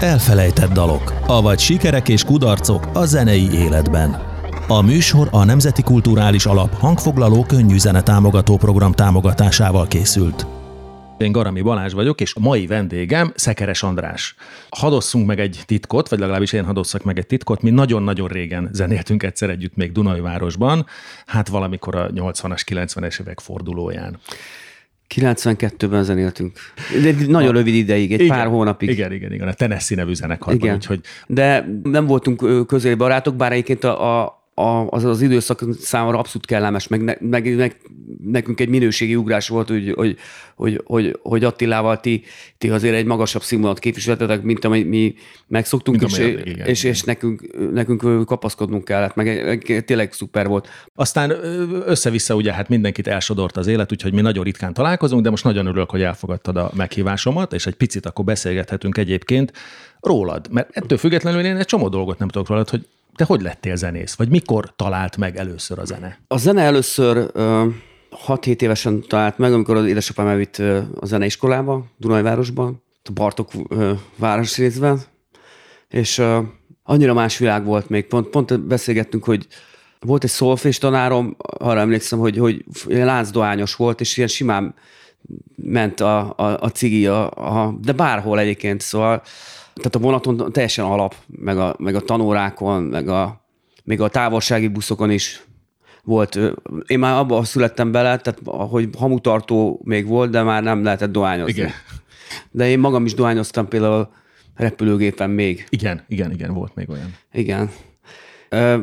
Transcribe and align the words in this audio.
Elfelejtett 0.00 0.72
dalok, 0.72 1.12
avagy 1.26 1.58
sikerek 1.58 2.08
és 2.08 2.24
kudarcok 2.24 2.86
a 2.92 3.04
zenei 3.04 3.50
életben. 3.52 4.16
A 4.68 4.82
műsor 4.82 5.28
a 5.30 5.44
Nemzeti 5.44 5.82
Kulturális 5.82 6.46
Alap 6.46 6.74
hangfoglaló 6.74 7.44
könnyű 7.44 7.78
zene 7.78 8.02
támogató 8.02 8.56
program 8.56 8.92
támogatásával 8.92 9.86
készült. 9.86 10.46
Én 11.18 11.32
Garami 11.32 11.60
Balázs 11.60 11.92
vagyok, 11.92 12.20
és 12.20 12.34
a 12.34 12.40
mai 12.40 12.66
vendégem 12.66 13.32
Szekeres 13.34 13.82
András. 13.82 14.34
Hadosszunk 14.70 15.26
meg 15.26 15.40
egy 15.40 15.62
titkot, 15.66 16.08
vagy 16.08 16.18
legalábbis 16.18 16.52
én 16.52 16.64
hadosszak 16.64 17.02
meg 17.02 17.18
egy 17.18 17.26
titkot. 17.26 17.62
Mi 17.62 17.70
nagyon-nagyon 17.70 18.28
régen 18.28 18.68
zenéltünk 18.72 19.22
egyszer 19.22 19.50
együtt 19.50 19.76
még 19.76 19.92
Dunajvárosban, 19.92 20.86
hát 21.26 21.48
valamikor 21.48 21.94
a 21.96 22.08
80-as, 22.08 22.62
90-es 22.66 23.20
évek 23.20 23.40
fordulóján. 23.40 24.18
92-ben 25.14 26.04
zenéltünk. 26.04 26.58
De 27.02 27.14
nagyon 27.26 27.48
a, 27.48 27.52
rövid 27.52 27.74
ideig, 27.74 28.12
egy 28.12 28.20
igen, 28.20 28.36
pár 28.36 28.46
hónapig. 28.46 28.88
Igen, 28.88 29.12
igen, 29.12 29.32
igen, 29.32 29.48
a 29.48 29.52
Tennessee 29.52 29.96
nevű 29.96 30.14
zenekarban. 30.14 30.56
Igen. 30.56 30.74
Úgyhogy... 30.74 31.00
De 31.26 31.68
nem 31.82 32.06
voltunk 32.06 32.66
közeli 32.66 32.94
barátok, 32.94 33.36
bár 33.36 33.52
egyébként 33.52 33.84
a, 33.84 34.22
a 34.22 34.37
a, 34.58 34.86
az 34.90 35.04
az 35.04 35.20
időszak 35.20 35.64
számára 35.80 36.18
abszolút 36.18 36.46
kellemes, 36.46 36.88
meg, 36.88 37.02
ne, 37.02 37.14
meg, 37.20 37.56
meg 37.56 37.76
nekünk 38.24 38.60
egy 38.60 38.68
minőségi 38.68 39.16
ugrás 39.16 39.48
volt, 39.48 39.68
hogy, 39.68 39.92
hogy, 39.96 40.16
hogy, 40.54 40.80
hogy, 40.84 41.18
hogy 41.22 41.44
Attilával 41.44 42.00
ti, 42.00 42.22
ti 42.58 42.68
azért 42.68 42.94
egy 42.94 43.04
magasabb 43.04 43.42
színvonalat 43.42 43.78
képviseltetek, 43.78 44.42
mint 44.42 44.64
amit 44.64 44.88
mi 44.88 45.14
megszoktunk, 45.46 46.00
mint 46.00 46.12
és, 46.12 46.18
olyan, 46.18 46.38
igen, 46.44 46.66
és, 46.66 46.84
és 46.84 47.02
nekünk, 47.02 47.70
nekünk 47.72 48.24
kapaszkodnunk 48.24 48.84
kellett, 48.84 49.14
meg 49.14 49.84
tényleg 49.86 50.12
szuper 50.12 50.46
volt. 50.46 50.68
Aztán 50.94 51.30
össze-vissza 51.86 52.34
ugye 52.34 52.52
hát 52.52 52.68
mindenkit 52.68 53.06
elsodort 53.06 53.56
az 53.56 53.66
élet, 53.66 53.92
úgyhogy 53.92 54.12
mi 54.12 54.20
nagyon 54.20 54.44
ritkán 54.44 54.72
találkozunk, 54.72 55.22
de 55.22 55.30
most 55.30 55.44
nagyon 55.44 55.66
örülök, 55.66 55.90
hogy 55.90 56.02
elfogadtad 56.02 56.56
a 56.56 56.70
meghívásomat, 56.74 57.52
és 57.52 57.66
egy 57.66 57.74
picit 57.74 58.06
akkor 58.06 58.24
beszélgethetünk 58.24 58.98
egyébként 58.98 59.52
rólad, 60.00 60.46
mert 60.50 60.76
ettől 60.76 60.98
függetlenül 60.98 61.44
én 61.44 61.56
egy 61.56 61.66
csomó 61.66 61.88
dolgot 61.88 62.18
nem 62.18 62.28
tudok 62.28 62.48
rólad, 62.48 62.68
hogy 62.68 62.86
te 63.18 63.24
hogy 63.24 63.42
lettél 63.42 63.76
zenész? 63.76 64.14
Vagy 64.14 64.28
mikor 64.28 64.72
talált 64.76 65.16
meg 65.16 65.36
először 65.36 65.78
a 65.78 65.84
zene? 65.84 66.18
A 66.26 66.38
zene 66.38 66.62
először 66.62 67.16
uh, 67.16 67.72
6-7 68.26 68.60
évesen 68.60 69.04
talált 69.08 69.38
meg, 69.38 69.52
amikor 69.52 69.76
az 69.76 69.86
édesapám 69.86 70.26
elvitt 70.26 70.56
a 71.00 71.06
zeneiskolába, 71.06 71.84
Dunajvárosba, 71.96 72.72
a 73.04 73.12
Bartok 73.12 73.50
uh, 73.54 73.90
városrészben, 74.16 75.00
és 75.88 76.18
uh, 76.18 76.44
annyira 76.82 77.14
más 77.14 77.38
világ 77.38 77.64
volt 77.64 77.88
még. 77.88 78.06
Pont, 78.06 78.28
pont 78.28 78.60
beszélgettünk, 78.60 79.24
hogy 79.24 79.46
volt 80.00 80.24
egy 80.24 80.30
szolfés 80.30 80.78
tanárom, 80.78 81.36
arra 81.38 81.80
emlékszem, 81.80 82.18
hogy, 82.18 82.38
hogy 82.38 82.64
láncdoányos 82.88 83.74
volt, 83.74 84.00
és 84.00 84.16
ilyen 84.16 84.28
simán 84.28 84.74
ment 85.56 86.00
a, 86.00 86.34
a, 86.36 86.60
a 86.60 86.68
cigi, 86.68 87.06
a, 87.06 87.30
a, 87.30 87.78
de 87.80 87.92
bárhol 87.92 88.38
egyébként, 88.38 88.80
szóval 88.80 89.22
tehát 89.78 89.94
a 89.94 89.98
vonaton 89.98 90.52
teljesen 90.52 90.84
alap, 90.84 91.14
meg 91.26 91.58
a, 91.58 91.76
meg 91.78 91.94
a 91.94 92.00
tanórákon, 92.00 92.82
meg 92.82 93.08
a, 93.08 93.44
még 93.84 94.00
a 94.00 94.08
távolsági 94.08 94.68
buszokon 94.68 95.10
is 95.10 95.42
volt. 96.04 96.38
Én 96.86 96.98
már 96.98 97.18
abban 97.18 97.44
születtem 97.44 97.92
bele, 97.92 98.16
tehát 98.16 98.40
hogy 98.70 98.88
hamutartó 98.98 99.80
még 99.84 100.06
volt, 100.06 100.30
de 100.30 100.42
már 100.42 100.62
nem 100.62 100.82
lehetett 100.82 101.12
dohányozni. 101.12 101.52
Igen. 101.52 101.70
De 102.50 102.68
én 102.68 102.78
magam 102.78 103.04
is 103.04 103.14
dohányoztam 103.14 103.68
például 103.68 104.08
repülőgépen 104.54 105.30
még. 105.30 105.66
Igen, 105.68 106.04
igen, 106.08 106.32
igen, 106.32 106.54
volt 106.54 106.74
még 106.74 106.90
olyan. 106.90 107.14
Igen. 107.32 107.70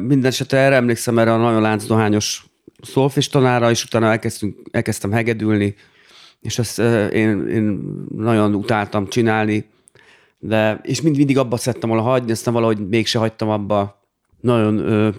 Mindenesetre 0.02 0.58
erre 0.58 0.76
emlékszem 0.76 1.20
erre 1.20 1.34
a 1.34 1.38
nagyon 1.38 1.62
láncdohányos 1.62 2.46
szolfés 2.82 3.28
tanára, 3.28 3.70
és 3.70 3.84
utána 3.84 4.06
elkezdtünk, 4.06 4.58
elkezdtem 4.72 5.12
hegedülni, 5.12 5.76
és 6.42 6.60
ezt 6.60 6.80
én, 7.12 7.48
én 7.48 7.80
nagyon 8.16 8.54
utáltam 8.54 9.08
csinálni 9.08 9.66
de, 10.48 10.80
és 10.84 11.02
mind, 11.02 11.18
mindig 11.18 11.38
abba 11.38 11.58
szedtem 11.58 11.90
volna 11.90 12.04
hagyni, 12.04 12.32
aztán 12.32 12.54
valahogy 12.54 12.88
mégse 12.88 13.20
hagytam 13.20 13.50
abba. 13.50 14.04
Nagyon 14.42 14.78
ö, 14.78 15.10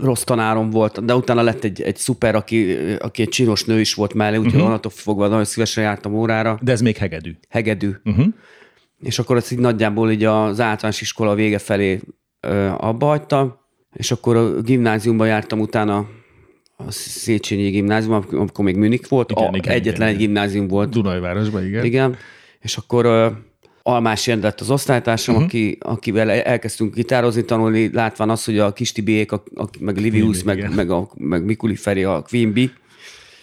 rossz 0.00 0.22
tanárom 0.22 0.70
volt, 0.70 1.04
de 1.04 1.14
utána 1.14 1.42
lett 1.42 1.64
egy, 1.64 1.82
egy 1.82 1.96
szuper, 1.96 2.34
aki, 2.34 2.76
aki 2.98 3.22
egy 3.22 3.28
csinos 3.28 3.64
nő 3.64 3.80
is 3.80 3.94
volt 3.94 4.14
mellé, 4.14 4.36
úgyhogy 4.36 4.52
uh-huh. 4.52 4.66
onnantól 4.66 4.90
fogva 4.90 5.28
nagyon 5.28 5.44
szívesen 5.44 5.84
jártam 5.84 6.14
órára. 6.14 6.58
De 6.62 6.72
ez 6.72 6.80
még 6.80 6.96
hegedű. 6.96 7.36
Hegedű. 7.48 7.90
Uh-huh. 8.04 8.26
És 9.00 9.18
akkor 9.18 9.36
ezt 9.36 9.52
így 9.52 9.58
nagyjából 9.58 10.10
így 10.10 10.24
az 10.24 10.60
általános 10.60 11.00
iskola 11.00 11.34
vége 11.34 11.58
felé 11.58 12.00
ö, 12.40 12.68
abba 12.78 13.06
hagytam, 13.06 13.54
és 13.92 14.10
akkor 14.10 14.36
a 14.36 14.60
gimnáziumban 14.60 15.26
jártam 15.26 15.60
utána 15.60 16.06
a 16.76 16.90
Széchenyi 16.90 17.70
gimnázium, 17.70 18.24
amikor 18.30 18.64
még 18.64 18.76
Münich 18.76 19.08
volt, 19.08 19.30
igen, 19.30 19.44
a, 19.44 19.56
igen, 19.56 19.72
egyetlen 19.72 20.08
igen, 20.08 20.20
egy 20.20 20.26
gimnázium 20.26 20.68
volt. 20.68 20.90
Dunajvárosban, 20.90 21.64
igen. 21.64 21.84
Igen, 21.84 22.16
és 22.60 22.76
akkor 22.76 23.06
Almás 23.82 24.26
lett 24.26 24.60
az 24.60 24.70
osztálytársam, 24.70 25.34
uh-huh. 25.34 25.48
aki, 25.48 25.78
akivel 25.80 26.30
elkezdtünk 26.30 26.94
gitározni, 26.94 27.44
tanulni, 27.44 27.90
látván 27.92 28.30
azt, 28.30 28.44
hogy 28.44 28.58
a 28.58 28.72
Kis 28.72 28.92
Tibiék, 28.92 29.32
a, 29.32 29.42
a, 29.54 29.64
meg 29.80 29.96
Livius, 29.96 30.42
meg, 30.42 30.74
meg, 30.74 30.90
a, 30.90 31.10
meg 31.16 31.44
Mikuli 31.44 31.74
Feri, 31.74 32.04
a 32.04 32.24
Bee, 32.30 32.70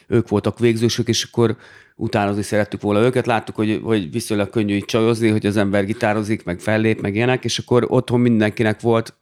ők 0.08 0.28
voltak 0.28 0.60
végzősök, 0.60 1.08
és 1.08 1.24
akkor 1.24 1.56
utánozni 1.96 2.42
szerettük 2.42 2.82
volna 2.82 3.02
őket. 3.02 3.26
Láttuk, 3.26 3.56
hogy, 3.56 3.80
hogy 3.84 4.12
viszonylag 4.12 4.50
könnyű 4.50 4.76
így 4.76 4.86
csajozni, 4.86 5.30
hogy 5.30 5.46
az 5.46 5.58
ember 5.58 5.86
gitározik, 5.86 6.44
meg 6.44 6.60
fellép, 6.60 7.02
meg 7.02 7.16
ilyenek, 7.16 7.44
és 7.44 7.58
akkor 7.58 7.86
otthon 7.88 8.20
mindenkinek 8.20 8.82
volt 8.82 9.14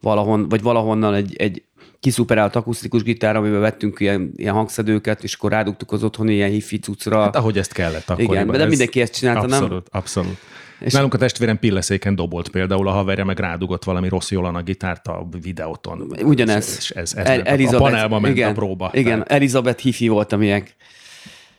valahon, 0.00 0.48
vagy 0.48 0.62
valahonnan 0.62 1.14
egy, 1.14 1.36
egy 1.36 1.62
kiszuperált 2.00 2.56
akusztikus 2.56 3.02
gitár, 3.02 3.36
amiben 3.36 3.60
vettünk 3.60 4.00
ilyen, 4.00 4.32
ilyen 4.36 4.54
hangszedőket, 4.54 5.22
és 5.22 5.34
akkor 5.34 5.50
rádugtuk 5.50 5.92
az 5.92 6.04
otthoni 6.04 6.34
ilyen 6.34 6.50
hifi 6.50 6.78
cuccra. 6.78 7.20
Hát 7.20 7.36
ahogy 7.36 7.58
ezt 7.58 7.72
kellett 7.72 8.10
akkor. 8.10 8.24
Igen, 8.24 8.46
de 8.46 8.58
ez 8.58 8.68
mindenki 8.68 9.00
ezt 9.00 9.14
csinálta, 9.14 9.40
abszolút, 9.40 9.70
nem? 9.70 9.82
Abszolút. 9.90 10.36
És 10.80 10.92
Nálunk 10.92 11.14
a 11.14 11.18
testvérem 11.18 11.58
pilleszéken 11.58 12.14
dobolt 12.14 12.48
például, 12.48 12.88
a 12.88 12.90
haverja 12.90 13.24
meg 13.24 13.38
rádugott 13.38 13.84
valami 13.84 14.08
rossz 14.08 14.30
jól 14.30 14.46
a 14.46 14.62
gitárt 14.62 15.06
a 15.06 15.28
videóton. 15.42 16.12
Ugyanez. 16.22 16.76
És 16.78 16.90
ez, 16.90 17.14
ez 17.14 17.26
El, 17.26 17.42
Elizabeth, 17.42 17.82
a 17.82 17.88
panelba 17.90 18.20
ment 18.20 18.36
igen, 18.36 18.50
a 18.50 18.52
próba. 18.52 18.90
Igen, 18.92 19.12
tehát. 19.12 19.32
Elizabeth 19.32 19.82
Hifi 19.82 20.08
volt, 20.08 20.32
amilyen. 20.32 20.64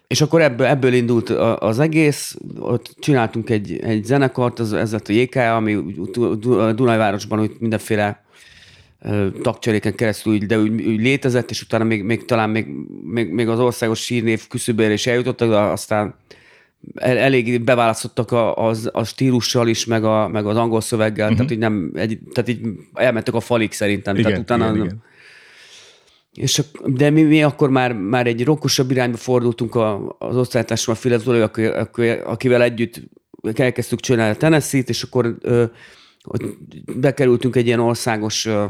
És 0.08 0.22
akkor 0.22 0.42
ebből, 0.42 0.68
ebből 0.68 0.94
indult 0.94 1.30
az 1.60 1.80
egész, 1.80 2.38
ott 2.60 2.96
csináltunk 3.00 3.50
egy, 3.50 3.80
egy 3.80 4.04
zenekart, 4.04 4.60
az, 4.60 4.74
ez 4.74 4.92
lett 4.92 5.08
a 5.08 5.14
JK, 5.14 5.36
ami 5.36 5.78
Dunajvárosban 6.76 7.40
úgy 7.40 7.52
mindenféle 7.60 8.24
tagcseréken 9.42 9.96
keresztül, 9.96 10.38
de 10.38 10.60
úgy, 10.60 10.70
úgy 10.70 11.02
létezett, 11.02 11.50
és 11.50 11.62
utána 11.62 11.84
még, 11.84 12.04
még 12.04 12.26
talán 12.26 12.50
még, 12.50 12.68
még, 13.04 13.30
még 13.30 13.48
az 13.48 13.60
országos 13.60 14.00
sírnév 14.00 14.48
küszöbére 14.48 14.94
is 14.94 15.08
eljutottak, 15.08 15.50
de 15.50 15.58
aztán 15.58 16.16
elég 16.96 17.62
beválasztottak 17.62 18.32
a, 18.32 18.56
az, 18.56 18.90
a 18.94 19.04
stílussal 19.04 19.68
is, 19.68 19.86
meg, 19.86 20.04
a, 20.04 20.28
meg 20.28 20.46
az 20.46 20.58
angol 20.58 20.82
szöveggel, 20.82 21.32
uh-huh. 21.32 21.38
tehát, 21.38 21.52
így 21.52 21.58
nem, 21.58 21.92
egy, 21.94 22.20
tehát 22.34 22.50
így 22.50 22.60
elmentek 22.94 23.34
a 23.34 23.40
falig 23.40 23.72
szerintem. 23.72 24.16
Igen, 24.16 24.26
tehát 24.26 24.44
utána, 24.44 24.74
igen, 24.74 24.86
igen. 24.86 25.04
És, 26.34 26.62
de 26.86 27.10
mi, 27.10 27.22
mi 27.22 27.44
akkor 27.44 27.70
már, 27.70 27.94
már 27.94 28.28
egy 28.28 28.44
rokkosabb 28.44 28.92
irányba 28.92 29.18
fordultunk 29.18 29.76
a, 29.76 30.16
az 30.20 30.36
osztálytársam, 30.38 30.94
a 30.94 30.98
Filip 30.98 31.20
Zoli, 31.20 31.40
aki, 31.40 31.66
aki, 31.66 32.10
akivel 32.10 32.62
együtt 32.62 33.02
elkezdtük 33.56 34.00
csinálni 34.00 34.36
a 34.36 34.38
Tennessee-t, 34.38 34.90
és 34.90 35.04
akkor 35.04 35.36
ö, 35.42 35.64
bekerültünk 36.96 37.56
egy 37.56 37.66
ilyen 37.66 37.80
országos 37.80 38.46
ö, 38.46 38.66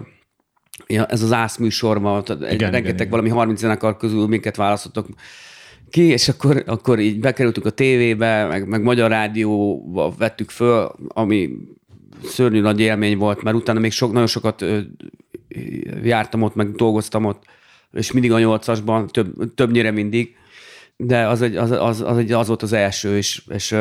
ez 0.88 1.22
az 1.22 1.32
ász 1.32 1.58
műsorba, 1.58 2.24
igen, 2.28 2.72
rengeteg 2.72 2.96
igen, 2.96 3.10
valami 3.10 3.30
30 3.30 3.60
zenekar 3.60 3.98
közül 3.98 4.28
minket 4.28 4.56
választottak 4.56 5.08
ki, 5.90 6.02
és 6.02 6.28
akkor, 6.28 6.64
akkor 6.66 7.00
így 7.00 7.20
bekerültünk 7.20 7.66
a 7.66 7.70
tévébe, 7.70 8.46
meg, 8.46 8.68
meg 8.68 8.82
Magyar 8.82 9.10
Rádióba 9.10 10.14
vettük 10.18 10.50
föl, 10.50 10.92
ami 11.08 11.50
szörnyű 12.24 12.62
nagy 12.62 12.80
élmény 12.80 13.18
volt, 13.18 13.44
mert 13.44 13.56
utána 13.56 13.80
még 13.80 13.92
sok, 13.92 14.12
nagyon 14.12 14.28
sokat 14.28 14.66
jártam 16.04 16.42
ott, 16.42 16.56
meg 16.56 16.72
dolgoztam 16.72 17.26
ott, 17.26 17.44
és 17.94 18.12
mindig 18.12 18.32
a 18.32 18.40
nyolcasban, 18.40 19.08
több, 19.08 19.54
többnyire 19.56 19.92
mindig, 19.92 20.36
de 20.98 21.28
az, 21.28 21.42
egy, 21.42 21.56
az, 21.56 21.72
az, 21.72 22.02
az, 22.02 22.18
egy, 22.18 22.32
az 22.32 22.48
volt 22.48 22.62
az 22.62 22.74
első, 22.74 23.18
és, 23.18 23.42
és 23.48 23.76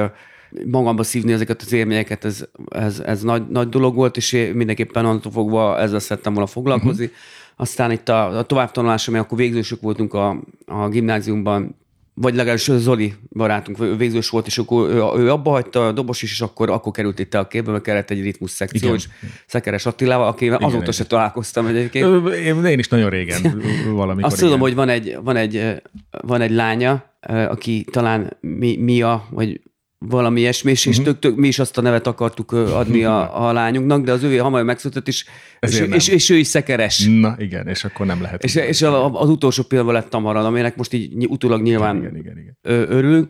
magamba 0.67 1.03
szívni 1.03 1.33
ezeket 1.33 1.63
az 1.63 1.73
élményeket, 1.73 2.25
ez, 2.25 2.45
ez, 2.69 3.01
ez 3.01 3.23
nagy, 3.23 3.49
nagy 3.49 3.69
dolog 3.69 3.95
volt, 3.95 4.17
és 4.17 4.33
én 4.33 4.55
mindenképpen 4.55 5.05
onnantól 5.05 5.33
fogva 5.33 5.79
ezzel 5.79 5.99
szerettem 5.99 6.33
volna 6.33 6.49
foglalkozni. 6.49 7.05
Uh-huh. 7.05 7.19
Aztán 7.57 7.91
itt 7.91 8.09
a, 8.09 8.39
a 8.39 8.43
továbbtanulás, 8.43 9.09
ami 9.09 9.19
akkor 9.19 9.39
végzősök 9.39 9.81
voltunk 9.81 10.15
a, 10.15 10.43
a 10.67 10.89
gimnáziumban, 10.89 11.77
vagy 12.21 12.35
legalábbis 12.35 12.71
Zoli 12.71 13.15
barátunk 13.31 13.97
végzős 13.97 14.29
volt, 14.29 14.47
és 14.47 14.59
akkor 14.59 14.91
ő, 14.91 15.23
ő 15.23 15.31
abba 15.31 15.51
hagyta 15.51 15.87
a 15.87 15.93
dobos 15.93 16.23
is, 16.23 16.31
és 16.31 16.41
akkor, 16.41 16.71
akkor 16.71 16.93
került 16.93 17.19
itt 17.19 17.35
a 17.35 17.47
képbe, 17.47 17.71
mert 17.71 17.83
kellett 17.83 18.11
egy 18.11 18.23
ritmus 18.23 18.51
szekció, 18.51 18.89
Igen. 18.89 18.95
és 18.95 19.09
Szekeres 19.47 19.87
Attilával, 19.87 20.27
aki 20.27 20.49
azóta 20.49 20.93
se 20.93 21.05
találkoztam 21.05 21.67
egyébként. 21.67 22.29
Én, 22.35 22.65
én 22.65 22.79
is 22.79 22.89
nagyon 22.89 23.11
régen 23.11 23.63
valamikor. 23.93 24.25
Azt 24.25 24.37
igen. 24.37 24.49
tudom, 24.49 24.61
hogy 24.61 24.75
van 24.75 24.89
egy, 24.89 25.19
van, 25.23 25.37
egy, 25.37 25.83
van 26.11 26.41
egy 26.41 26.51
lánya, 26.51 27.05
aki 27.49 27.85
talán 27.91 28.37
mi, 28.41 28.77
Mia, 28.77 29.27
vagy 29.31 29.61
valami 29.99 30.41
ilyesmi, 30.41 30.71
és, 30.71 30.87
uh-huh. 30.87 31.05
tök, 31.05 31.19
tök, 31.19 31.37
mi 31.37 31.47
is 31.47 31.59
azt 31.59 31.79
a 31.79 31.81
nevet 31.81 32.07
akartuk 32.07 32.53
adni 32.53 33.05
a, 33.05 33.47
a 33.49 33.53
lányunknak, 33.53 34.05
de 34.05 34.13
az 34.13 34.23
ő 34.23 34.37
hamar 34.37 34.63
megszületett, 34.63 35.09
és, 35.09 35.25
és, 35.61 35.81
és, 35.81 36.09
és, 36.09 36.31
ő 36.31 36.37
is 36.37 36.47
szekeres. 36.47 37.07
Na 37.07 37.35
igen, 37.39 37.69
és 37.69 37.85
akkor 37.85 38.07
nem 38.07 38.23
lehet. 38.23 38.45
És, 38.45 38.55
és 38.55 38.83
az 39.13 39.29
utolsó 39.29 39.63
pillanatban 39.63 40.01
lett 40.01 40.11
Tamarad, 40.11 40.45
aminek 40.45 40.77
most 40.77 40.93
így 40.93 41.27
utólag 41.27 41.63
nyilván 41.63 41.97
igen, 41.97 42.17
igen, 42.17 42.39
igen, 42.39 42.55
igen. 42.63 42.91
örülünk, 42.91 43.29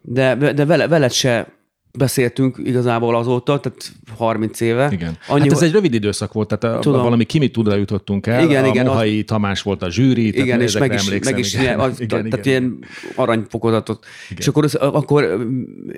de, 0.00 0.34
de 0.52 0.64
vele, 0.64 0.88
veled 0.88 1.12
se 1.12 1.52
beszéltünk 1.98 2.58
igazából 2.64 3.16
azóta, 3.16 3.60
tehát 3.60 3.92
30 4.16 4.60
éve. 4.60 4.88
Igen. 4.92 5.18
Annyi, 5.28 5.40
hát 5.40 5.52
ez 5.52 5.62
egy 5.62 5.72
rövid 5.72 5.94
időszak 5.94 6.32
volt, 6.32 6.58
tehát 6.58 6.80
tudom. 6.80 7.02
valami 7.02 7.24
kimi 7.24 7.50
tudra 7.50 7.74
jutottunk 7.74 8.26
el. 8.26 8.44
Igen, 8.44 8.64
a 8.64 8.66
igen. 8.66 8.86
Mohai 8.86 9.18
az... 9.18 9.24
Tamás 9.26 9.62
volt 9.62 9.82
a 9.82 9.90
zsűri, 9.90 10.26
igen, 10.26 10.46
tehát 10.46 10.62
és 10.62 10.78
meg 10.78 10.92
is, 10.92 11.08
meg 11.24 11.38
is 11.38 11.54
igen, 11.54 11.80
az, 11.80 12.00
igen, 12.00 12.28
tehát 12.28 12.46
igen. 12.46 12.62
ilyen 12.62 12.84
aranyfokozatot. 13.14 14.04
Igen. 14.24 14.38
És 14.38 14.48
akkor, 14.48 14.64
az, 14.64 14.74
akkor 14.74 15.46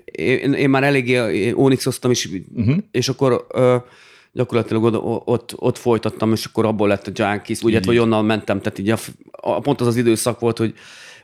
én, 0.05 0.53
én 0.53 0.71
már 0.71 0.83
eléggé 0.83 1.51
ónixoztam 1.53 2.11
is, 2.11 2.29
uh-huh. 2.55 2.77
és 2.91 3.09
akkor 3.09 3.47
gyakorlatilag 4.33 4.83
ott, 4.85 5.27
ott, 5.27 5.53
ott 5.57 5.79
folytattam, 5.79 6.33
és 6.33 6.45
akkor 6.45 6.67
abból 6.67 6.89
lett 6.89 7.07
a 7.07 7.11
Junkies, 7.15 7.63
ugye, 7.63 7.81
vagy 7.85 7.99
onnan 7.99 8.25
mentem, 8.25 8.61
tehát 8.61 8.79
így 8.79 8.91
a, 8.91 8.99
a, 9.31 9.61
pont 9.61 9.81
az 9.81 9.87
az 9.87 9.97
időszak 9.97 10.41
volt, 10.41 10.59
hogy 10.59 10.75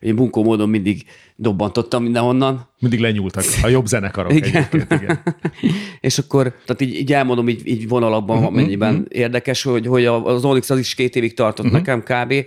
én 0.02 0.16
bunkó 0.16 0.42
módon 0.42 0.68
mindig 0.68 1.04
dobbantottam 1.36 2.02
mindenhonnan. 2.02 2.68
Mindig 2.78 3.00
lenyúltak 3.00 3.44
a 3.62 3.68
jobb 3.68 3.86
zenekarok 3.86 4.32
igen. 4.34 4.66
igen. 4.72 5.22
és 6.00 6.18
akkor, 6.18 6.54
tehát 6.64 6.80
így, 6.80 6.94
így 6.94 7.12
elmondom 7.12 7.48
így, 7.48 7.66
így 7.66 7.88
vonalakban, 7.88 8.38
uh-huh, 8.38 8.54
mennyiben 8.54 8.94
uh-huh. 8.94 9.06
érdekes, 9.08 9.62
hogy, 9.62 9.86
hogy 9.86 10.04
az 10.06 10.44
Onyx 10.44 10.70
az 10.70 10.78
is 10.78 10.94
két 10.94 11.16
évig 11.16 11.34
tartott 11.34 11.66
uh-huh. 11.66 11.80
nekem 11.80 12.02
kb. 12.02 12.46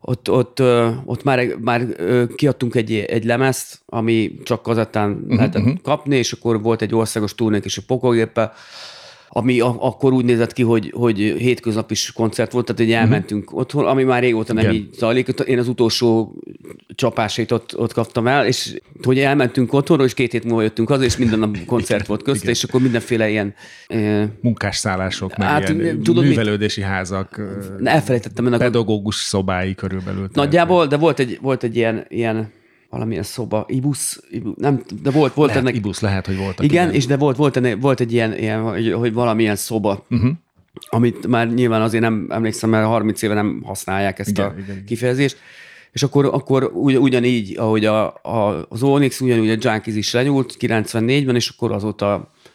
Ott, 0.00 0.30
ott, 0.30 0.62
ott 1.04 1.22
már, 1.24 1.46
már 1.60 1.86
kiadtunk 2.36 2.74
egy, 2.74 2.92
egy 2.92 3.24
lemezt, 3.24 3.80
ami 3.86 4.34
csak 4.42 4.62
kazettán 4.62 5.10
uh-huh, 5.10 5.36
lehetett 5.36 5.82
kapni, 5.82 6.16
és 6.16 6.32
akkor 6.32 6.62
volt 6.62 6.82
egy 6.82 6.94
országos 6.94 7.34
turnék 7.34 7.64
is 7.64 7.78
a 7.78 7.82
pokogéppel, 7.86 8.52
ami 9.28 9.60
a, 9.60 9.76
akkor 9.78 10.12
úgy 10.12 10.24
nézett 10.24 10.52
ki, 10.52 10.62
hogy, 10.62 10.92
hogy 10.96 11.16
hétköznap 11.18 11.90
is 11.90 12.12
koncert 12.12 12.52
volt, 12.52 12.66
tehát 12.66 12.80
hogy 12.80 12.92
elmentünk 12.92 13.44
uh-huh. 13.44 13.60
otthon, 13.60 13.86
ami 13.86 14.02
már 14.02 14.22
régóta 14.22 14.52
nem 14.52 14.64
Igen. 14.64 14.74
így 14.74 14.92
zajlik. 14.92 15.28
Én 15.28 15.58
az 15.58 15.68
utolsó 15.68 16.34
csapásait 16.94 17.52
ott, 17.52 17.78
ott 17.78 17.92
kaptam 17.92 18.26
el, 18.26 18.46
és 18.46 18.80
hogy 19.02 19.18
elmentünk 19.18 19.72
otthonról, 19.72 20.06
és 20.06 20.14
két 20.14 20.32
hét 20.32 20.44
múlva 20.44 20.62
jöttünk 20.62 20.88
haza, 20.88 21.04
és 21.04 21.16
minden 21.16 21.38
nap 21.38 21.64
koncert 21.66 22.06
volt 22.06 22.22
közt, 22.22 22.44
és 22.44 22.64
akkor 22.64 22.80
mindenféle 22.80 23.28
ilyen... 23.28 23.54
E, 23.86 24.28
Munkásszállások, 24.40 25.36
meg 25.36 25.48
hát, 25.48 25.68
ilyen 25.68 26.02
tudod, 26.02 26.24
művelődési 26.24 26.80
mit? 26.80 26.88
házak, 26.88 27.40
elfelejtettem 27.84 28.46
ennek 28.46 28.58
pedagógus 28.58 29.16
szobái 29.16 29.74
körülbelül. 29.74 30.28
Nagyjából, 30.32 30.86
de 30.86 30.96
volt 30.96 31.18
egy, 31.18 31.38
volt 31.42 31.62
egy 31.62 31.76
ilyen, 31.76 32.06
ilyen 32.08 32.52
valamilyen 32.90 33.22
szoba, 33.22 33.64
Ibus, 33.68 34.18
Ibus 34.30 34.54
nem, 34.56 34.82
de 35.02 35.10
volt, 35.10 35.34
volt 35.34 35.48
lehet, 35.48 35.62
ennek... 35.62 35.76
Ibus 35.76 36.00
lehet, 36.00 36.26
hogy 36.26 36.36
volt. 36.36 36.60
Igen, 36.60 36.70
igen, 36.70 36.94
és 36.94 37.06
de 37.06 37.16
volt, 37.16 37.36
volt, 37.36 37.56
ennek, 37.56 37.80
volt 37.80 38.00
egy 38.00 38.12
ilyen, 38.12 38.38
ilyen 38.38 38.62
hogy, 38.62 38.92
hogy 38.92 39.12
valamilyen 39.12 39.56
szoba, 39.56 40.06
uh-huh. 40.10 40.30
amit 40.88 41.26
már 41.26 41.54
nyilván 41.54 41.82
azért 41.82 42.02
nem 42.02 42.26
emlékszem, 42.30 42.70
mert 42.70 42.86
30 42.86 43.22
éve 43.22 43.34
nem 43.34 43.62
használják 43.64 44.18
ezt 44.18 44.28
igen, 44.28 44.46
a 44.50 44.54
igen, 44.58 44.84
kifejezést. 44.84 45.36
És 45.92 46.02
akkor, 46.02 46.24
akkor 46.24 46.70
ugy, 46.74 46.96
ugyanígy, 46.96 47.56
ahogy 47.56 47.84
a, 47.84 48.06
a, 48.06 48.66
az 48.68 48.82
Onyx, 48.82 49.20
ugyanúgy 49.20 49.50
a 49.50 49.56
Junkies 49.60 49.94
is 49.94 50.12
lenyúlt 50.12 50.56
94-ben, 50.60 51.34
és 51.34 51.48
akkor 51.48 51.72
azóta 51.72 52.06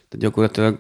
tehát 0.10 0.18
gyakorlatilag 0.18 0.80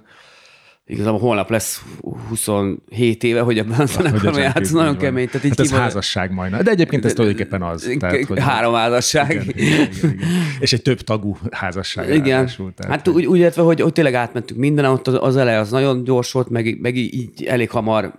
igazából 0.85 1.19
holnap 1.19 1.49
lesz 1.49 1.83
27 2.27 3.23
éve, 3.23 3.41
hogy 3.41 3.57
ebben 3.57 3.79
a 3.79 3.85
zenekarban 3.85 4.41
játsz, 4.41 4.71
nagyon 4.71 4.97
kemény. 4.97 5.27
Tehát 5.27 5.43
így 5.43 5.49
hát 5.49 5.59
ez 5.59 5.67
kíván... 5.67 5.81
házasság 5.81 6.31
majdnem. 6.31 6.63
De 6.63 6.71
egyébként 6.71 7.05
ez 7.05 7.13
tulajdonképpen 7.13 7.61
az. 7.61 7.95
Tehát, 7.99 8.25
hogy 8.25 8.39
Három 8.39 8.73
házasság. 8.73 9.31
Igen, 9.31 9.47
igen, 9.47 9.89
igen, 9.95 10.11
igen. 10.11 10.27
És 10.59 10.73
egy 10.73 10.81
több 10.81 11.01
tagú 11.01 11.37
házasság. 11.51 12.09
Igen. 12.09 12.23
Ráadásul, 12.23 12.73
tehát, 12.73 12.91
hát 12.91 13.07
úgy, 13.07 13.25
úgy 13.25 13.39
értve, 13.39 13.61
hogy, 13.61 13.81
hogy 13.81 13.93
tényleg 13.93 14.13
átmentünk 14.13 14.59
minden, 14.59 14.85
ott 14.85 15.07
az, 15.07 15.17
az 15.21 15.35
eleje 15.35 15.59
az 15.59 15.69
nagyon 15.69 16.03
gyors 16.03 16.31
volt, 16.31 16.49
meg, 16.49 16.79
meg 16.81 16.95
így 16.95 17.45
elég 17.45 17.69
hamar 17.69 18.13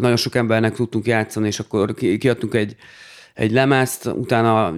nagyon 0.00 0.16
sok 0.16 0.34
embernek 0.34 0.74
tudtunk 0.74 1.06
játszani, 1.06 1.46
és 1.46 1.58
akkor 1.58 1.94
kiadtunk 1.94 2.54
egy, 2.54 2.76
egy 3.40 3.52
lemezt, 3.52 4.06
utána 4.06 4.74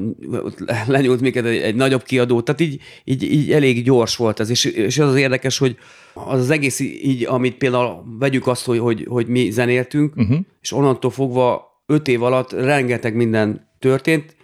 lenyúlt 0.86 1.20
minket 1.20 1.44
egy, 1.44 1.60
egy 1.60 1.74
nagyobb 1.74 2.02
kiadó, 2.02 2.40
tehát 2.40 2.60
így, 2.60 2.80
így, 3.04 3.22
így 3.22 3.52
elég 3.52 3.84
gyors 3.84 4.16
volt 4.16 4.40
ez, 4.40 4.50
és, 4.50 4.64
és 4.64 4.98
az 4.98 5.08
az 5.08 5.16
érdekes, 5.16 5.58
hogy 5.58 5.76
az 6.14 6.40
az 6.40 6.50
egész 6.50 6.80
így, 6.80 7.24
amit 7.24 7.56
például 7.56 8.04
vegyük 8.18 8.46
azt, 8.46 8.64
hogy, 8.64 8.78
hogy, 8.78 9.06
hogy 9.08 9.26
mi 9.26 9.50
zenéltünk, 9.50 10.16
uh-huh. 10.16 10.38
és 10.60 10.72
onnantól 10.72 11.10
fogva 11.10 11.70
öt 11.86 12.08
év 12.08 12.22
alatt 12.22 12.52
rengeteg 12.52 13.14
minden 13.14 13.68
történt, 13.78 14.36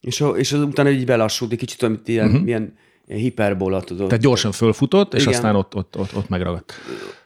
és, 0.00 0.24
és 0.36 0.52
az 0.52 0.60
utána 0.60 0.90
így 0.90 1.04
belassult 1.04 1.52
egy 1.52 1.58
kicsit, 1.58 1.82
amit 1.82 2.08
ilyen, 2.08 2.26
uh-huh. 2.26 2.46
ilyen 2.46 2.76
hiperbola 3.06 3.80
tudod. 3.80 4.08
Tehát 4.08 4.22
gyorsan 4.22 4.52
fölfutott, 4.52 5.14
és 5.14 5.22
Igen. 5.22 5.34
aztán 5.34 5.56
ott, 5.56 5.74
ott, 5.74 5.98
ott, 5.98 6.16
ott 6.16 6.28
megragadt. 6.28 6.72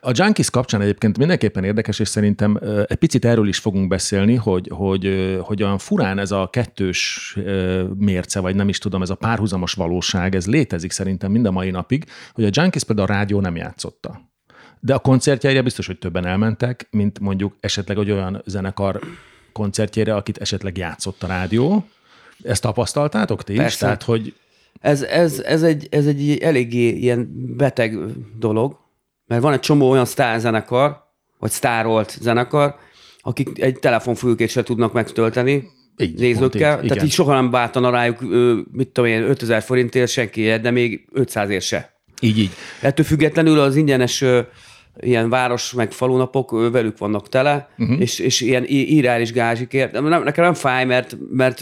A 0.00 0.10
Junkies 0.14 0.50
kapcsán 0.50 0.80
egyébként 0.80 1.18
mindenképpen 1.18 1.64
érdekes, 1.64 1.98
és 1.98 2.08
szerintem 2.08 2.58
egy 2.86 2.96
picit 2.96 3.24
erről 3.24 3.48
is 3.48 3.58
fogunk 3.58 3.88
beszélni, 3.88 4.34
hogy, 4.34 4.70
hogy, 4.74 5.36
hogy 5.40 5.62
olyan 5.62 5.78
furán 5.78 6.18
ez 6.18 6.30
a 6.30 6.48
kettős 6.52 7.36
mérce, 7.94 8.40
vagy 8.40 8.54
nem 8.54 8.68
is 8.68 8.78
tudom, 8.78 9.02
ez 9.02 9.10
a 9.10 9.14
párhuzamos 9.14 9.72
valóság, 9.72 10.34
ez 10.34 10.46
létezik 10.46 10.90
szerintem 10.90 11.30
mind 11.30 11.46
a 11.46 11.50
mai 11.50 11.70
napig, 11.70 12.04
hogy 12.32 12.44
a 12.44 12.50
Junkies 12.52 12.84
például 12.84 13.08
a 13.10 13.12
rádió 13.12 13.40
nem 13.40 13.56
játszotta. 13.56 14.20
De 14.80 14.94
a 14.94 14.98
koncertjeire 14.98 15.62
biztos, 15.62 15.86
hogy 15.86 15.98
többen 15.98 16.26
elmentek, 16.26 16.88
mint 16.90 17.20
mondjuk 17.20 17.56
esetleg 17.60 17.98
egy 17.98 18.10
olyan 18.10 18.42
zenekar 18.46 19.00
koncertjére, 19.52 20.14
akit 20.14 20.38
esetleg 20.38 20.76
játszott 20.76 21.22
a 21.22 21.26
rádió. 21.26 21.88
Ezt 22.42 22.62
tapasztaltátok 22.62 23.44
ti 23.44 23.62
is? 23.62 23.76
Tehát, 23.76 24.02
hogy 24.02 24.34
ez, 24.80 25.02
ez, 25.02 25.38
ez, 25.38 25.62
egy, 25.62 25.86
ez 25.90 26.06
egy 26.06 26.38
eléggé 26.38 26.88
ilyen 26.88 27.28
beteg 27.56 27.98
dolog, 28.38 28.76
mert 29.26 29.42
van 29.42 29.52
egy 29.52 29.60
csomó 29.60 29.90
olyan 29.90 30.04
sztárzenekar, 30.04 30.96
vagy 31.38 31.50
sztárolt 31.50 32.18
zenekar, 32.20 32.74
akik 33.20 33.62
egy 33.62 33.78
telefonfülkét 33.78 34.50
se 34.50 34.62
tudnak 34.62 34.92
megtölteni 34.92 35.64
így, 35.96 36.18
nézőkkel. 36.18 36.82
Így, 36.82 36.88
tehát 36.88 37.04
így 37.04 37.10
soha 37.10 37.34
nem 37.34 37.50
bátana 37.50 37.90
rájuk, 37.90 38.20
mit 38.72 38.88
tudom 38.88 39.10
én, 39.10 39.22
5000 39.22 39.62
forintért 39.62 40.10
senki, 40.10 40.58
de 40.58 40.70
még 40.70 41.08
500 41.12 41.50
ért 41.50 41.64
se. 41.64 41.92
Így, 42.20 42.38
így. 42.38 42.50
Ettől 42.80 43.04
függetlenül 43.04 43.60
az 43.60 43.76
ingyenes 43.76 44.24
ilyen 45.00 45.28
város 45.28 45.72
meg 45.72 45.92
falunapok 45.92 46.70
velük 46.70 46.98
vannak 46.98 47.28
tele, 47.28 47.68
uh-huh. 47.78 48.00
és, 48.00 48.18
és 48.18 48.40
ilyen 48.40 48.64
írális 48.68 49.32
gázsikért. 49.32 49.92
Nem, 49.92 50.22
nekem 50.22 50.44
nem 50.44 50.54
fáj, 50.54 50.84
mert, 50.84 51.16
mert 51.30 51.58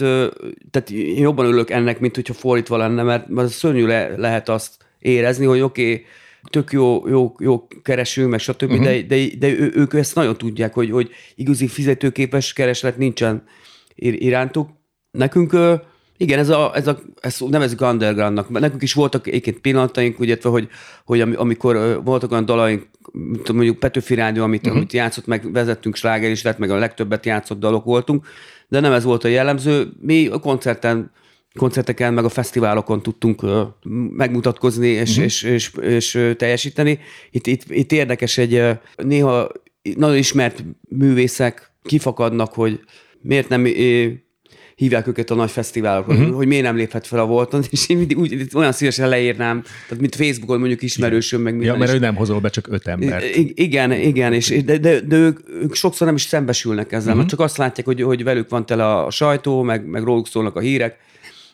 tehát 0.71 0.89
jobban 1.15 1.45
örülök 1.45 1.69
ennek, 1.69 1.99
mint 1.99 2.15
hogyha 2.15 2.33
fordítva 2.33 2.77
lenne, 2.77 3.03
mert, 3.03 3.27
mert 3.27 3.49
szörnyű 3.49 3.85
le, 3.85 4.17
lehet 4.17 4.49
azt 4.49 4.73
érezni, 4.99 5.45
hogy 5.45 5.59
oké, 5.59 5.91
okay, 5.91 6.05
tök 6.49 6.71
jó, 6.71 7.07
jó, 7.07 7.35
jó 7.39 7.67
keresünk, 7.81 8.29
meg 8.29 8.39
stb., 8.39 8.71
uh-huh. 8.71 8.83
de, 8.83 9.01
de, 9.01 9.25
de 9.39 9.47
ők 9.73 9.93
ezt 9.93 10.15
nagyon 10.15 10.37
tudják, 10.37 10.73
hogy, 10.73 10.91
hogy 10.91 11.09
igazi 11.35 11.67
fizetőképes 11.67 12.53
kereslet 12.53 12.97
nincsen 12.97 13.43
irántuk. 13.95 14.69
Nekünk 15.11 15.55
igen, 16.17 16.39
ez 16.39 16.49
a, 16.49 16.71
ez 16.75 16.87
a 16.87 16.99
ezt 17.19 17.49
nevezzük 17.49 17.81
undergroundnak, 17.81 18.49
mert 18.49 18.65
nekünk 18.65 18.83
is 18.83 18.93
voltak 18.93 19.27
egyébként 19.27 19.59
pillanataink, 19.59 20.19
ugye, 20.19 20.37
hogy, 20.41 20.67
hogy 21.05 21.21
amikor 21.21 22.01
voltak 22.03 22.31
olyan 22.31 22.45
dalaink, 22.45 22.87
mondjuk 23.53 23.79
Petőfi 23.79 24.15
Rádió, 24.15 24.43
amit, 24.43 24.61
uh-huh. 24.61 24.75
amit 24.75 24.93
játszott, 24.93 25.25
meg 25.25 25.51
vezettünk 25.51 25.95
sláger 25.95 26.29
is 26.29 26.41
lett, 26.41 26.57
meg 26.57 26.71
a 26.71 26.77
legtöbbet 26.77 27.25
játszott 27.25 27.59
dalok 27.59 27.83
voltunk, 27.83 28.27
de 28.67 28.79
nem 28.79 28.91
ez 28.91 29.03
volt 29.03 29.23
a 29.23 29.27
jellemző. 29.27 29.87
Mi 30.01 30.27
a 30.27 30.39
koncerten 30.39 31.11
koncerteken, 31.57 32.13
meg 32.13 32.25
a 32.25 32.29
fesztiválokon 32.29 33.01
tudtunk 33.01 33.41
megmutatkozni 34.15 34.87
és, 34.87 35.09
uh-huh. 35.09 35.23
és, 35.23 35.43
és, 35.43 35.73
és, 35.73 36.19
teljesíteni. 36.37 36.99
Itt, 37.31 37.47
itt, 37.47 37.63
itt 37.67 37.91
érdekes 37.91 38.37
egy 38.37 38.63
néha 38.95 39.51
nagyon 39.95 40.17
ismert 40.17 40.63
művészek 40.89 41.71
kifakadnak, 41.83 42.53
hogy 42.53 42.79
miért 43.21 43.49
nem 43.49 43.65
hívják 44.77 45.07
őket 45.07 45.29
a 45.29 45.35
nagy 45.35 45.51
fesztiválokra, 45.51 46.13
uh-huh. 46.13 46.35
hogy 46.35 46.47
miért 46.47 46.63
nem 46.63 46.75
léphet 46.75 47.07
fel 47.07 47.19
a 47.19 47.25
volton, 47.25 47.63
és 47.69 47.89
én 47.89 47.97
mindig 47.97 48.17
úgy, 48.17 48.47
olyan 48.53 48.71
szívesen 48.71 49.09
leírnám, 49.09 49.61
tehát 49.61 49.99
mint 49.99 50.15
Facebookon 50.15 50.59
mondjuk 50.59 50.81
ismerősöm, 50.81 51.41
meg 51.41 51.53
minden. 51.53 51.73
Ja, 51.73 51.79
mert 51.79 51.93
ő 51.93 51.99
nem 51.99 52.15
hozol 52.15 52.39
be 52.39 52.49
csak 52.49 52.67
öt 52.69 52.87
embert. 52.87 53.35
I- 53.35 53.53
igen, 53.55 53.91
igen, 53.91 54.33
és 54.33 54.63
de, 54.65 54.77
de, 54.77 54.99
de 54.99 55.15
ők, 55.15 55.39
ők, 55.61 55.73
sokszor 55.75 56.07
nem 56.07 56.15
is 56.15 56.21
szembesülnek 56.21 56.91
ezzel, 56.91 56.99
uh-huh. 56.99 57.17
mert 57.17 57.29
csak 57.29 57.39
azt 57.39 57.57
látják, 57.57 57.85
hogy, 57.85 58.01
hogy 58.01 58.23
velük 58.23 58.49
van 58.49 58.65
tele 58.65 58.95
a 58.95 59.09
sajtó, 59.11 59.61
meg, 59.61 59.85
meg 59.85 60.03
róluk 60.03 60.27
szólnak 60.27 60.55
a 60.55 60.59
hírek. 60.59 60.97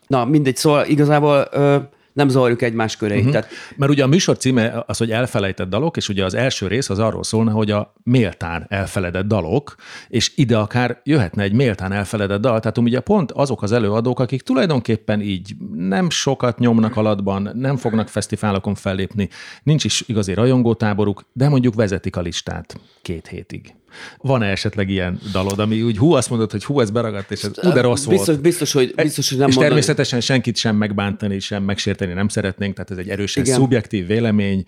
Na, 0.07 0.25
mindegy, 0.25 0.55
szóval 0.55 0.85
igazából 0.85 1.47
ö, 1.51 1.77
nem 2.13 2.29
zavarjuk 2.29 2.61
egymás 2.61 2.95
köreit. 2.95 3.19
Uh-huh. 3.19 3.33
Tehát... 3.33 3.49
Mert 3.75 3.91
ugye 3.91 4.03
a 4.03 4.07
műsor 4.07 4.37
címe 4.37 4.83
az, 4.87 4.97
hogy 4.97 5.11
elfelejtett 5.11 5.69
dalok, 5.69 5.97
és 5.97 6.09
ugye 6.09 6.25
az 6.25 6.33
első 6.33 6.67
rész 6.67 6.89
az 6.89 6.99
arról 6.99 7.23
szólna, 7.23 7.51
hogy 7.51 7.71
a 7.71 7.93
méltán 8.03 8.65
elfeledett 8.69 9.25
dalok, 9.25 9.75
és 10.07 10.31
ide 10.35 10.57
akár 10.57 11.01
jöhetne 11.03 11.43
egy 11.43 11.53
méltán 11.53 11.91
elfeledett 11.91 12.41
dal. 12.41 12.59
Tehát 12.59 12.77
ugye 12.77 12.99
pont 12.99 13.31
azok 13.31 13.61
az 13.61 13.71
előadók, 13.71 14.19
akik 14.19 14.41
tulajdonképpen 14.41 15.21
így 15.21 15.55
nem 15.75 16.09
sokat 16.09 16.59
nyomnak 16.59 16.95
alatban, 16.95 17.49
nem 17.53 17.77
fognak 17.77 18.07
fesztiválokon 18.07 18.75
fellépni, 18.75 19.29
nincs 19.63 19.83
is 19.83 20.03
igazi 20.07 20.33
rajongótáboruk, 20.33 21.25
de 21.33 21.49
mondjuk 21.49 21.75
vezetik 21.75 22.15
a 22.15 22.21
listát 22.21 22.79
két 23.01 23.27
hétig. 23.27 23.73
Van-e 24.17 24.45
esetleg 24.45 24.89
ilyen 24.89 25.19
dalod, 25.31 25.59
ami 25.59 25.81
úgy 25.81 25.97
hú, 25.97 26.13
azt 26.13 26.29
mondod, 26.29 26.51
hogy 26.51 26.63
hú, 26.63 26.79
ez 26.79 26.89
beragadt, 26.89 27.31
és 27.31 27.43
ez 27.43 27.51
ú, 27.63 27.69
de 27.71 27.81
rossz 27.81 28.05
biztos, 28.05 28.27
volt. 28.27 28.41
Biztos, 28.41 28.71
hogy, 28.71 28.93
biztos, 28.95 29.29
hogy 29.29 29.37
nem 29.37 29.47
És 29.47 29.53
mondom. 29.55 29.73
természetesen 29.73 30.21
senkit 30.21 30.55
sem 30.55 30.75
megbántani, 30.75 31.39
sem 31.39 31.63
megsérteni 31.63 32.13
nem 32.13 32.27
szeretnénk, 32.27 32.73
tehát 32.73 32.91
ez 32.91 32.97
egy 32.97 33.09
erősen 33.09 33.43
Igen. 33.43 33.55
szubjektív 33.55 34.07
vélemény, 34.07 34.63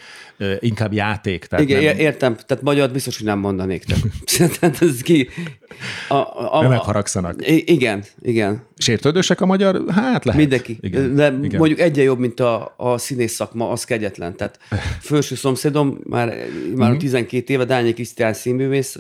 inkább 0.60 0.94
játék. 0.94 1.46
Tehát 1.46 1.66
Igen, 1.66 1.84
nem, 1.84 1.98
értem. 1.98 2.36
Tehát 2.46 2.64
magyar 2.64 2.92
biztos, 2.92 3.18
hogy 3.18 3.26
nem 3.26 3.40
mondanék. 3.40 3.84
Tehát, 3.84 4.04
tehát 4.60 4.82
ez 4.82 5.02
ki... 5.02 5.30
A, 6.08 6.16
a, 6.16 6.60
nem 6.62 6.66
a, 6.66 6.70
megharagszanak. 6.70 7.48
I- 7.48 7.72
igen, 7.72 8.04
igen. 8.22 8.64
Sértődősek 8.78 9.42
a 9.42 9.46
magyar? 9.46 9.84
Hát 9.90 10.26
lehet. 10.26 10.42
Mindenki. 10.42 10.78
Igen. 10.82 11.16
De 11.16 11.38
Igen. 11.44 11.60
mondjuk 11.60 11.80
egyen 11.80 12.04
jobb, 12.04 12.20
mint 12.20 12.40
a, 12.40 12.74
a 12.78 12.98
színész 12.98 13.34
szakma, 13.34 13.70
az 13.70 13.84
kegyetlen. 13.84 14.36
Tehát 14.36 14.60
felső 15.00 15.36
szomszédom 15.36 16.00
már, 16.04 16.36
már 16.76 16.98
12 16.98 17.54
éve, 17.54 17.66
Dányi 17.66 17.94
Krisztián 17.94 18.34
színművész, 18.34 18.98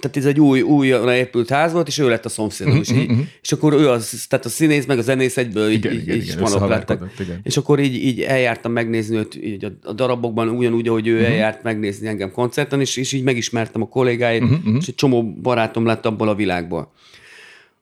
tehát 0.00 0.16
ez 0.16 0.24
egy 0.24 0.40
új, 0.40 0.60
újra 0.60 1.14
épült 1.14 1.48
ház 1.50 1.72
volt, 1.72 1.88
és 1.88 1.98
ő 1.98 2.08
lett 2.08 2.24
a 2.24 2.28
szomszédom. 2.28 2.76
És, 2.76 2.90
így, 2.90 3.10
és 3.42 3.52
akkor 3.52 3.72
ő 3.72 3.88
az, 3.88 4.24
tehát 4.28 4.44
a 4.44 4.48
színész 4.48 4.86
meg 4.86 4.98
a 4.98 5.02
zenész 5.02 5.36
egyből 5.36 5.70
így, 5.70 5.84
Igen, 5.84 5.92
így, 5.92 6.02
igen, 6.02 6.16
így 6.16 6.32
igen, 6.36 6.68
lettek. 6.68 7.00
igen. 7.18 7.40
És 7.42 7.56
akkor 7.56 7.80
így, 7.80 7.94
így 7.94 8.20
eljártam 8.20 8.72
megnézni 8.72 9.16
őt 9.16 9.34
így 9.44 9.64
a, 9.64 9.72
a 9.82 9.92
darabokban, 9.92 10.48
ugyanúgy, 10.48 10.88
ahogy 10.88 11.06
ő 11.06 11.24
eljárt 11.24 11.62
megnézni 11.62 12.06
engem 12.06 12.32
koncerten, 12.32 12.80
és, 12.80 12.96
és 12.96 13.12
így 13.12 13.22
megismertem 13.22 13.82
a 13.82 13.88
kollégáit, 13.88 14.40
Mhm, 14.42 14.76
és 14.76 14.88
egy 14.88 14.94
csomó 14.94 15.32
barátom 15.32 15.86
lett 15.86 16.06
abból 16.06 16.28
a 16.28 16.34
világból 16.34 16.92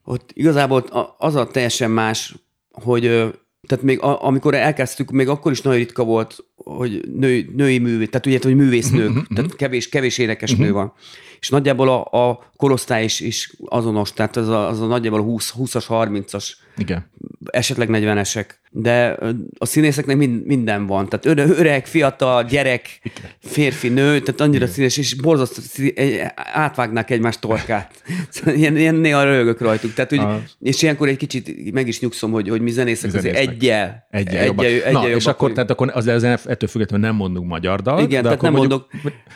ott 0.04 0.30
igazából 0.34 0.84
az 1.18 1.34
a 1.34 1.46
teljesen 1.46 1.90
más, 1.90 2.34
hogy 2.70 3.30
tehát 3.66 3.84
még 3.84 4.00
a, 4.00 4.24
amikor 4.24 4.54
elkezdtük, 4.54 5.10
még 5.10 5.28
akkor 5.28 5.52
is 5.52 5.62
nagyon 5.62 5.78
ritka 5.78 6.04
volt, 6.04 6.44
hogy 6.56 7.08
nő, 7.14 7.50
női 7.56 7.78
művé, 7.78 8.06
tehát 8.06 8.26
ugye, 8.26 8.38
hogy 8.42 8.56
művésznők, 8.56 9.26
tehát 9.34 9.56
kevés, 9.56 9.88
kevés 9.88 10.18
énekes 10.18 10.54
nő 10.54 10.72
van. 10.72 10.92
És 11.40 11.48
nagyjából 11.48 11.88
a, 11.88 12.28
a 12.28 12.50
korosztály 12.56 13.04
is, 13.04 13.20
is 13.20 13.52
azonos, 13.64 14.12
tehát 14.12 14.36
az 14.36 14.48
a, 14.48 14.68
az 14.68 14.80
a 14.80 14.86
nagyjából 14.86 15.22
20, 15.22 15.54
20-as, 15.58 15.84
30-as 15.88 16.50
Igen. 16.76 17.10
Esetleg 17.50 17.88
40-esek, 17.92 18.44
de 18.70 19.18
a 19.58 19.66
színészeknek 19.66 20.16
mind, 20.16 20.46
minden 20.46 20.86
van. 20.86 21.08
Tehát 21.08 21.26
öre, 21.26 21.46
öreg, 21.58 21.86
fiatal, 21.86 22.44
gyerek, 22.44 23.00
férfi, 23.40 23.88
nő, 23.88 24.20
tehát 24.20 24.40
annyira 24.40 24.66
színes, 24.66 24.96
és 24.96 25.14
borzasztó, 25.14 25.62
egy- 25.94 26.20
átvágnák 26.52 27.10
egymás 27.10 27.38
torkát. 27.38 28.02
Szóval 28.30 28.54
ilyen, 28.54 28.76
ilyen 28.76 28.94
néha 28.94 29.22
rögök 29.24 29.60
rajtuk. 29.60 29.94
Tehát, 29.94 30.10
hogy, 30.10 30.18
Aha. 30.18 30.40
és 30.60 30.82
ilyenkor 30.82 31.08
egy 31.08 31.16
kicsit 31.16 31.72
meg 31.72 31.88
is 31.88 32.00
nyugszom, 32.00 32.32
hogy, 32.32 32.48
hogy 32.48 32.60
mi 32.60 32.70
zenészek 32.70 33.12
Mi 33.12 33.18
azért 33.18 33.34
zenészek. 33.34 33.54
egyel. 33.54 34.06
Egyel 34.10 34.44
jobban. 34.44 34.64
egyel, 34.64 34.92
Na, 34.92 35.00
egyel 35.04 35.16
és 35.16 35.26
akkor, 35.26 35.52
tehát 35.52 35.70
akkor 35.70 35.90
az, 35.94 36.06
az 36.06 36.22
ettől 36.24 36.68
függetlenül 36.68 37.06
nem 37.06 37.16
mondunk 37.16 37.46
magyar 37.46 37.82
dalt. 37.82 38.00
igen, 38.02 38.22
de 38.22 38.28
tehát 38.28 38.40
nem 38.42 38.52
mondjuk, 38.52 38.86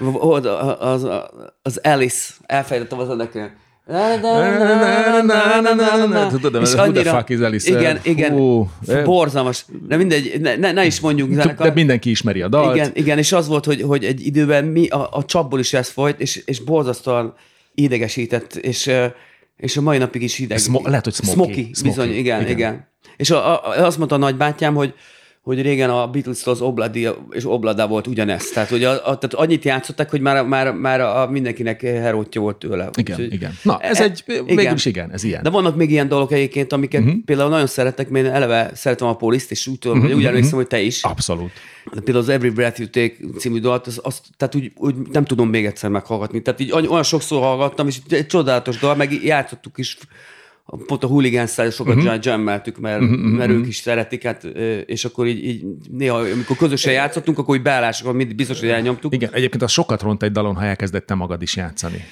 mondok, 0.00 0.22
az, 0.22 1.04
az, 1.04 1.08
az 1.62 1.76
Alice, 1.82 2.32
elfelejtettem 2.46 2.98
az 2.98 3.10
ennek. 3.10 3.62
Tudod, 6.28 6.52
de 6.52 6.60
És 6.60 6.72
annyira- 6.72 7.14
fuck 7.16 7.28
is 7.28 7.38
Alice? 7.38 7.70
Igen, 7.70 7.98
igen. 8.02 8.32
Eh. 8.86 9.04
Borzalmas. 9.04 9.64
De 9.88 9.96
mindegy, 9.96 10.40
ne, 10.40 10.56
ne, 10.56 10.72
ne 10.72 10.86
is 10.86 11.00
mondjuk 11.00 11.28
De 11.28 11.34
zenekar. 11.34 11.74
mindenki 11.74 12.10
ismeri 12.10 12.42
a 12.42 12.48
dalt. 12.48 12.74
Igen, 12.76 12.90
igen, 12.94 13.18
és 13.18 13.32
az 13.32 13.48
volt, 13.48 13.64
hogy, 13.64 13.82
hogy 13.82 14.04
egy 14.04 14.26
időben 14.26 14.64
mi, 14.64 14.86
a, 14.88 15.08
a 15.12 15.24
csapból 15.24 15.58
is 15.58 15.72
ez 15.72 15.88
folyt, 15.88 16.20
és, 16.20 16.42
és 16.44 16.60
borzasztóan 16.60 17.34
idegesített, 17.74 18.54
és, 18.54 18.90
és 19.56 19.76
a 19.76 19.80
mai 19.80 19.98
napig 19.98 20.22
is 20.22 20.38
ideg. 20.38 20.58
Smo- 20.58 20.86
lehet, 20.86 21.04
hogy 21.04 21.14
smoky. 21.14 21.52
Smoky, 21.52 21.70
bizony, 21.82 22.08
igen. 22.14 22.40
igen. 22.40 22.50
igen. 22.50 22.88
És 23.16 23.30
a, 23.30 23.64
a, 23.64 23.84
azt 23.86 23.98
mondta 23.98 24.14
a 24.14 24.18
nagybátyám, 24.18 24.74
hogy 24.74 24.94
hogy 25.44 25.62
régen 25.62 25.90
a 25.90 26.06
Beatles-től 26.08 26.54
az 26.54 26.60
Obladi 26.60 27.08
és 27.30 27.46
Oblada 27.46 27.86
volt 27.86 28.06
ugyanez. 28.06 28.50
Tehát, 28.50 28.68
hogy 28.68 28.84
a, 28.84 28.90
a, 28.92 29.00
tehát 29.18 29.34
annyit 29.34 29.64
játszottak, 29.64 30.10
hogy 30.10 30.20
már, 30.20 30.44
már, 30.46 30.72
már 30.72 31.00
a 31.00 31.28
mindenkinek 31.30 31.80
herótja 31.80 32.40
volt 32.40 32.56
tőle. 32.56 32.90
Igen, 32.98 33.16
Úgyhogy- 33.16 33.32
igen. 33.32 33.58
Na, 33.62 33.78
ez 33.80 34.00
E- 34.00 34.02
egy, 34.04 34.24
végül 34.46 34.72
is 34.74 34.84
igen, 34.84 35.12
ez 35.12 35.24
ilyen. 35.24 35.42
de 35.42 35.50
vannak 35.50 35.76
még 35.76 35.90
ilyen 35.90 36.08
dolgok 36.08 36.32
egyébként, 36.32 36.72
amiket 36.72 37.00
Mhm. 37.00 37.08
uh-huh. 37.08 37.24
például 37.24 37.48
nagyon 37.50 37.66
szeretek, 37.66 38.08
mert 38.08 38.26
én 38.26 38.32
eleve 38.32 38.70
szeretem 38.74 39.08
a 39.08 39.16
poliszt, 39.16 39.50
és 39.50 39.66
úgy 39.66 39.78
tudom, 39.78 39.96
uh-huh. 39.96 40.12
hogy 40.12 40.22
úgy 40.22 40.28
emlékszem, 40.28 40.56
hogy 40.56 40.66
te 40.66 40.80
is. 40.80 41.02
Abszolút. 41.02 41.50
De 41.92 42.00
például 42.00 42.24
az 42.24 42.28
Every 42.28 42.50
Breath 42.50 42.80
You 42.80 42.88
Take 42.88 43.14
című 43.38 43.60
dalt, 43.60 43.86
az, 43.86 44.00
azt, 44.02 44.24
tehát 44.36 44.54
úgy, 44.54 44.72
úgy, 44.76 44.94
nem 45.12 45.24
tudom 45.24 45.48
még 45.48 45.66
egyszer 45.66 45.90
meghallgatni. 45.90 46.42
Tehát 46.42 46.60
így 46.60 46.72
olyan 46.72 47.02
sokszor 47.02 47.40
hallgattam, 47.42 47.86
és 47.88 47.98
egy 48.08 48.26
csodálatos 48.26 48.78
dal, 48.78 48.94
meg 48.94 49.12
játszottuk 49.24 49.78
is, 49.78 49.98
pont 50.86 51.04
a 51.04 51.06
hooligan 51.06 51.46
style 51.46 51.70
sokat 51.70 51.96
uh-huh. 51.96 52.18
jammeltük, 52.22 52.78
mert, 52.78 53.00
uh-huh, 53.00 53.18
mert 53.18 53.50
ők 53.50 53.66
is 53.66 53.76
szeretik, 53.76 54.22
hát, 54.22 54.44
és 54.86 55.04
akkor 55.04 55.26
így, 55.26 55.44
így 55.44 55.64
néha, 55.90 56.16
amikor 56.18 56.56
közösen 56.56 56.92
játszottunk, 56.92 57.38
akkor 57.38 57.56
úgy 57.56 57.62
beállásokon 57.62 58.14
mindig 58.14 58.36
biztos, 58.36 58.60
hogy 58.60 58.68
elnyomtuk. 58.68 59.14
Igen, 59.14 59.30
egyébként 59.32 59.62
az 59.62 59.70
sokat 59.70 60.02
ront 60.02 60.22
egy 60.22 60.32
dalon, 60.32 60.54
ha 60.54 60.64
elkezdett 60.64 61.06
te 61.06 61.14
magad 61.14 61.42
is 61.42 61.56
játszani. 61.56 62.04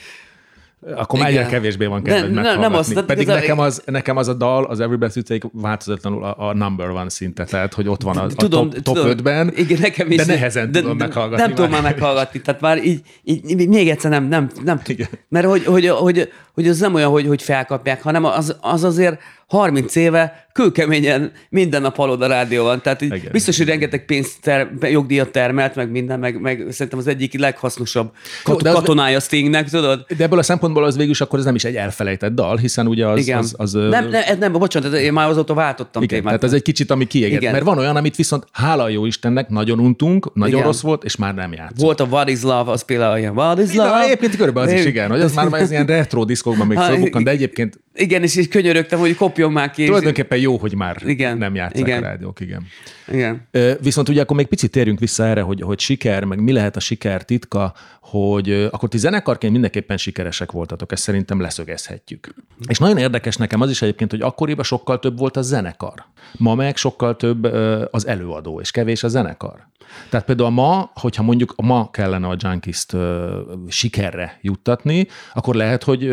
Akkor 0.96 1.20
már 1.20 1.30
Igen. 1.30 1.42
egyre 1.42 1.54
kevésbé 1.56 1.86
van 1.86 2.02
kedved 2.02 2.22
ne- 2.22 2.42
nem 2.42 2.42
meghallgatni. 2.42 2.76
az, 2.78 2.92
de- 2.92 3.02
Pedig 3.02 3.28
ez 3.28 3.34
a- 3.34 3.38
nekem, 3.38 3.58
az, 3.58 3.82
nekem 3.86 4.16
az 4.16 4.28
a 4.28 4.34
dal, 4.34 4.64
az 4.64 4.80
Every 4.80 4.96
Breath 4.96 5.16
You 5.16 5.24
Take 5.24 5.48
változatlanul 5.52 6.24
a, 6.24 6.48
a 6.48 6.54
number 6.54 6.88
one 6.90 7.08
szinte, 7.08 7.44
tehát 7.44 7.74
hogy 7.74 7.88
ott 7.88 8.02
van 8.02 8.16
a, 8.16 8.22
a 8.22 8.26
tudom, 8.26 8.70
top, 8.70 8.82
top 8.82 8.94
tudom. 8.96 9.10
5-ben, 9.16 9.52
Igen, 9.56 9.78
nekem 9.80 10.10
is. 10.10 10.16
de 10.16 10.24
nehezen 10.24 10.72
de, 10.72 10.80
tudom 10.80 10.98
de, 10.98 11.04
meghallgatni. 11.04 11.44
Nem 11.44 11.54
tudom 11.54 11.70
már 11.70 11.82
meghallgatni, 11.82 12.40
tehát 12.40 12.60
már 12.60 12.84
így, 12.84 13.00
így, 13.24 13.68
még 13.68 13.88
egyszer 13.88 14.10
nem, 14.10 14.24
nem, 14.24 14.50
nem 14.64 14.80
Igen. 14.86 15.08
Mert 15.28 15.46
hogy, 15.46 15.64
hogy, 15.64 15.88
hogy, 15.88 16.28
hogy 16.54 16.68
az 16.68 16.78
nem 16.78 16.94
olyan, 16.94 17.10
hogy, 17.10 17.26
hogy 17.26 17.42
felkapják, 17.42 18.02
hanem 18.02 18.24
az, 18.24 18.56
az 18.60 18.84
azért 18.84 19.20
30 19.46 19.96
éve 19.96 20.46
kőkeményen 20.52 21.32
minden 21.48 21.82
nap 21.82 21.96
hallod 21.96 22.22
a 22.22 22.26
rádióban. 22.26 22.82
Tehát 22.82 23.02
így 23.02 23.14
Igen. 23.14 23.28
biztos, 23.32 23.56
hogy 23.56 23.66
rengeteg 23.66 24.04
pénzt 24.04 24.40
ter, 24.40 24.70
jogdíjat 24.80 25.28
termelt, 25.28 25.74
meg 25.74 25.90
minden, 25.90 26.18
meg, 26.18 26.40
meg 26.40 26.66
szerintem 26.70 26.98
az 26.98 27.06
egyik 27.06 27.38
leghasznosabb 27.38 28.12
kat, 28.44 28.62
katonája 28.62 29.20
Stingnek, 29.20 29.68
tudod? 29.70 30.04
De 30.16 30.24
ebből 30.24 30.38
a 30.38 30.42
szempontból 30.42 30.71
az 30.76 30.96
végül 30.96 31.14
akkor 31.18 31.38
ez 31.38 31.44
nem 31.44 31.54
is 31.54 31.64
egy 31.64 31.74
elfelejtett 31.74 32.32
dal, 32.32 32.56
hiszen 32.56 32.86
ugye 32.86 33.06
az... 33.06 33.18
Igen. 33.18 33.38
az, 33.38 33.54
az 33.56 33.72
nem, 33.72 34.08
nem, 34.08 34.38
nem, 34.38 34.52
bocsánat, 34.52 34.94
én 34.94 35.12
már 35.12 35.28
azóta 35.28 35.54
váltottam 35.54 36.02
igen, 36.02 36.18
témát. 36.18 36.34
tehát 36.34 36.44
ez 36.44 36.52
egy 36.58 36.62
kicsit, 36.62 36.90
ami 36.90 37.06
kiégett. 37.06 37.40
Igen. 37.40 37.52
Mert 37.52 37.64
van 37.64 37.78
olyan, 37.78 37.96
amit 37.96 38.16
viszont 38.16 38.46
hála 38.52 38.88
jó 38.88 39.06
Istennek 39.06 39.48
nagyon 39.48 39.78
untunk, 39.78 40.34
nagyon 40.34 40.54
Igen. 40.54 40.66
rossz 40.66 40.80
volt, 40.80 41.04
és 41.04 41.16
már 41.16 41.34
nem 41.34 41.52
játszunk. 41.52 41.80
Volt 41.80 42.00
a 42.00 42.04
What 42.04 42.28
is 42.28 42.42
Love, 42.42 42.70
az 42.70 42.84
például 42.84 43.18
ilyen 43.18 43.32
What 43.32 43.58
is 43.58 43.74
Love. 43.74 43.88
Na, 43.88 44.02
egyébként 44.02 44.36
körülbelül 44.36 44.70
az 44.70 44.78
is, 44.78 44.84
igen, 44.84 45.10
hogy 45.10 45.20
az 45.20 45.34
már, 45.34 45.48
már 45.48 45.60
ez 45.60 45.70
ilyen 45.70 45.86
retro 45.86 46.24
diszkokban 46.24 46.66
még 46.66 46.78
fölbukkan, 46.78 47.24
de 47.24 47.30
egyébként 47.30 47.80
Igen, 47.94 48.22
és 48.22 48.36
így 48.36 48.48
könyörögtem, 48.48 48.98
hogy 48.98 49.14
kopjon 49.14 49.52
már 49.52 49.70
ki. 49.70 49.84
tulajdonképpen 49.84 50.38
jó, 50.38 50.56
hogy 50.56 50.74
már 50.74 50.96
Igen, 51.04 51.38
nem 51.38 51.54
játszák 51.54 51.86
igen. 51.86 52.02
a 52.02 52.06
rádiók, 52.06 52.40
igen. 52.40 52.66
Igen. 53.08 53.48
Viszont 53.80 54.08
ugye 54.08 54.20
akkor 54.20 54.36
még 54.36 54.46
picit 54.46 54.70
térjünk 54.70 54.98
vissza 54.98 55.24
erre, 55.24 55.40
hogy, 55.40 55.60
hogy 55.60 55.80
siker, 55.80 56.24
meg 56.24 56.40
mi 56.40 56.52
lehet 56.52 56.76
a 56.76 56.80
siker 56.80 57.24
titka, 57.24 57.74
hogy 58.00 58.68
akkor 58.70 58.88
ti 58.88 58.98
zenekarként 58.98 59.52
mindenképpen 59.52 59.96
sikeresek 59.96 60.52
voltatok, 60.52 60.92
ezt 60.92 61.02
szerintem 61.02 61.40
leszögezhetjük. 61.40 62.34
És 62.68 62.78
nagyon 62.78 62.98
érdekes 62.98 63.36
nekem 63.36 63.60
az 63.60 63.70
is 63.70 63.82
egyébként, 63.82 64.10
hogy 64.10 64.20
akkoriban 64.20 64.64
sokkal 64.64 64.98
több 64.98 65.18
volt 65.18 65.36
a 65.36 65.42
zenekar. 65.42 66.04
Ma 66.38 66.54
meg 66.54 66.76
sokkal 66.76 67.16
több 67.16 67.44
az 67.90 68.06
előadó, 68.06 68.60
és 68.60 68.70
kevés 68.70 69.02
a 69.02 69.08
zenekar. 69.08 69.70
Tehát 70.08 70.26
például 70.26 70.50
ma, 70.50 70.90
hogyha 70.94 71.22
mondjuk 71.22 71.54
ma 71.56 71.90
kellene 71.90 72.28
a 72.28 72.36
Junkies-t 72.38 72.92
ö, 72.92 73.40
sikerre 73.68 74.38
juttatni, 74.40 75.06
akkor 75.34 75.54
lehet, 75.54 75.82
hogy 75.82 76.10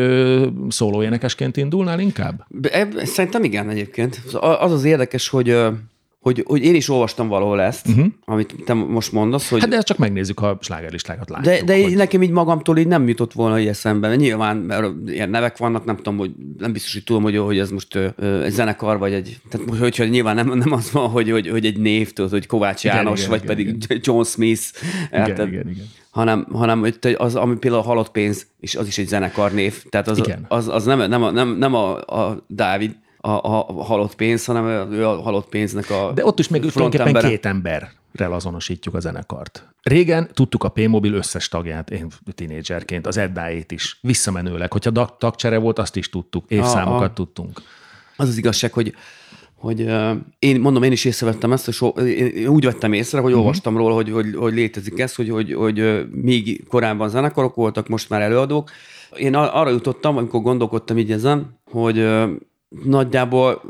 szólóénekesként 0.68 1.56
indulnál 1.56 2.00
inkább? 2.00 2.46
Szerintem 3.02 3.44
igen 3.44 3.68
egyébként. 3.68 4.20
Az 4.40 4.72
az 4.72 4.84
érdekes, 4.84 5.28
hogy, 5.28 5.56
hogy, 6.20 6.44
hogy 6.46 6.62
én 6.62 6.74
is 6.74 6.88
olvastam 6.88 7.28
valahol 7.28 7.60
ezt, 7.60 7.88
uh-huh. 7.88 8.06
amit 8.24 8.54
te 8.64 8.74
most 8.74 9.12
mondasz, 9.12 9.48
hogy... 9.48 9.60
Hát 9.60 9.68
de 9.68 9.76
ezt 9.76 9.86
csak 9.86 9.98
megnézzük, 9.98 10.38
ha 10.38 10.58
slágerlistákat 10.60 11.30
látjuk. 11.30 11.54
de, 11.54 11.62
de 11.64 11.82
hogy... 11.82 11.96
nekem 11.96 12.22
így 12.22 12.30
magamtól 12.30 12.78
így 12.78 12.86
nem 12.86 13.08
jutott 13.08 13.32
volna 13.32 13.60
így 13.60 13.66
eszembe. 13.66 14.16
Nyilván, 14.16 14.56
mert 14.56 14.86
ilyen 15.06 15.30
nevek 15.30 15.56
vannak, 15.56 15.84
nem 15.84 15.96
tudom, 15.96 16.16
hogy 16.16 16.30
nem 16.58 16.72
biztos, 16.72 16.92
hogy 16.92 17.04
tudom, 17.04 17.22
hogy, 17.22 17.36
hogy 17.36 17.58
ez 17.58 17.70
most 17.70 17.94
ö, 17.94 18.06
ö, 18.16 18.42
egy 18.42 18.52
zenekar, 18.52 18.98
vagy 18.98 19.12
egy, 19.12 19.40
tehát 19.50 19.66
most, 19.66 19.80
hogyha 19.80 20.04
nyilván 20.04 20.34
nem, 20.34 20.58
nem 20.58 20.72
az 20.72 20.90
van, 20.92 21.08
hogy, 21.08 21.30
hogy, 21.30 21.48
hogy 21.48 21.66
egy 21.66 21.78
név, 21.78 22.12
tudod, 22.12 22.30
hogy 22.30 22.46
Kovács 22.46 22.84
Igen, 22.84 22.96
János, 22.96 23.18
igen, 23.18 23.30
vagy 23.30 23.58
igen, 23.58 23.78
pedig 23.78 24.00
John 24.06 24.22
Smith. 24.22 24.62
Igen, 25.10 25.26
érted? 25.26 25.48
igen, 25.48 25.68
igen. 25.68 25.84
hanem, 26.10 26.46
hanem 26.52 26.84
itt 26.84 27.04
az, 27.04 27.34
ami 27.34 27.56
például 27.56 27.82
a 27.82 27.86
halott 27.86 28.10
pénz, 28.10 28.46
és 28.60 28.74
az 28.74 28.86
is 28.86 28.98
egy 28.98 29.08
zenekar 29.08 29.52
név. 29.52 29.84
Tehát 29.88 30.08
az, 30.08 30.18
Igen. 30.18 30.44
az, 30.48 30.68
az 30.68 30.84
nem, 30.84 31.08
nem, 31.08 31.22
a, 31.22 31.30
nem, 31.30 31.56
nem 31.56 31.74
a, 31.74 31.96
a 31.96 32.44
Dávid, 32.48 32.94
a, 33.20 33.30
a 33.68 33.82
halott 33.82 34.14
pénz, 34.14 34.44
hanem 34.44 34.92
ő 34.92 35.06
a 35.06 35.20
halott 35.22 35.48
pénznek 35.48 35.90
a 35.90 36.12
De 36.14 36.24
ott 36.24 36.38
is 36.38 36.48
még 36.48 36.60
tulajdonképpen 36.70 37.22
két 37.30 37.46
emberrel 37.46 38.32
azonosítjuk 38.32 38.94
a 38.94 39.00
zenekart. 39.00 39.68
Régen 39.82 40.30
tudtuk 40.34 40.64
a 40.64 40.68
P-Mobil 40.68 41.12
összes 41.14 41.48
tagját, 41.48 41.90
én 41.90 42.06
tinédzserként, 42.34 43.06
az 43.06 43.16
Eddáét 43.16 43.72
is, 43.72 43.98
visszamenőleg. 44.02 44.72
Hogyha 44.72 45.16
tagcsere 45.18 45.58
volt, 45.58 45.78
azt 45.78 45.96
is 45.96 46.08
tudtuk, 46.08 46.44
évszámokat 46.48 47.00
Ah, 47.00 47.08
ah. 47.08 47.12
tudtunk. 47.12 47.62
Az 48.16 48.28
az 48.28 48.36
igazság, 48.36 48.72
hogy 48.72 48.94
hogy 49.54 49.80
uh, 49.82 50.10
én 50.38 50.60
mondom, 50.60 50.82
én 50.82 50.92
is 50.92 51.04
észrevettem 51.04 51.52
ezt, 51.52 51.68
és 51.68 51.84
én 52.36 52.46
úgy 52.46 52.64
vettem 52.64 52.92
észre, 52.92 53.20
hogy 53.20 53.30
Mhm. 53.30 53.40
olvastam 53.40 53.76
róla, 53.76 53.94
hogy, 53.94 54.10
hogy, 54.10 54.34
hogy 54.36 54.54
létezik 54.54 54.98
ez, 54.98 55.14
hogy, 55.14 55.30
hogy, 55.30 55.52
hogy 55.54 56.06
még 56.10 56.64
korábban 56.68 57.08
zenekarok 57.08 57.54
voltak, 57.54 57.88
most 57.88 58.08
már 58.08 58.20
előadók. 58.20 58.70
Én 59.16 59.34
ar- 59.34 59.52
arra 59.54 59.70
jutottam, 59.70 60.16
amikor 60.16 60.40
gondolkodtam 60.42 60.98
így 60.98 61.12
ezen, 61.12 61.58
hogy 61.70 62.08
nagyjából 62.84 63.62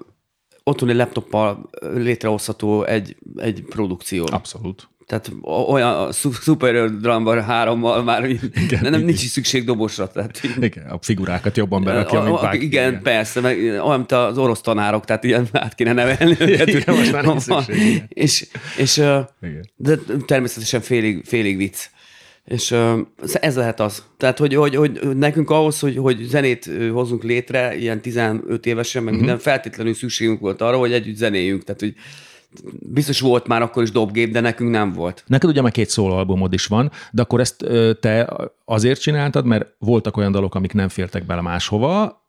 otthoni 0.65 0.93
laptoppal 0.93 1.71
létrehozható 1.95 2.85
egy, 2.85 3.17
egy 3.37 3.65
produkció. 3.69 4.29
Abszolút. 4.31 4.89
Tehát 5.11 5.33
olyan 5.69 6.13
Super 6.13 6.91
Drummer 6.91 7.43
hárommal 7.43 8.03
már 8.03 8.25
igen, 8.29 8.79
nem, 8.83 8.91
nem 8.91 9.01
nincs 9.01 9.23
is 9.23 9.31
szükség 9.31 9.65
dobosra. 9.65 10.09
Tehát, 10.09 10.41
igen, 10.61 10.87
a 10.87 10.99
figurákat 11.01 11.57
jobban 11.57 11.85
berakja, 11.85 12.23
mint 12.23 12.41
bárki. 12.41 12.65
Igen, 12.65 12.89
igen, 12.89 13.03
persze, 13.03 13.41
meg 13.41 13.59
olyan, 13.59 13.97
mint 13.97 14.13
az 14.13 14.39
orosz 14.39 14.61
tanárok, 14.61 15.05
tehát 15.05 15.25
ilyen 15.25 15.49
át 15.53 15.75
kéne 15.75 15.93
nevelni 15.93 16.37
őket. 16.39 16.69
Igen, 16.69 16.97
most 16.97 17.13
már 17.13 17.25
nincs 17.25 17.41
szükség. 17.51 18.03
És, 18.09 18.47
és 18.77 18.97
igen. 18.97 19.71
de 19.77 19.97
természetesen 20.27 20.81
félig, 20.81 21.25
félig 21.25 21.57
vicc. 21.57 21.79
És 22.51 22.75
ez 23.41 23.57
lehet 23.57 23.81
az. 23.81 24.05
Tehát, 24.17 24.39
hogy, 24.39 24.55
hogy, 24.55 24.75
hogy 24.75 25.17
nekünk 25.17 25.51
ahhoz, 25.51 25.81
hogy, 25.81 25.97
hogy 25.97 26.19
zenét 26.23 26.71
hozunk 26.93 27.23
létre, 27.23 27.77
ilyen 27.77 28.01
15 28.01 28.67
évesen, 28.67 29.03
meg 29.03 29.13
uh-huh. 29.13 29.27
minden 29.27 29.43
feltétlenül 29.43 29.95
szükségünk 29.95 30.41
volt 30.41 30.61
arra, 30.61 30.79
hogy 30.79 30.93
együtt 30.93 31.17
zenéljünk. 31.17 31.65
Tehát, 31.65 31.81
hogy 31.81 31.95
biztos 32.79 33.21
volt 33.21 33.47
már 33.47 33.63
akkor 33.63 33.83
is 33.83 33.91
dobgép, 33.91 34.33
de 34.33 34.41
nekünk 34.41 34.71
nem 34.71 34.93
volt. 34.93 35.25
Neked 35.27 35.49
ugye 35.49 35.63
már 35.63 35.73
két 35.73 35.89
szólalbumod 35.89 36.53
is 36.53 36.67
van, 36.67 36.91
de 37.11 37.23
akkor 37.23 37.41
ezt 37.41 37.67
te 38.01 38.37
azért 38.65 39.01
csináltad, 39.01 39.45
mert 39.45 39.75
voltak 39.79 40.17
olyan 40.17 40.33
dalok, 40.33 40.55
amik 40.55 40.73
nem 40.73 40.89
fértek 40.89 41.27
bele 41.27 41.41
máshova, 41.41 42.25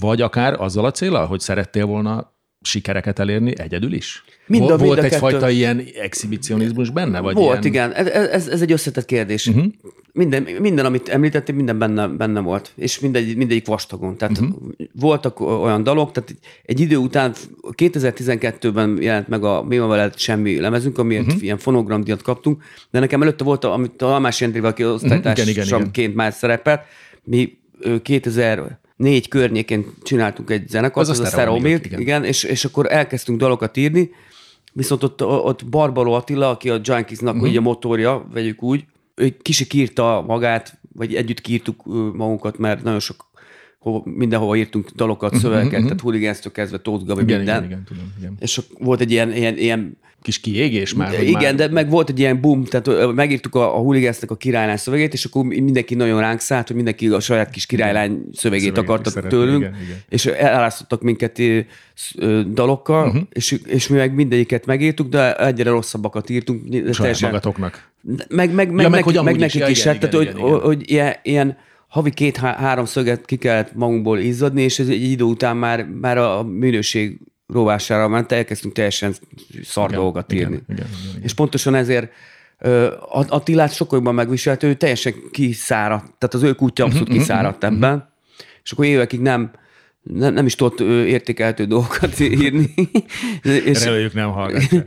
vagy 0.00 0.20
akár 0.20 0.60
azzal 0.60 0.84
a 0.84 0.90
célral, 0.90 1.26
hogy 1.26 1.40
szerettél 1.40 1.86
volna 1.86 2.32
sikereket 2.62 3.18
elérni 3.18 3.52
egyedül 3.56 3.92
is? 3.92 4.24
Mind 4.46 4.70
a, 4.70 4.76
Volt 4.76 5.00
mind 5.00 5.12
egyfajta 5.12 5.38
kettő... 5.38 5.52
ilyen 5.52 5.84
exhibicionizmus 6.00 6.90
benne? 6.90 7.20
Vagy 7.20 7.34
volt, 7.34 7.64
ilyen... 7.64 7.90
igen. 7.90 7.92
Ez, 7.92 8.06
ez, 8.06 8.48
ez 8.48 8.62
egy 8.62 8.72
összetett 8.72 9.04
kérdés. 9.04 9.46
Uh-huh. 9.46 9.64
Minden, 10.12 10.42
minden, 10.42 10.84
amit 10.84 11.08
említettél, 11.08 11.54
minden 11.54 11.78
benne, 11.78 12.06
benne 12.06 12.40
volt. 12.40 12.72
És 12.76 13.00
mindegy, 13.00 13.36
mindegyik 13.36 13.66
vastagon. 13.66 14.16
Tehát 14.16 14.38
uh-huh. 14.38 14.56
voltak 14.92 15.40
olyan 15.40 15.82
dalok, 15.82 16.12
tehát 16.12 16.34
egy 16.64 16.80
idő 16.80 16.96
után 16.96 17.34
2012-ben 17.62 18.98
jelent 19.00 19.28
meg 19.28 19.44
a 19.44 19.62
Mi 19.62 19.78
veled 19.78 20.18
semmi 20.18 20.60
lemezünk, 20.60 20.98
amiért 20.98 21.26
uh-huh. 21.26 21.42
ilyen 21.42 21.58
fonogramdiat 21.58 22.22
kaptunk, 22.22 22.62
de 22.90 22.98
nekem 22.98 23.22
előtte 23.22 23.44
volt, 23.44 23.64
amit 23.64 24.02
a 24.02 24.14
Almás 24.14 24.40
Jendrével, 24.40 24.70
aki 24.70 24.84
osztálytársamként 24.84 26.14
már 26.14 26.32
szerepelt, 26.32 26.80
mi 27.24 27.58
2000 28.02 28.80
négy 29.02 29.28
környékén 29.28 29.84
csináltunk 30.02 30.50
egy 30.50 30.68
zenekart, 30.68 31.08
az, 31.08 31.18
az 31.18 31.26
a 31.26 31.30
Stereo 31.30 31.58
Milk, 31.58 31.84
igen. 31.86 32.00
igen, 32.00 32.24
és, 32.24 32.42
és 32.42 32.64
akkor 32.64 32.92
elkezdtünk 32.92 33.38
dalokat 33.38 33.76
írni, 33.76 34.10
viszont 34.72 35.02
ott, 35.02 35.24
ott 35.24 35.66
Barbaro 35.66 36.12
Attila, 36.12 36.50
aki 36.50 36.70
a 36.70 36.80
Junkiesnak 36.82 37.34
uh-huh. 37.34 37.56
a 37.56 37.60
motorja, 37.60 38.26
vegyük 38.32 38.62
úgy, 38.62 38.84
ő 39.14 39.36
kicsi 39.42 39.66
kírta 39.66 40.24
magát, 40.26 40.78
vagy 40.92 41.14
együtt 41.14 41.40
kírtuk 41.40 41.84
magunkat, 42.14 42.58
mert 42.58 42.82
nagyon 42.82 43.00
sok 43.00 43.30
hova, 43.78 44.02
mindenhova 44.04 44.56
írtunk 44.56 44.90
dalokat, 44.90 45.28
uh-huh, 45.28 45.42
szövegeket, 45.42 45.72
uh-huh. 45.72 45.84
tehát 45.84 46.00
Hooligans-től 46.00 46.52
kezdve 46.52 46.78
Tóth 46.78 47.04
Gabi, 47.04 47.22
igen, 47.22 47.36
minden. 47.36 47.64
Igen, 47.64 47.70
igen, 47.70 47.84
tudom, 47.84 48.12
igen. 48.18 48.36
És 48.40 48.60
volt 48.78 49.00
egy 49.00 49.10
ilyen, 49.10 49.32
ilyen, 49.32 49.58
ilyen 49.58 49.96
kis 50.22 50.40
kiégés 50.40 50.94
már. 50.94 51.22
Igen, 51.22 51.42
már... 51.42 51.54
de 51.54 51.68
meg 51.68 51.90
volt 51.90 52.08
egy 52.08 52.18
ilyen 52.18 52.40
boom, 52.40 52.64
tehát 52.64 53.12
megírtuk 53.14 53.54
a, 53.54 53.76
a 53.76 53.78
Hooligans-nek 53.78 54.30
a 54.30 54.36
királylány 54.36 54.76
szövegét, 54.76 55.12
és 55.12 55.24
akkor 55.24 55.44
mindenki 55.44 55.94
nagyon 55.94 56.20
ránk 56.20 56.40
szállt, 56.40 56.66
hogy 56.66 56.76
mindenki 56.76 57.08
a 57.08 57.20
saját 57.20 57.50
kis 57.50 57.66
királylány 57.66 58.22
szövegét 58.32 58.78
akartak 58.78 59.26
tőlünk, 59.26 59.60
igen, 59.60 59.74
igen. 59.82 59.96
és 60.08 60.26
elárasztottak 60.26 61.02
minket 61.02 61.40
dalokkal, 62.52 63.06
uh-huh. 63.06 63.22
és, 63.32 63.58
és 63.66 63.88
mi 63.88 63.96
meg 63.96 64.14
mindegyiket 64.14 64.66
megírtuk, 64.66 65.08
de 65.08 65.36
egyre 65.36 65.70
rosszabbakat 65.70 66.30
írtunk. 66.30 66.62
Saját 66.72 66.96
teljesen, 66.96 67.28
magatoknak. 67.28 67.90
Meg, 68.28 68.54
meg, 68.54 68.54
meg, 68.54 68.82
ja, 68.82 68.88
meg, 68.88 69.04
meg, 69.04 69.24
meg 69.24 69.36
nekik 69.36 69.68
is, 69.68 69.80
igen, 69.80 69.98
tehát 69.98 70.14
igen, 70.14 70.34
hogy, 70.34 70.48
igen. 70.48 70.60
hogy 70.60 70.90
ilyen, 70.90 71.14
ilyen 71.22 71.56
havi 71.88 72.10
két-három 72.10 72.84
szöget 72.84 73.24
ki 73.24 73.36
kellett 73.36 73.74
magunkból 73.74 74.18
izzadni, 74.18 74.62
és 74.62 74.78
ez 74.78 74.88
egy 74.88 75.02
idő 75.02 75.24
után 75.24 75.56
már, 75.56 75.86
már 76.00 76.18
a 76.18 76.42
minőség 76.42 77.18
rovására 77.52 78.08
ment, 78.08 78.32
elkezdtünk 78.32 78.74
teljesen 78.74 79.14
szar 79.62 79.88
igen, 79.88 79.98
dolgokat 79.98 80.32
írni. 80.32 80.44
Igen, 80.54 80.64
igen, 80.68 80.86
igen, 81.00 81.10
igen. 81.10 81.22
És 81.22 81.34
pontosan 81.34 81.74
ezért 81.74 82.12
Attilát 83.10 83.74
sokkal 83.74 83.98
jobban 83.98 84.14
megviselt, 84.14 84.62
ő 84.62 84.74
teljesen 84.74 85.14
kiszáradt, 85.30 86.04
tehát 86.04 86.34
az 86.34 86.42
ő 86.42 86.52
kutya 86.52 86.84
abszolút 86.84 87.08
uh-huh, 87.08 87.22
kiszáradt 87.22 87.64
uh-huh, 87.64 87.76
ebben, 87.76 88.12
és 88.62 88.72
akkor 88.72 88.84
évekig 88.84 89.20
nem, 89.20 89.50
nem, 90.02 90.34
nem 90.34 90.46
is 90.46 90.54
tudott 90.54 90.80
értékelhető 91.06 91.64
dolgokat 91.64 92.20
írni. 92.20 92.74
és 93.64 93.84
Reméljük 93.84 94.14
nem 94.14 94.30
hallgatja. 94.30 94.84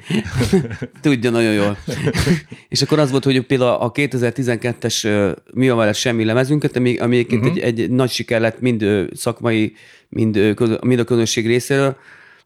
Tudja 1.01 1.29
nagyon 1.29 1.53
jól. 1.53 1.77
és 2.69 2.81
akkor 2.81 2.99
az 2.99 3.11
volt, 3.11 3.23
hogy 3.23 3.41
például 3.41 3.69
a 3.69 3.91
2012-es 3.91 5.35
Mi 5.53 5.69
a 5.69 5.93
semmi 5.93 6.25
lemezünket, 6.25 6.75
ami, 6.75 6.97
ami 6.97 7.15
egyébként 7.15 7.45
uh-huh. 7.45 7.63
egy, 7.63 7.81
egy 7.81 7.91
nagy 7.91 8.09
siker 8.09 8.41
lett 8.41 8.59
mind 8.59 8.85
szakmai, 9.13 9.73
mind, 10.09 10.55
mind 10.81 10.99
a 10.99 11.03
közönség 11.03 11.47
részéről, 11.47 11.97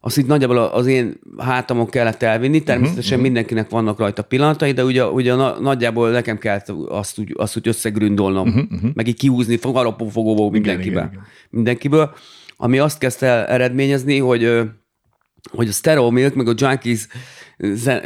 azt 0.01 0.17
itt 0.17 0.27
nagyjából 0.27 0.57
az 0.57 0.85
én 0.85 1.19
hátamon 1.37 1.89
kellett 1.89 2.23
elvinni, 2.23 2.63
természetesen 2.63 3.11
uh-huh. 3.11 3.23
mindenkinek 3.23 3.69
vannak 3.69 3.99
rajta 3.99 4.21
pillanatai, 4.21 4.71
de 4.71 4.83
ugye, 4.83 5.05
ugye 5.05 5.35
nagyjából 5.59 6.09
nekem 6.09 6.37
kellett 6.37 6.69
azt 6.89 7.19
úgy, 7.19 7.33
azt 7.37 7.57
úgy 7.57 7.67
összegründolnom, 7.67 8.47
uh-huh. 8.47 8.89
meg 8.93 9.07
így 9.07 9.17
kiúzni 9.17 9.57
fogóvó 9.57 10.49
mindenkiből. 10.49 11.11
mindenkiből. 11.49 12.13
Ami 12.57 12.79
azt 12.79 12.97
kezdte 12.97 13.25
el 13.25 13.45
eredményezni, 13.45 14.19
hogy 14.19 14.61
hogy 15.51 15.67
a 15.67 15.71
Stereo 15.71 16.09
Milk, 16.11 16.33
meg 16.33 16.47
a 16.47 16.53
Junkies, 16.55 17.07
zen, 17.57 18.01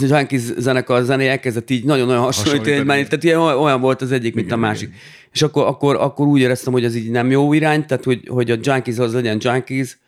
Junkies 0.00 0.40
zenekar 0.40 1.02
zené 1.02 1.28
elkezdett 1.28 1.70
így 1.70 1.84
nagyon-nagyon 1.84 2.22
hasonlítani, 2.22 2.84
tehát 2.84 3.24
ilyen 3.24 3.38
olyan 3.38 3.80
volt 3.80 4.02
az 4.02 4.12
egyik, 4.12 4.34
mint 4.34 4.46
igen, 4.46 4.58
a 4.58 4.60
másik. 4.60 4.88
Igen. 4.88 5.00
És 5.32 5.42
akkor, 5.42 5.66
akkor, 5.66 5.96
akkor 5.96 6.26
úgy 6.26 6.40
éreztem, 6.40 6.72
hogy 6.72 6.84
ez 6.84 6.94
így 6.94 7.10
nem 7.10 7.30
jó 7.30 7.52
irány, 7.52 7.86
tehát 7.86 8.04
hogy, 8.04 8.28
hogy 8.28 8.50
a 8.50 8.56
Junkies 8.60 8.98
az 8.98 9.14
legyen 9.14 9.38
Junkies, 9.40 9.98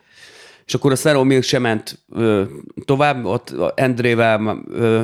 és 0.67 0.75
akkor 0.75 0.93
a 0.93 0.95
Zero 0.95 1.25
Milk 1.25 1.43
sem 1.43 1.63
ment 1.63 1.99
ö, 2.13 2.43
tovább, 2.85 3.25
ott 3.25 3.55
Endrével 3.75 4.65
ö, 4.71 5.03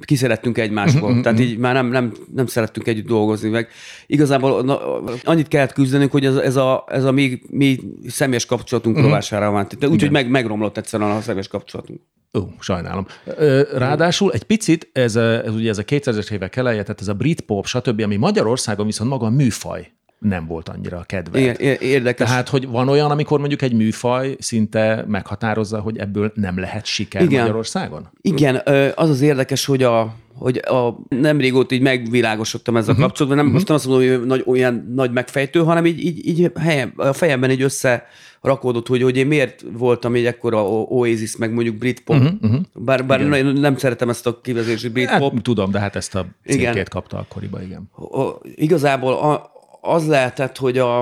kiszerettünk 0.00 0.58
egymásból. 0.58 1.08
Uh-huh, 1.08 1.22
Tehát 1.22 1.38
uh-huh. 1.38 1.52
így 1.52 1.58
már 1.58 1.74
nem, 1.74 1.86
nem, 1.86 2.12
nem 2.34 2.46
szerettünk 2.46 2.86
együtt 2.86 3.06
dolgozni. 3.06 3.48
Meg 3.48 3.68
igazából 4.06 4.62
na, 4.62 5.00
annyit 5.24 5.48
kellett 5.48 5.72
küzdenünk, 5.72 6.10
hogy 6.10 6.24
ez, 6.24 6.36
ez, 6.36 6.56
a, 6.56 6.84
ez 6.88 7.04
a 7.04 7.12
mi, 7.12 7.40
mi 7.50 7.78
személyes 8.08 8.46
kapcsolatunk 8.46 8.94
uh-huh. 8.94 9.10
rovására 9.10 9.50
van. 9.50 9.66
Úgyhogy 9.80 10.10
meg, 10.10 10.30
megromlott 10.30 10.76
egyszerűen 10.76 11.10
a 11.10 11.20
személyes 11.20 11.48
kapcsolatunk. 11.48 12.00
Ó, 12.38 12.40
sajnálom. 12.58 13.06
Ráadásul 13.74 14.32
egy 14.32 14.42
picit, 14.42 14.90
ez, 14.92 15.16
ez 15.16 15.54
ugye 15.54 15.68
ez 15.68 15.78
a 15.78 15.84
2000-es 15.84 16.30
évek 16.32 16.56
eleje, 16.56 16.82
tehát 16.82 17.00
ez 17.00 17.08
a 17.08 17.14
Britpop, 17.14 17.66
stb., 17.66 18.00
ami 18.00 18.16
Magyarországon 18.16 18.86
viszont 18.86 19.10
maga 19.10 19.26
a 19.26 19.30
műfaj 19.30 19.92
nem 20.20 20.46
volt 20.46 20.68
annyira 20.68 21.04
kedvelt. 21.06 21.60
Igen, 21.60 21.76
érdekes. 21.80 22.28
Tehát, 22.28 22.48
hogy 22.48 22.66
van 22.66 22.88
olyan, 22.88 23.10
amikor 23.10 23.38
mondjuk 23.38 23.62
egy 23.62 23.72
műfaj 23.72 24.36
szinte 24.38 25.04
meghatározza, 25.08 25.80
hogy 25.80 25.98
ebből 25.98 26.32
nem 26.34 26.58
lehet 26.58 26.86
siker 26.86 27.22
Igen. 27.22 27.40
Magyarországon? 27.40 28.08
Igen, 28.20 28.62
az 28.94 29.08
az 29.08 29.20
érdekes, 29.20 29.64
hogy 29.64 29.82
a, 29.82 30.14
hogy 30.34 30.56
a, 30.56 30.98
nem 31.08 31.38
régóta 31.38 31.74
így 31.74 31.80
megvilágosodtam 31.80 32.76
ezzel 32.76 32.90
uh-huh. 32.90 33.06
kapcsolatban, 33.06 33.44
nem, 33.44 33.54
uh-huh. 33.54 33.68
most 33.68 33.68
nem 33.68 33.76
azt 33.76 33.86
mondom, 33.86 34.18
hogy 34.18 34.26
nagy, 34.26 34.42
olyan 34.46 34.92
nagy 34.94 35.10
megfejtő, 35.12 35.60
hanem 35.60 35.86
így, 35.86 36.04
így, 36.04 36.26
így 36.26 36.50
helyen, 36.60 36.92
a 36.96 37.12
fejemben 37.12 37.50
egy 37.50 37.62
össze 37.62 38.06
rakódott, 38.40 38.86
hogy, 38.86 39.02
hogy 39.02 39.16
én 39.16 39.26
miért 39.26 39.64
voltam 39.72 40.14
egy 40.14 40.26
ekkora 40.26 40.68
Oasis, 40.68 41.36
meg 41.36 41.52
mondjuk 41.52 41.76
Britpop. 41.76 42.16
Uh-huh, 42.16 42.32
uh-huh. 42.42 42.60
Bár, 42.74 43.06
bár 43.06 43.26
nem, 43.26 43.46
nem 43.46 43.76
szeretem 43.76 44.08
ezt 44.08 44.26
a 44.26 44.40
kivezési 44.40 44.88
Britpop. 44.88 45.32
Hát, 45.32 45.42
tudom, 45.42 45.70
de 45.70 45.78
hát 45.78 45.96
ezt 45.96 46.14
a 46.14 46.26
címkét 46.46 46.88
kapta 46.88 47.18
akkoriban, 47.18 47.62
igen. 47.62 47.90
A, 47.94 48.30
igazából 48.54 49.12
a, 49.12 49.58
az 49.80 50.06
lehetett, 50.06 50.56
hogy 50.56 50.78
a, 50.78 51.00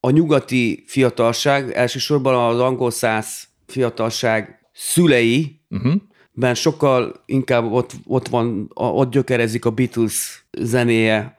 a 0.00 0.10
nyugati 0.10 0.84
fiatalság, 0.86 1.72
elsősorban 1.72 2.34
az 2.54 2.60
angol 2.60 2.90
száz 2.90 3.48
fiatalság 3.66 4.68
szülei, 4.72 5.60
uh-huh. 5.70 5.94
ben 6.32 6.54
sokkal 6.54 7.22
inkább 7.26 7.72
ott, 7.72 7.92
ott 8.06 8.28
van, 8.28 8.70
ott 8.74 9.10
gyökerezik 9.10 9.64
a 9.64 9.70
Beatles 9.70 10.46
zenéje, 10.50 11.38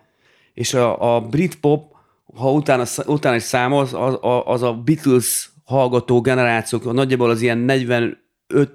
és 0.53 0.73
a, 0.73 1.15
a 1.15 1.21
Britpop, 1.21 1.95
ha 2.35 2.51
utána, 2.51 2.83
utána 3.05 3.35
is 3.35 3.43
számolsz, 3.43 3.93
az, 3.93 4.17
az 4.45 4.61
a 4.61 4.73
Beatles 4.73 5.49
hallgató 5.63 6.21
generációk, 6.21 6.93
nagyjából 6.93 7.29
az 7.29 7.41
ilyen 7.41 7.65
45-től 7.67 8.17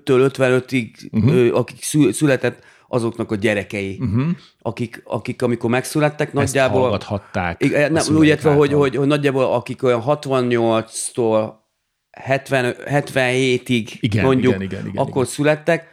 55-ig, 0.05 0.89
uh-huh. 1.13 1.59
akik 1.59 1.83
született, 2.13 2.65
azoknak 2.93 3.31
a 3.31 3.35
gyerekei, 3.35 3.99
uh-huh. 4.01 4.23
akik, 4.63 5.03
akik 5.05 5.43
amikor 5.43 5.71
megszülettek, 5.71 6.27
Ezt 6.27 6.35
nagyjából... 6.35 6.81
hallgathatták. 6.81 7.65
Igen, 7.65 7.93
nem, 7.93 8.17
úgy 8.17 8.27
értve, 8.27 8.53
hogy, 8.53 8.73
hogy, 8.73 8.97
hogy 8.97 9.07
nagyjából 9.07 9.45
akik 9.45 9.83
olyan 9.83 10.03
68-tól 10.07 11.53
70, 12.11 12.75
77-ig 12.87 13.89
igen, 14.01 14.25
mondjuk, 14.25 14.55
igen, 14.55 14.63
igen, 14.63 14.87
igen, 14.87 15.03
akkor 15.03 15.23
igen. 15.23 15.35
születtek, 15.35 15.93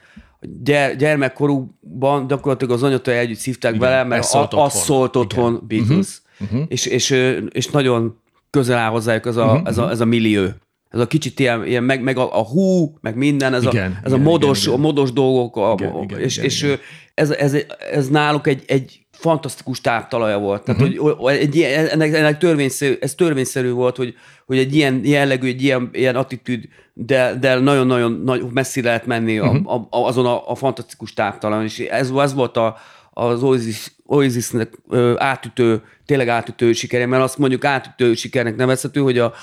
gyere, 0.63 0.93
gyermekkorukban 0.93 2.27
gyakorlatilag 2.27 2.73
az 2.73 2.83
anyatól 2.83 3.13
együtt 3.13 3.37
szívták 3.37 3.75
igen, 3.75 3.89
vele, 3.89 4.03
mert 4.03 4.23
szólt 4.23 4.53
a, 4.53 4.63
az 4.63 4.73
szólt 4.73 5.15
otthon 5.15 5.63
igen. 5.67 5.87
Beatles. 5.87 6.21
Uh-huh. 6.39 6.61
És, 6.67 6.85
és, 6.85 7.09
és 7.49 7.67
nagyon 7.67 8.21
közel 8.49 8.77
áll 8.77 8.89
hozzájuk 8.89 9.25
ez 9.25 9.35
a, 9.35 9.45
uh-huh. 9.45 9.67
ez 9.67 9.77
a, 9.77 9.89
ez 9.89 9.99
a 9.99 10.05
millió 10.05 10.47
ez 10.89 10.99
a 10.99 11.07
kicsit 11.07 11.39
ilyen, 11.39 11.65
ilyen 11.65 11.83
meg, 11.83 12.01
meg 12.01 12.17
a, 12.17 12.39
a 12.39 12.43
hú, 12.43 12.97
meg 13.01 13.15
minden, 13.15 13.53
ez, 13.53 13.63
igen, 13.63 13.91
a, 13.91 13.99
ez 14.03 14.11
igen, 14.11 14.19
a 14.19 14.29
modos, 14.29 14.61
igen, 14.61 14.73
igen. 14.73 14.85
A 14.85 14.87
modos 14.87 15.11
dolgok, 15.13 15.55
a, 15.55 15.75
igen, 15.77 16.03
igen, 16.03 16.19
és, 16.19 16.35
igen, 16.35 16.45
és 16.45 16.63
igen. 16.63 16.79
ez, 17.13 17.29
ez, 17.29 17.55
ez 17.91 18.09
náluk 18.09 18.47
egy, 18.47 18.63
egy 18.67 18.99
fantasztikus 19.11 19.81
táptalaja 19.81 20.37
volt. 20.37 20.63
Tehát, 20.63 20.81
uh-huh. 20.81 21.17
hogy 21.17 21.35
egy 21.35 21.55
ilyen, 21.55 21.87
ennek, 21.87 22.13
ennek 22.13 22.37
törvényszerű, 22.37 22.97
ez 22.99 23.15
törvényszerű 23.15 23.71
volt, 23.71 23.97
hogy, 23.97 24.13
hogy 24.45 24.57
egy 24.57 24.75
ilyen 24.75 25.01
jellegű, 25.03 25.47
egy 25.47 25.63
ilyen, 25.63 25.89
ilyen 25.91 26.15
attitűd, 26.15 26.63
de, 26.93 27.35
de 27.39 27.59
nagyon-nagyon 27.59 28.21
nagy, 28.25 28.43
messzire 28.51 28.87
lehet 28.87 29.05
menni 29.05 29.39
uh-huh. 29.39 29.73
a, 29.73 29.87
a, 29.89 30.07
azon 30.07 30.25
a, 30.25 30.49
a 30.49 30.55
fantasztikus 30.55 31.13
táptalon, 31.13 31.63
és 31.63 31.79
ez, 31.79 32.09
ez 32.09 32.33
volt 32.33 32.57
a, 32.57 32.77
az 33.09 33.43
Oasis, 33.43 33.91
Oasisnek 34.05 34.73
átütő, 35.15 35.81
tényleg 36.05 36.27
átütő 36.27 36.73
sikere, 36.73 37.05
mert 37.05 37.23
azt 37.23 37.37
mondjuk 37.37 37.65
átütő 37.65 38.13
sikernek 38.13 38.55
nevezhető, 38.55 39.01
hogy 39.01 39.17
a, 39.17 39.33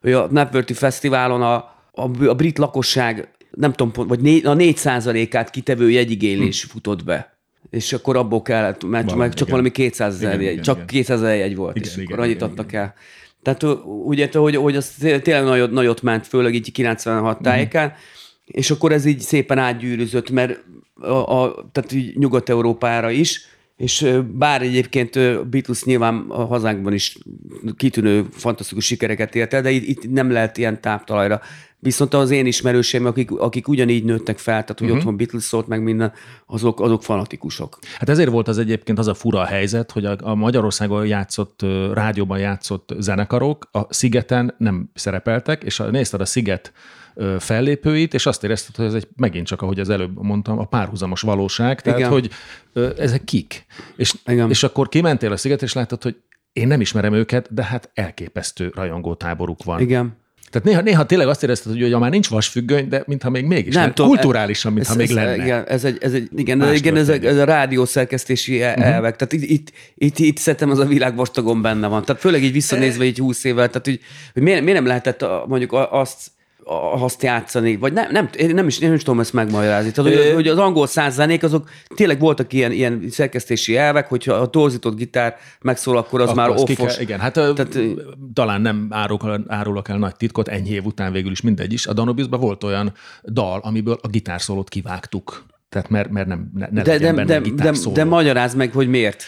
hogy 0.00 0.12
a 0.12 0.26
Napworthy 0.30 0.74
Fesztiválon 0.74 1.42
a, 1.42 1.54
a, 1.92 2.26
a 2.26 2.34
brit 2.34 2.58
lakosság 2.58 3.28
nem 3.50 3.72
tudom 3.72 3.92
pont, 3.92 4.08
vagy 4.08 4.20
né, 4.20 4.42
a 4.42 4.54
4 4.54 5.28
át 5.32 5.50
kitevő 5.50 5.90
jegyigénylés 5.90 6.62
hm. 6.62 6.68
futott 6.68 7.04
be. 7.04 7.38
És 7.70 7.92
akkor 7.92 8.16
abból 8.16 8.42
kellett, 8.42 8.84
mert 8.84 9.04
valami, 9.04 9.22
meg 9.22 9.28
csak 9.28 9.48
igen. 9.48 9.50
valami 9.50 9.70
200 9.70 10.14
ezer 10.14 10.40
jegy, 10.40 10.60
csak 10.60 10.74
igen. 10.74 10.86
200 10.86 11.22
ezer 11.22 11.36
jegy 11.36 11.56
volt, 11.56 11.76
igen, 11.76 11.88
és 11.88 11.96
igen, 11.96 12.06
akkor 12.06 12.18
annyit 12.18 12.36
igen, 12.36 12.48
adtak 12.48 12.68
igen. 12.68 12.82
el. 12.82 12.94
Tehát 13.42 13.78
ugye, 13.84 14.28
hogy, 14.32 14.56
hogy 14.56 14.76
az 14.76 14.94
tényleg 14.98 15.44
nagyot, 15.44 15.70
nagyot 15.70 16.02
ment, 16.02 16.26
főleg 16.26 16.54
így 16.54 16.72
96 16.72 17.42
tájékán, 17.42 17.88
mm. 17.88 17.92
és 18.44 18.70
akkor 18.70 18.92
ez 18.92 19.04
így 19.04 19.20
szépen 19.20 19.58
átgyűrűzött, 19.58 20.30
mert 20.30 20.64
a, 20.94 21.42
a, 21.42 21.68
tehát 21.72 21.92
így 21.92 22.18
Nyugat-Európára 22.18 23.10
is, 23.10 23.40
és 23.78 24.10
bár 24.32 24.62
egyébként 24.62 25.12
Beatles 25.48 25.84
nyilván 25.84 26.24
a 26.28 26.44
hazánkban 26.44 26.92
is 26.92 27.16
kitűnő, 27.76 28.26
fantasztikus 28.30 28.84
sikereket 28.84 29.34
ért 29.34 29.54
el, 29.54 29.62
de 29.62 29.70
itt, 29.70 29.86
itt 29.86 30.10
nem 30.10 30.30
lehet 30.30 30.56
ilyen 30.56 30.80
táptalajra. 30.80 31.40
Viszont 31.80 32.14
az 32.14 32.30
én 32.30 32.46
ismerőseim, 32.46 33.06
akik, 33.06 33.30
akik 33.30 33.68
ugyanígy 33.68 34.04
nőttek 34.04 34.38
fel, 34.38 34.60
tehát 34.60 34.78
hogy 34.78 34.82
uh-huh. 34.82 34.98
otthon 34.98 35.16
Beatles 35.16 35.42
szólt 35.42 35.66
meg 35.66 35.82
minden, 35.82 36.12
azok, 36.46 36.80
azok 36.80 37.02
fanatikusok. 37.02 37.78
Hát 37.98 38.08
ezért 38.08 38.30
volt 38.30 38.48
az 38.48 38.58
egyébként 38.58 38.98
az 38.98 39.06
a 39.06 39.14
fura 39.14 39.44
helyzet, 39.44 39.92
hogy 39.92 40.04
a, 40.04 40.16
a 40.20 40.34
Magyarországon 40.34 41.06
játszott, 41.06 41.62
rádióban 41.92 42.38
játszott 42.38 42.94
zenekarok 42.98 43.68
a 43.72 43.94
Szigeten 43.94 44.54
nem 44.58 44.90
szerepeltek, 44.94 45.62
és 45.62 45.80
a, 45.80 45.90
nézted 45.90 46.20
a 46.20 46.24
Sziget 46.24 46.72
fellépőit, 47.38 48.14
és 48.14 48.26
azt 48.26 48.44
érezted, 48.44 48.76
hogy 48.76 48.84
ez 48.84 48.94
egy 48.94 49.08
megint 49.16 49.46
csak, 49.46 49.62
ahogy 49.62 49.80
az 49.80 49.88
előbb 49.88 50.22
mondtam, 50.22 50.58
a 50.58 50.64
párhuzamos 50.64 51.20
valóság, 51.20 51.80
tehát 51.80 51.98
Igen. 51.98 52.10
hogy 52.10 52.30
ezek 52.98 53.24
kik. 53.24 53.66
És, 53.96 54.14
Igen. 54.26 54.50
és 54.50 54.62
akkor 54.62 54.88
kimentél 54.88 55.32
a 55.32 55.36
sziget, 55.36 55.62
és 55.62 55.72
láttad, 55.72 56.02
hogy 56.02 56.16
én 56.52 56.66
nem 56.66 56.80
ismerem 56.80 57.12
őket, 57.12 57.54
de 57.54 57.64
hát 57.64 57.90
elképesztő 57.94 58.72
rajongótáboruk 58.74 59.64
van. 59.64 59.80
Igen. 59.80 60.16
Tehát 60.50 60.66
néha, 60.66 60.80
néha 60.80 61.06
tényleg 61.06 61.28
azt 61.28 61.42
érezted, 61.42 61.72
hogy 61.72 61.82
ugye 61.82 61.98
már 61.98 62.10
nincs 62.10 62.28
vasfüggöny, 62.28 62.88
de 62.88 63.02
mintha 63.06 63.30
még 63.30 63.44
mégis. 63.44 63.74
Nem, 63.74 63.92
tudom, 63.92 64.10
kulturálisan, 64.10 64.72
mintha 64.72 64.92
ez, 64.92 64.98
még 64.98 65.08
ez, 65.08 65.14
lenne. 65.14 65.44
Igen, 65.44 65.64
ez 65.66 65.84
egy, 65.84 65.98
ez 66.00 66.12
egy, 66.12 66.28
igen, 66.36 66.62
ez, 66.62 66.74
igen 66.74 66.96
ez, 66.96 67.08
ez, 67.08 67.36
a 67.36 67.44
rádiószerkesztési 67.44 68.60
uh-huh. 68.60 68.86
elvek. 68.86 69.16
Tehát 69.16 69.32
itt, 69.32 69.50
itt, 69.50 69.72
itt, 69.94 70.18
itt 70.18 70.38
szerintem 70.38 70.70
az 70.70 70.78
a 70.78 70.84
világ 70.84 71.16
vastagon 71.16 71.62
benne 71.62 71.86
van. 71.86 72.04
Tehát 72.04 72.20
főleg 72.20 72.42
így 72.42 72.52
visszanézve 72.52 73.04
így 73.04 73.18
húsz 73.18 73.44
évvel, 73.44 73.66
tehát 73.66 73.86
hogy, 73.86 74.00
hogy 74.32 74.42
miért, 74.42 74.60
miért 74.60 74.78
nem 74.78 74.86
lehetett 74.86 75.24
mondjuk 75.46 75.72
azt 75.90 76.30
azt 77.00 77.22
játszani, 77.22 77.76
vagy 77.76 77.92
nem, 77.92 78.10
nem, 78.10 78.28
én 78.36 78.54
nem 78.54 78.66
is, 78.66 78.78
nem 78.78 78.94
is 78.94 79.02
tudom 79.02 79.20
ezt 79.20 79.32
megmagyarázni. 79.32 79.90
Tehát, 79.90 80.12
hogy, 80.12 80.32
hogy 80.34 80.48
az 80.48 80.58
angol 80.58 80.86
százzenék, 80.86 81.42
azok 81.42 81.68
tényleg 81.94 82.18
voltak 82.18 82.52
ilyen, 82.52 82.72
ilyen 82.72 83.04
szerkesztési 83.10 83.76
elvek, 83.76 84.08
hogyha 84.08 84.32
a 84.32 84.46
torzított 84.46 84.96
gitár 84.96 85.36
megszól, 85.60 85.96
akkor 85.96 86.20
az 86.20 86.28
akkor 86.28 86.42
már 86.42 86.50
offos. 86.50 86.94
Kell, 86.94 87.02
igen, 87.02 87.20
hát 87.20 87.32
Tehát, 87.32 87.78
talán 88.32 88.60
nem 88.60 88.86
árulok, 88.90 89.40
árulok 89.46 89.88
el 89.88 89.98
nagy 89.98 90.16
titkot, 90.16 90.48
ennyi 90.48 90.70
év 90.70 90.84
után 90.84 91.12
végül 91.12 91.30
is 91.30 91.40
mindegy 91.40 91.72
is. 91.72 91.86
A 91.86 91.92
Danobisban 91.92 92.40
volt 92.40 92.64
olyan 92.64 92.92
dal, 93.24 93.60
amiből 93.62 93.98
a 94.02 94.08
gitárszólót 94.08 94.68
kivágtuk. 94.68 95.44
Tehát 95.68 95.88
mert, 95.88 96.10
mert 96.10 96.26
nem, 96.26 96.50
ne, 96.54 96.68
ne 96.70 96.82
de, 96.82 96.98
de, 96.98 97.12
de, 97.24 97.40
de, 97.40 97.72
de 97.92 98.04
magyaráz 98.04 98.54
meg, 98.54 98.72
hogy 98.72 98.88
miért. 98.88 99.24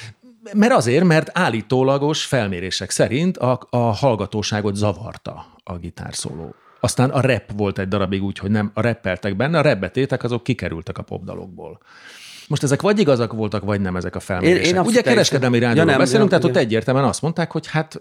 Mert 0.55 0.73
azért, 0.73 1.05
mert 1.05 1.31
állítólagos 1.33 2.25
felmérések 2.25 2.91
szerint 2.91 3.37
a, 3.37 3.61
a 3.71 3.77
hallgatóságot 3.77 4.77
zavarta 4.77 5.47
a 5.65 5.77
gitárszóló. 5.77 6.55
Aztán 6.81 7.11
a 7.11 7.21
rep 7.21 7.51
volt 7.57 7.79
egy 7.79 7.89
darabig 7.89 8.23
úgy, 8.23 8.39
hogy 8.39 8.51
nem 8.51 8.71
a 8.75 8.81
reppeltek 8.81 9.37
benne, 9.37 9.59
a 9.59 9.63
repbetétek 9.63 10.23
azok 10.23 10.43
kikerültek 10.43 10.99
a 10.99 11.03
popdalokból. 11.03 11.81
Most 12.51 12.63
ezek 12.63 12.83
vagy 12.83 12.99
igazak 12.99 13.33
voltak, 13.33 13.65
vagy 13.65 13.81
nem 13.81 13.97
ezek 13.97 14.17
a 14.17 14.21
felmérések. 14.21 14.67
Én, 14.67 14.75
én 14.75 14.81
Ugye 14.81 15.01
kereskedelmi 15.01 15.59
rádióról 15.59 15.93
ja, 15.93 15.99
beszélünk, 15.99 16.31
nem, 16.31 16.41
tehát 16.41 16.45
igen. 16.45 16.57
ott 16.57 16.67
egyértelműen 16.67 17.07
azt 17.07 17.23
mondták, 17.23 17.51
hogy 17.51 17.67
hát 17.67 18.01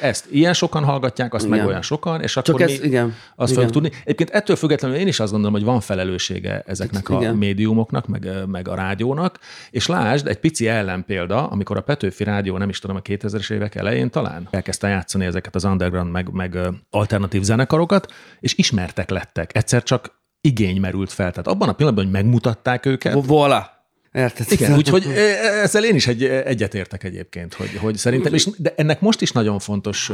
ezt 0.00 0.26
ilyen 0.30 0.52
sokan 0.52 0.84
hallgatják, 0.84 1.34
azt 1.34 1.44
igen. 1.44 1.58
meg 1.58 1.66
olyan 1.66 1.82
sokan, 1.82 2.22
és 2.22 2.36
akkor 2.36 2.60
Csak 2.60 2.70
ez, 2.70 2.78
mi 2.78 2.86
igen, 2.86 3.14
azt 3.36 3.52
igen. 3.52 3.64
fogjuk 3.64 3.70
tudni. 3.70 4.00
Egyébként 4.02 4.30
ettől 4.30 4.56
függetlenül 4.56 4.96
én 4.96 5.06
is 5.06 5.20
azt 5.20 5.30
gondolom, 5.30 5.54
hogy 5.54 5.64
van 5.64 5.80
felelőssége 5.80 6.62
ezeknek 6.66 7.08
igen. 7.08 7.32
a 7.32 7.36
médiumoknak, 7.36 8.06
meg, 8.06 8.28
meg 8.46 8.68
a 8.68 8.74
rádiónak, 8.74 9.38
és 9.70 9.86
lásd, 9.86 10.26
egy 10.26 10.38
pici 10.38 10.68
ellenpélda, 10.68 11.46
amikor 11.46 11.76
a 11.76 11.80
Petőfi 11.80 12.24
Rádió, 12.24 12.56
nem 12.56 12.68
is 12.68 12.78
tudom, 12.78 12.96
a 12.96 13.00
2000-es 13.00 13.52
évek 13.52 13.74
elején 13.74 14.10
talán 14.10 14.48
elkezdte 14.50 14.88
játszani 14.88 15.24
ezeket 15.24 15.54
az 15.54 15.64
underground, 15.64 16.10
meg, 16.10 16.28
meg 16.32 16.58
alternatív 16.90 17.42
zenekarokat, 17.42 18.12
és 18.40 18.54
ismertek 18.56 19.10
lettek. 19.10 19.56
Egyszer 19.56 19.82
csak 19.82 20.16
igény 20.40 20.80
merült 20.80 21.12
fel. 21.12 21.30
Tehát 21.30 21.46
abban 21.46 21.68
a 21.68 21.72
pillanatban, 21.72 22.04
hogy 22.04 22.14
megmutatták 22.14 22.86
őket. 22.86 23.24
Voilà 23.28 23.76
Érted? 24.12 24.46
Igen, 24.50 24.76
úgyhogy 24.76 25.06
ezzel 25.62 25.84
én 25.84 25.94
is 25.94 26.06
egy, 26.06 26.24
egyetértek 26.24 27.04
egyébként, 27.04 27.54
hogy, 27.54 27.76
hogy 27.76 27.96
szerintem, 27.96 28.34
és, 28.34 28.48
de 28.56 28.74
ennek 28.76 29.00
most 29.00 29.20
is 29.20 29.32
nagyon 29.32 29.58
fontos 29.58 30.12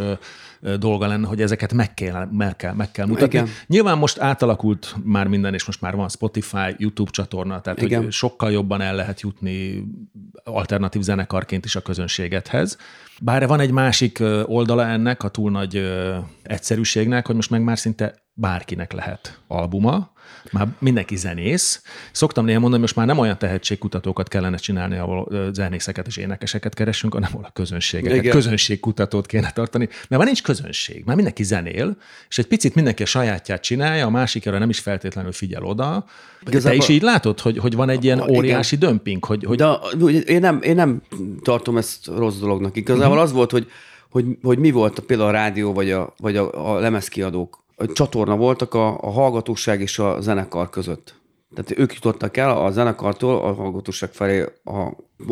dolga 0.79 1.07
lenne, 1.07 1.27
hogy 1.27 1.41
ezeket 1.41 1.73
meg 1.73 1.95
kell, 1.95 2.29
meg 2.33 2.57
kell, 2.57 2.73
meg 2.73 2.91
kell 2.91 3.07
mutatni. 3.07 3.39
Igen. 3.39 3.49
Nyilván 3.67 3.99
most 3.99 4.19
átalakult 4.19 4.95
már 5.05 5.27
minden, 5.27 5.55
és 5.55 5.65
most 5.65 5.81
már 5.81 5.97
van 5.97 6.09
Spotify, 6.09 6.75
YouTube 6.77 7.11
csatorna, 7.11 7.61
tehát 7.61 7.83
Igen. 7.83 8.03
hogy 8.03 8.13
sokkal 8.13 8.53
jobban 8.53 8.81
el 8.81 8.95
lehet 8.95 9.21
jutni 9.21 9.85
alternatív 10.45 11.03
zenekarként 11.03 11.65
is 11.65 11.77
a 11.77 11.81
közönségethez. 11.81 12.77
Bár 13.21 13.47
van 13.47 13.61
egy 13.61 13.71
másik 13.71 14.23
oldala 14.45 14.87
ennek, 14.87 15.23
a 15.23 15.29
túl 15.29 15.51
nagy 15.51 15.93
egyszerűségnek, 16.43 17.27
hogy 17.27 17.35
most 17.35 17.51
meg 17.51 17.63
már 17.63 17.79
szinte 17.79 18.24
bárkinek 18.35 18.93
lehet 18.93 19.41
albuma, 19.47 20.13
már 20.53 20.69
mindenki 20.79 21.17
zenész. 21.17 21.83
Szoktam 22.13 22.45
néha 22.45 22.61
mondani, 22.61 22.81
most 22.83 22.97
már 22.97 23.07
nem 23.07 23.19
olyan 23.19 23.39
tehetségkutatókat 23.39 24.29
kellene 24.29 24.57
csinálni, 24.57 24.97
ahol 24.97 25.51
zenészeket 25.53 26.07
és 26.07 26.17
énekeseket 26.17 26.75
keresünk, 26.75 27.13
hanem 27.13 27.31
ahol 27.33 27.45
a 27.45 27.51
közönséget. 27.53 28.15
Igen. 28.15 28.33
Közönségkutatót 28.33 29.27
kéne 29.27 29.51
tartani, 29.51 29.85
mert 29.85 30.09
már 30.09 30.25
nincs 30.25 30.43
közönség, 30.43 31.03
már 31.05 31.15
mindenki 31.15 31.43
zenél, 31.43 31.97
és 32.29 32.39
egy 32.39 32.47
picit 32.47 32.75
mindenki 32.75 33.03
a 33.03 33.07
sajátját 33.07 33.63
csinálja, 33.63 34.07
a 34.07 34.11
másikra 34.11 34.59
nem 34.59 34.69
is 34.69 34.79
feltétlenül 34.79 35.33
figyel 35.33 35.65
oda. 35.65 36.05
Igazából... 36.47 36.79
Te 36.79 36.85
is 36.85 36.91
így 36.91 37.03
látod, 37.03 37.41
hogy, 37.41 37.59
hogy 37.59 37.75
van 37.75 37.89
egy 37.89 38.05
ilyen 38.05 38.21
óriási 38.21 38.75
igen. 38.77 38.89
dömping? 38.89 39.25
Hogy, 39.25 39.45
hogy... 39.45 39.57
De 39.57 39.79
én 40.27 40.41
nem, 40.41 40.63
én 40.63 40.75
nem 40.75 41.03
tartom 41.43 41.77
ezt 41.77 42.07
rossz 42.07 42.39
dolognak. 42.39 42.77
Igazából 42.77 43.07
uh-huh. 43.07 43.23
az 43.23 43.33
volt, 43.33 43.51
hogy, 43.51 43.67
hogy, 44.11 44.25
hogy 44.43 44.59
mi 44.59 44.71
volt 44.71 44.99
a, 44.99 45.03
például 45.03 45.29
a 45.29 45.33
rádió 45.33 45.73
vagy 45.73 45.91
a, 45.91 46.15
vagy 46.17 46.37
a, 46.37 46.75
a 46.75 46.79
lemezkiadók 46.79 47.64
csatorna 47.93 48.37
voltak 48.37 48.75
a, 48.75 48.99
a 49.01 49.11
hallgatóság 49.11 49.81
és 49.81 49.99
a 49.99 50.21
zenekar 50.21 50.71
között. 50.71 51.23
Tehát 51.55 51.79
ők 51.79 51.95
jutottak 51.95 52.37
el 52.37 52.51
a 52.51 52.71
zenekartól 52.71 53.37
a 53.37 53.53
hallgatóság 53.53 54.13
felé 54.13 54.45
a, 54.65 54.79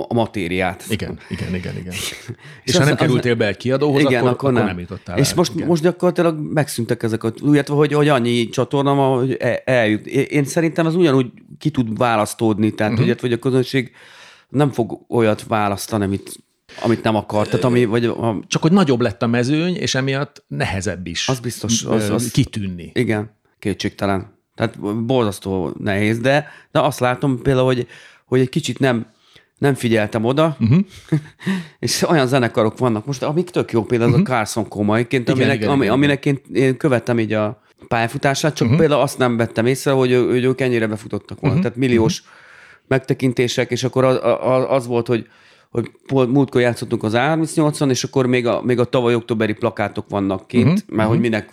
a 0.09 0.14
matériát. 0.14 0.85
Igen, 0.88 1.18
igen, 1.28 1.55
igen, 1.55 1.76
igen. 1.76 1.92
és, 1.92 2.24
és 2.64 2.76
ha 2.76 2.85
nem 2.85 2.96
kerültél 2.96 3.35
be 3.35 3.46
egy 3.46 3.57
kiadóhoz, 3.57 4.00
igen, 4.00 4.20
akkor, 4.20 4.33
akkor, 4.33 4.52
nem. 4.52 4.64
nem 4.64 4.78
jutottál 4.78 5.18
És 5.18 5.28
el. 5.28 5.35
most, 5.37 5.55
igen. 5.55 5.66
most 5.66 5.83
gyakorlatilag 5.83 6.38
megszűntek 6.38 7.02
ezek 7.02 7.24
a, 7.24 7.33
illetve 7.40 7.74
hogy, 7.74 7.92
hogy 7.92 8.09
annyi 8.09 8.48
csatorna 8.48 8.94
van, 8.94 9.18
hogy 9.18 9.37
eljut. 9.64 10.07
Én 10.07 10.44
szerintem 10.44 10.87
ez 10.87 10.94
ugyanúgy 10.94 11.26
ki 11.59 11.70
tud 11.70 11.98
választódni, 11.98 12.74
tehát 12.74 12.98
uh-huh. 12.98 13.20
hogy 13.20 13.33
a 13.33 13.38
közönség 13.38 13.92
nem 14.48 14.70
fog 14.70 15.05
olyat 15.09 15.44
választani, 15.46 16.05
amit 16.05 16.44
amit 16.81 17.03
nem 17.03 17.17
akart, 17.17 17.51
tehát 17.51 17.65
ami, 17.65 17.85
vagy 17.85 18.05
a... 18.05 18.39
Csak 18.47 18.63
hogy 18.63 18.73
nagyobb 18.73 19.01
lett 19.01 19.23
a 19.23 19.27
mezőny, 19.27 19.77
és 19.77 19.95
emiatt 19.95 20.45
nehezebb 20.47 21.07
is 21.07 21.29
az 21.29 21.41
biztos, 21.41 21.85
az, 21.85 22.11
az, 22.11 22.31
kitűnni. 22.31 22.91
Igen, 22.95 23.31
kétségtelen. 23.59 24.41
Tehát 24.55 25.05
borzasztó 25.05 25.73
nehéz, 25.79 26.19
de, 26.19 26.49
de 26.71 26.81
azt 26.81 27.01
látom 27.01 27.43
például, 27.43 27.67
hogy, 27.67 27.87
hogy 28.25 28.41
egy 28.41 28.49
kicsit 28.49 28.79
nem, 28.79 29.07
nem 29.59 29.75
figyeltem 29.75 30.25
oda, 30.25 30.57
uh-huh. 30.61 30.79
és 31.79 32.03
olyan 32.09 32.27
zenekarok 32.27 32.79
vannak 32.79 33.07
most, 33.07 33.23
amik 33.23 33.51
tök 33.51 33.73
jó, 33.73 33.85
például 33.85 34.11
uh-huh. 34.11 34.27
a 34.29 34.31
Carson 34.31 34.69
Komaiként, 34.69 35.29
aminek, 35.29 35.57
igen, 35.57 35.69
ami, 35.69 35.83
igen, 35.83 35.95
aminek 35.95 36.27
én, 36.27 36.41
én 36.53 36.77
követtem 36.77 37.19
így 37.19 37.33
a 37.33 37.63
pályafutását, 37.89 38.55
csak 38.55 38.67
uh-huh. 38.67 38.81
például 38.81 39.01
azt 39.01 39.19
nem 39.19 39.37
vettem 39.37 39.67
észre, 39.67 39.91
hogy, 39.91 40.15
hogy 40.15 40.45
ők 40.45 40.61
ennyire 40.61 40.87
befutottak 40.87 41.41
volna. 41.41 41.57
Uh-huh. 41.57 41.71
Tehát 41.71 41.89
milliós 41.89 42.21
uh-huh. 42.21 42.37
megtekintések, 42.89 43.71
és 43.71 43.85
akkor 43.85 44.05
az, 44.05 44.19
az, 44.41 44.65
az 44.69 44.87
volt, 44.87 45.07
hogy 45.07 45.27
hogy 45.73 45.91
múltkor 46.29 46.61
játszottunk 46.61 47.03
az 47.03 47.13
A38-on, 47.17 47.91
és 47.91 48.05
akkor 48.05 48.27
még 48.27 48.47
a, 48.47 48.63
még 48.63 48.79
a 48.79 48.85
tavaly 48.85 49.15
októberi 49.15 49.53
plakátok 49.53 50.09
vannak 50.09 50.47
kint, 50.47 50.67
uh-huh, 50.67 50.83
mert 50.87 50.91
uh-huh. 50.91 51.09
hogy 51.09 51.21
minek 51.21 51.53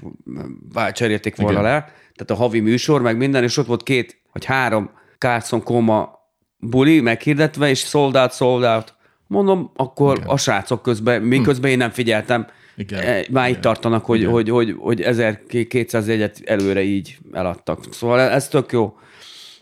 cserélték 0.93 1.35
volna 1.35 1.61
le, 1.61 1.93
tehát 2.15 2.31
a 2.31 2.35
havi 2.35 2.59
műsor, 2.59 3.01
meg 3.01 3.17
minden, 3.17 3.43
és 3.43 3.57
ott 3.57 3.65
volt 3.65 3.83
két 3.83 4.21
vagy 4.33 4.45
három 4.45 4.89
Carson 5.17 5.63
Koma 5.63 6.19
buli 6.57 7.01
meghirdetve, 7.01 7.69
és 7.69 7.79
sold 7.79 8.15
out, 8.15 8.33
sold 8.33 8.63
out. 8.63 8.93
Mondom, 9.27 9.71
akkor 9.75 10.17
Igen. 10.17 10.27
a 10.27 10.37
srácok 10.37 10.81
közben, 10.81 11.21
miközben 11.21 11.65
hm. 11.65 11.71
én 11.71 11.77
nem 11.77 11.89
figyeltem, 11.89 12.47
igen. 12.75 13.01
E, 13.01 13.25
már 13.29 13.49
itt 13.49 13.61
tartanak, 13.61 14.05
hogy, 14.05 14.19
Igen. 14.19 14.31
hogy, 14.31 14.49
hogy, 14.49 14.75
hogy 14.79 15.01
1200 15.01 16.07
jegyet 16.07 16.41
előre 16.45 16.81
így 16.81 17.17
eladtak. 17.31 17.79
Szóval 17.91 18.19
ez 18.19 18.47
tök 18.47 18.71
jó. 18.71 18.97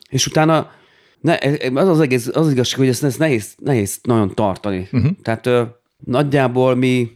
És 0.10 0.28
utána 0.28 0.72
Ne, 1.22 1.38
az 1.74 1.88
az 1.88 2.00
egész, 2.00 2.28
az, 2.28 2.46
az 2.46 2.52
igazság, 2.52 2.80
hogy 2.80 2.88
ezt, 2.88 3.04
ezt 3.04 3.20
nehéz, 3.20 3.56
nehéz 3.58 4.00
nagyon 4.04 4.36
tartani. 4.36 4.88
Uh-huh. 4.92 5.12
Tehát 5.22 5.46
ö, 5.46 5.64
nagyjából 5.98 6.76
mi, 6.76 7.10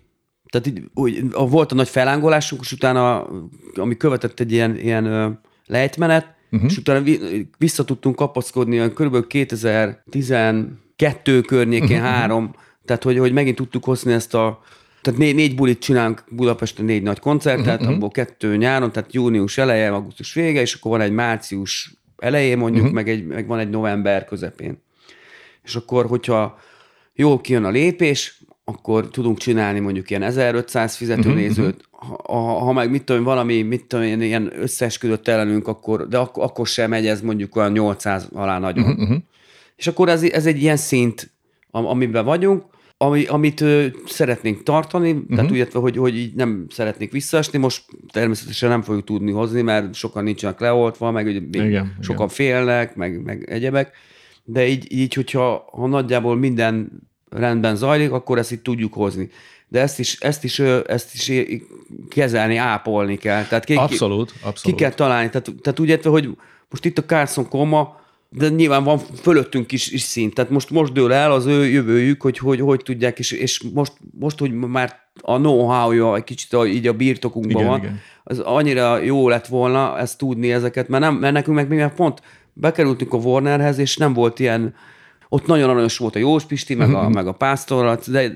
tehát 0.50 0.68
így, 0.68 0.84
úgy, 0.94 1.32
volt 1.32 1.72
a 1.72 1.76
nagy 1.76 1.90
felángolásunk, 1.90 2.62
és 2.62 2.72
utána, 2.72 3.28
ami 3.76 3.98
követett 3.98 4.40
egy 4.40 4.52
ilyen, 4.52 4.78
ilyen 4.78 5.06
ö, 5.06 5.30
lejtmenet, 5.66 6.36
uh-huh. 6.52 6.72
és 6.72 6.78
utána 6.78 7.10
vissza 7.58 7.84
tudtunk 7.84 8.16
kapaszkodni 8.16 8.78
olyan 8.78 8.94
kb. 8.94 9.28
2012 9.28 11.42
környékén 11.42 11.98
uh-huh. 11.98 12.12
három, 12.12 12.56
tehát 12.86 13.04
hogy, 13.04 13.18
hogy 13.18 13.34
megint 13.34 13.56
tudtuk 13.56 13.84
hozni 13.84 14.14
ezt 14.14 14.34
a 14.34 14.62
tehát 15.02 15.20
négy, 15.20 15.36
négy 15.36 15.56
bulit 15.56 15.80
csinálunk 15.80 16.24
Budapesten, 16.30 16.86
négy 16.86 17.04
nagy 17.04 17.20
koncertet, 17.20 17.80
uh-huh. 17.80 17.96
abból 17.96 18.10
kettő 18.10 18.56
nyáron, 18.56 18.92
tehát 18.92 19.14
június 19.14 19.58
eleje, 19.58 19.92
augusztus 19.92 20.34
vége, 20.34 20.62
és 20.62 20.74
akkor 20.74 20.92
van 20.92 21.02
egy 21.02 21.12
március 21.12 22.01
elején 22.22 22.58
mondjuk, 22.58 22.82
uh-huh. 22.84 22.96
meg, 22.96 23.10
egy, 23.10 23.26
meg 23.26 23.48
van 23.48 23.60
egy 23.60 23.70
november 23.70 24.26
közepén. 24.26 24.84
És 25.64 25.76
akkor, 25.76 26.06
hogyha 26.06 26.60
jól 27.14 27.42
kijön 27.42 27.64
a 27.64 27.70
lépés, 27.70 28.42
akkor 28.64 29.10
tudunk 29.10 29.38
csinálni 29.38 29.80
mondjuk 29.80 30.10
ilyen 30.10 30.24
1500 30.24 30.96
fizetőnézőt, 30.96 31.88
uh-huh. 31.92 32.18
ha, 32.26 32.60
ha 32.60 32.72
meg 32.72 32.90
mit 32.90 33.04
tudom, 33.04 33.24
valami, 33.24 33.62
mit 33.62 33.86
tudom, 33.86 34.22
ilyen 34.22 34.52
összeesküdött 34.56 35.28
ellenünk, 35.28 35.68
akkor, 35.68 36.08
de 36.08 36.18
ak- 36.18 36.38
akkor 36.38 36.68
sem 36.68 36.90
megy 36.90 37.08
ez 37.08 37.22
mondjuk 37.22 37.56
olyan 37.56 37.72
800 37.72 38.28
alá 38.34 38.60
nagyon. 38.60 38.92
Uh-huh. 38.92 39.18
És 39.76 39.88
akkor 39.88 40.10
ez, 40.10 40.24
ez 40.24 40.46
egy 40.46 40.62
ilyen 40.62 40.78
szint, 40.78 41.32
amiben 41.72 42.26
vagyunk, 42.26 42.64
ami, 43.02 43.26
amit 43.26 43.62
ö, 43.62 43.86
szeretnénk 44.06 44.64
tartani, 44.64 45.12
uh-huh. 45.12 45.36
tehát 45.36 45.52
úgy 45.52 45.74
hogy, 45.74 45.98
hogy 45.98 46.18
így 46.18 46.34
nem 46.34 46.66
szeretnék 46.70 47.12
visszaesni, 47.12 47.58
most 47.58 47.84
természetesen 48.12 48.70
nem 48.70 48.82
fogjuk 48.82 49.04
tudni 49.06 49.32
hozni, 49.32 49.62
mert 49.62 49.94
sokan 49.94 50.24
nincsenek 50.24 50.60
leoltva, 50.60 51.12
meg 51.12 51.26
ugye 51.26 51.40
igen, 51.66 51.96
sokan 52.00 52.16
igen. 52.16 52.28
félnek, 52.28 52.96
meg, 52.96 53.24
meg 53.24 53.50
egyebek, 53.50 53.92
de 54.44 54.68
így, 54.68 54.92
így 54.92 55.14
hogyha 55.14 55.66
ha 55.72 55.88
nagyjából 55.88 56.36
minden 56.36 56.92
rendben 57.30 57.76
zajlik, 57.76 58.12
akkor 58.12 58.38
ezt 58.38 58.52
itt 58.52 58.64
tudjuk 58.64 58.94
hozni. 58.94 59.30
De 59.68 59.80
ezt 59.80 60.00
is, 60.00 60.20
ezt 60.20 60.44
is, 60.44 60.60
ezt 60.88 61.14
is 61.14 61.32
kezelni, 62.10 62.56
ápolni 62.56 63.18
kell. 63.18 63.44
Tehát 63.44 63.64
ki, 63.64 63.76
abszolút, 63.76 64.34
abszolút. 64.42 64.78
Ki 64.78 64.84
kell 64.84 64.94
találni. 64.94 65.30
Tehát, 65.30 65.52
tehát 65.62 65.80
úgy 65.80 65.90
értve, 65.90 66.10
hogy 66.10 66.30
most 66.70 66.86
itt 66.86 66.98
a 66.98 67.06
Carson 67.06 67.50
Koma, 67.50 68.00
de 68.36 68.50
nyilván 68.50 68.84
van 68.84 68.98
fölöttünk 68.98 69.72
is, 69.72 69.92
is 69.92 70.02
szint. 70.02 70.34
Tehát 70.34 70.52
most, 70.52 70.70
most 70.70 70.94
dől 70.94 71.14
el 71.14 71.32
az 71.32 71.46
ő 71.46 71.66
jövőjük, 71.66 72.22
hogy 72.22 72.38
hogy, 72.38 72.60
hogy 72.60 72.82
tudják, 72.84 73.20
és, 73.20 73.32
és 73.32 73.64
most, 73.74 73.94
most, 74.20 74.40
hogy 74.40 74.52
már 74.54 75.00
a 75.22 75.38
know-how-ja 75.38 76.16
egy 76.16 76.24
kicsit 76.24 76.54
a, 76.54 76.66
így 76.66 76.88
a 76.88 76.94
birtokunkban 76.94 77.62
igen, 77.62 77.68
van, 77.68 77.80
igen. 77.80 78.00
az 78.24 78.40
annyira 78.40 78.98
jó 78.98 79.30
lett 79.30 79.48
volna 79.48 79.98
ezt 79.98 80.18
tudni 80.18 80.52
ezeket, 80.52 80.88
mert, 80.88 81.04
nem, 81.04 81.16
mert 81.16 81.34
nekünk 81.34 81.56
meg 81.56 81.68
még 81.68 81.88
pont 81.88 82.22
bekerültünk 82.54 83.14
a 83.14 83.18
Warnerhez, 83.18 83.78
és 83.78 83.98
nem 83.98 84.14
volt 84.14 84.40
ilyen, 84.40 84.76
ott 85.30 85.46
nagyon 85.46 85.70
aranyos 85.70 85.98
volt 85.98 86.16
a 86.16 86.20
Jós 86.20 86.46
Pisti, 86.46 86.76
meg 86.76 86.94
a, 86.94 87.10
meg 87.10 87.28
a 87.28 87.32
Pásztor, 87.32 88.00
de, 88.08 88.32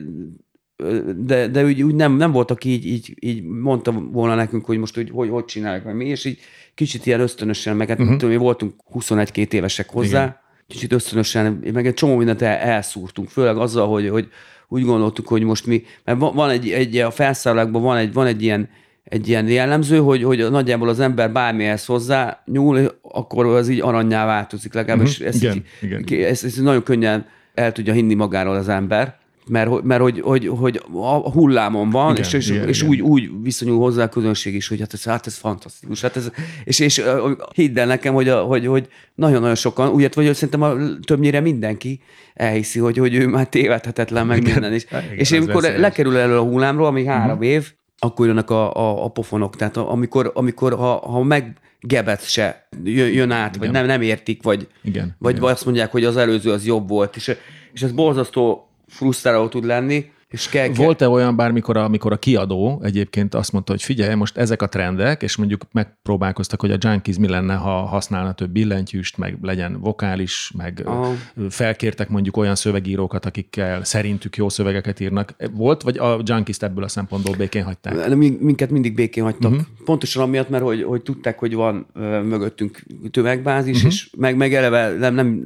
de, 1.17 1.47
de 1.47 1.63
úgy, 1.63 1.83
úgy 1.83 1.95
nem, 1.95 2.15
nem 2.15 2.31
voltak 2.31 2.63
így, 2.63 2.85
így, 2.85 3.13
így 3.19 3.43
mondta 3.43 3.91
volna 3.91 4.35
nekünk, 4.35 4.65
hogy 4.65 4.77
most 4.77 4.95
hogy, 4.95 5.09
hogy, 5.13 5.29
hogy 5.29 5.45
csinálják 5.45 5.83
meg 5.83 5.95
mi, 5.95 6.05
és 6.05 6.25
így 6.25 6.39
kicsit 6.73 7.05
ilyen 7.05 7.19
ösztönösen, 7.19 7.75
meg 7.75 7.87
hát 7.87 7.99
uh-huh. 7.99 8.15
tudom, 8.15 8.29
mi 8.29 8.37
voltunk 8.37 8.73
21-2 8.93 9.53
évesek 9.53 9.89
hozzá, 9.89 10.21
Igen. 10.21 10.39
kicsit 10.67 10.93
ösztönösen, 10.93 11.63
meg 11.73 11.87
egy 11.87 11.93
csomó 11.93 12.15
mindent 12.15 12.41
el, 12.41 12.57
elszúrtunk, 12.57 13.29
főleg 13.29 13.57
azzal, 13.57 13.87
hogy, 13.87 14.09
hogy 14.09 14.27
úgy 14.67 14.83
gondoltuk, 14.83 15.27
hogy 15.27 15.43
most 15.43 15.65
mi, 15.65 15.83
mert 16.03 16.19
van 16.19 16.49
egy, 16.49 16.69
egy 16.69 16.97
a 16.97 17.11
felszállókban 17.11 17.81
van 17.81 17.97
egy, 17.97 18.13
van 18.13 18.25
egy 18.25 18.43
ilyen, 18.43 18.69
egy 19.03 19.27
ilyen 19.27 19.47
jellemző, 19.47 19.97
hogy, 19.97 20.23
hogy 20.23 20.49
nagyjából 20.49 20.89
az 20.89 20.99
ember 20.99 21.31
bármihez 21.31 21.85
hozzá 21.85 22.43
nyúl, 22.45 22.99
akkor 23.01 23.45
az 23.45 23.69
így 23.69 23.81
aranyá 23.81 24.25
változik 24.25 24.73
legalábbis. 24.73 25.11
Uh-huh. 25.11 25.27
Ezt, 25.27 25.43
igen, 25.43 25.55
így, 25.55 26.03
igen. 26.07 26.29
Ezt, 26.29 26.43
ezt 26.43 26.61
nagyon 26.61 26.83
könnyen 26.83 27.25
el 27.53 27.71
tudja 27.71 27.93
hinni 27.93 28.13
magáról 28.13 28.55
az 28.55 28.69
ember 28.69 29.23
mert, 29.47 29.83
mert 29.83 30.01
hogy, 30.01 30.19
hogy, 30.19 30.47
hogy 30.47 30.81
a 30.91 31.31
hullámon 31.31 31.89
van, 31.89 32.11
igen, 32.11 32.23
és, 32.23 32.33
és, 32.33 32.49
igen, 32.49 32.67
és 32.67 32.77
igen. 32.77 32.89
Úgy, 32.89 33.01
úgy 33.01 33.29
viszonyul 33.41 33.77
hozzá 33.77 34.03
a 34.03 34.09
közönség 34.09 34.55
is, 34.55 34.67
hogy 34.67 34.79
hát 34.79 34.93
ez, 34.93 35.03
hát 35.03 35.27
ez 35.27 35.35
fantasztikus. 35.35 36.01
Hát 36.01 36.15
ez, 36.15 36.31
és, 36.63 36.79
és 36.79 37.03
hidd 37.53 37.79
el 37.79 37.85
nekem, 37.85 38.13
hogy, 38.13 38.29
hogy, 38.29 38.65
hogy 38.65 38.87
nagyon-nagyon 39.15 39.55
sokan, 39.55 39.89
úgy 39.89 40.01
vagy 40.01 40.25
hogy 40.25 40.33
szerintem 40.33 40.61
a, 40.61 40.75
többnyire 41.05 41.39
mindenki 41.39 42.01
elhiszi, 42.33 42.79
hogy, 42.79 42.97
hogy 42.97 43.15
ő 43.15 43.27
már 43.27 43.49
tévedhetetlen, 43.49 44.25
meg 44.27 44.37
igen, 44.37 44.51
minden 44.51 44.73
is. 44.73 44.85
Igen, 44.85 45.03
és 45.15 45.31
amikor 45.31 45.63
lekerül 45.63 46.17
elő 46.17 46.37
a 46.37 46.41
hullámról, 46.41 46.87
ami 46.87 47.05
három 47.05 47.37
uh-huh. 47.37 47.45
év, 47.45 47.71
akkor 47.97 48.25
jönnek 48.25 48.49
a, 48.49 48.73
a, 48.73 49.03
a 49.03 49.07
pofonok. 49.07 49.55
Tehát 49.55 49.77
amikor, 49.77 50.31
amikor 50.33 50.73
ha, 50.73 50.97
ha 50.97 51.23
meg 51.23 51.57
gebet 51.79 52.29
se 52.29 52.67
jön, 52.83 53.31
át, 53.31 53.55
igen. 53.55 53.59
vagy 53.59 53.71
nem, 53.71 53.85
nem 53.85 54.01
értik, 54.01 54.43
vagy, 54.43 54.67
igen, 54.83 55.15
vagy, 55.19 55.35
igen. 55.35 55.49
azt 55.49 55.65
mondják, 55.65 55.91
hogy 55.91 56.03
az 56.03 56.17
előző 56.17 56.51
az 56.51 56.65
jobb 56.65 56.89
volt. 56.89 57.15
És, 57.15 57.35
és 57.73 57.81
ez 57.81 57.91
borzasztó 57.91 58.69
frusztráló 58.95 59.47
tud 59.47 59.65
lenni, 59.65 60.05
és 60.27 60.49
kell, 60.49 60.67
kell. 60.67 60.85
Volt-e 60.85 61.09
olyan 61.09 61.35
bármikor, 61.35 61.77
amikor 61.77 62.11
a 62.11 62.17
kiadó 62.17 62.81
egyébként 62.83 63.33
azt 63.35 63.51
mondta, 63.51 63.71
hogy 63.71 63.83
figyelj, 63.83 64.15
most 64.15 64.37
ezek 64.37 64.61
a 64.61 64.69
trendek, 64.69 65.21
és 65.21 65.35
mondjuk 65.35 65.61
megpróbálkoztak, 65.71 66.61
hogy 66.61 66.71
a 66.71 66.77
Junkies 66.79 67.17
mi 67.17 67.27
lenne, 67.27 67.55
ha 67.55 67.69
használna 67.69 68.33
több 68.33 68.49
billentyűst, 68.49 69.17
meg 69.17 69.37
legyen 69.41 69.79
vokális, 69.79 70.51
meg 70.57 70.81
Aha. 70.85 71.13
felkértek 71.49 72.09
mondjuk 72.09 72.37
olyan 72.37 72.55
szövegírókat, 72.55 73.25
akikkel 73.25 73.83
szerintük 73.83 74.35
jó 74.35 74.49
szövegeket 74.49 74.99
írnak. 74.99 75.35
Volt, 75.53 75.81
vagy 75.81 75.97
a 75.97 76.19
Junkies 76.23 76.57
ebből 76.57 76.83
a 76.83 76.87
szempontból 76.87 77.35
békén 77.35 77.63
hagyták? 77.63 78.15
Minket 78.15 78.69
mindig 78.69 78.95
békén 78.95 79.23
hagytak. 79.23 79.51
Uh-huh. 79.51 79.65
Pontosan 79.85 80.23
amiatt, 80.23 80.49
mert 80.49 80.63
hogy, 80.63 80.83
hogy 80.83 81.01
tudták, 81.01 81.39
hogy 81.39 81.53
van 81.53 81.87
mögöttünk 82.23 82.83
tömegbázis, 83.11 83.75
uh-huh. 83.75 83.91
és 83.91 84.09
meg, 84.17 84.35
meg 84.35 84.53
eleve 84.53 84.89
nem, 84.89 85.13
nem 85.13 85.43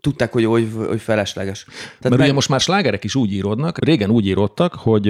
tudták, 0.00 0.32
hogy, 0.32 0.44
hogy, 0.44 0.68
hogy 0.86 1.00
felesleges. 1.00 1.64
Tehát 1.64 2.02
Mert 2.02 2.16
meg... 2.16 2.24
ugye 2.24 2.32
most 2.32 2.48
már 2.48 2.60
slágerek 2.60 3.04
is 3.04 3.14
úgy 3.14 3.32
íródnak, 3.32 3.84
régen 3.84 4.10
úgy 4.10 4.26
íródtak, 4.26 4.74
hogy 4.74 5.02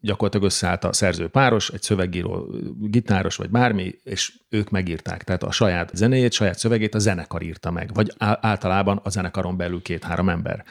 gyakorlatilag 0.00 0.46
összeállt 0.46 0.84
a 0.84 0.92
szerző 0.92 1.28
páros, 1.28 1.70
egy 1.70 1.82
szövegíró 1.82 2.54
gitáros 2.80 3.36
vagy 3.36 3.50
bármi, 3.50 3.94
és 4.04 4.32
ők 4.48 4.70
megírták. 4.70 5.24
Tehát 5.24 5.42
a 5.42 5.50
saját 5.50 5.90
zenéjét, 5.94 6.32
saját 6.32 6.58
szövegét 6.58 6.94
a 6.94 6.98
zenekar 6.98 7.42
írta 7.42 7.70
meg, 7.70 7.90
vagy 7.94 8.12
általában 8.18 9.00
a 9.02 9.10
zenekaron 9.10 9.56
belül 9.56 9.82
két-három 9.82 10.28
ember. 10.28 10.64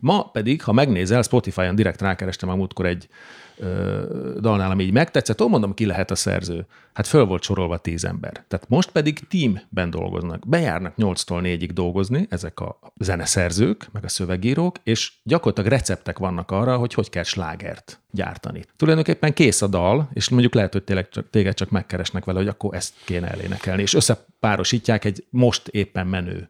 Ma 0.00 0.22
pedig, 0.22 0.62
ha 0.62 0.72
megnézel, 0.72 1.22
Spotify-on 1.22 1.74
direkt 1.74 2.00
rákerestem 2.00 2.48
a 2.48 2.54
múltkor 2.54 2.86
egy 2.86 3.08
dalnál, 4.40 4.70
ami 4.70 4.84
így 4.84 4.92
megtetszett, 4.92 5.42
ó, 5.42 5.48
mondom, 5.48 5.74
ki 5.74 5.86
lehet 5.86 6.10
a 6.10 6.14
szerző. 6.14 6.66
Hát 6.92 7.06
föl 7.06 7.24
volt 7.24 7.42
sorolva 7.42 7.78
tíz 7.78 8.04
ember. 8.04 8.44
Tehát 8.48 8.68
most 8.68 8.90
pedig 8.90 9.20
teamben 9.28 9.90
dolgoznak. 9.90 10.48
Bejárnak 10.48 10.94
8-tól 10.96 11.40
4-ig 11.42 11.70
dolgozni 11.72 12.26
ezek 12.30 12.60
a 12.60 12.78
zeneszerzők, 12.96 13.88
meg 13.92 14.04
a 14.04 14.08
szövegírók, 14.08 14.76
és 14.82 15.12
gyakorlatilag 15.22 15.70
receptek 15.70 16.18
vannak 16.18 16.50
arra, 16.50 16.76
hogy 16.76 16.94
hogy 16.94 17.10
kell 17.10 17.22
slágert 17.22 18.00
gyártani. 18.10 18.64
Tulajdonképpen 18.76 19.34
kész 19.34 19.62
a 19.62 19.66
dal, 19.66 20.08
és 20.12 20.28
mondjuk 20.28 20.54
lehet, 20.54 20.72
hogy 20.72 20.84
tényleg 20.84 21.08
csak, 21.08 21.30
téged 21.30 21.54
csak 21.54 21.70
megkeresnek 21.70 22.24
vele, 22.24 22.38
hogy 22.38 22.48
akkor 22.48 22.74
ezt 22.74 22.94
kéne 23.04 23.28
elénekelni, 23.30 23.82
és 23.82 23.94
összepárosítják 23.94 25.04
egy 25.04 25.24
most 25.30 25.68
éppen 25.68 26.06
menő 26.06 26.48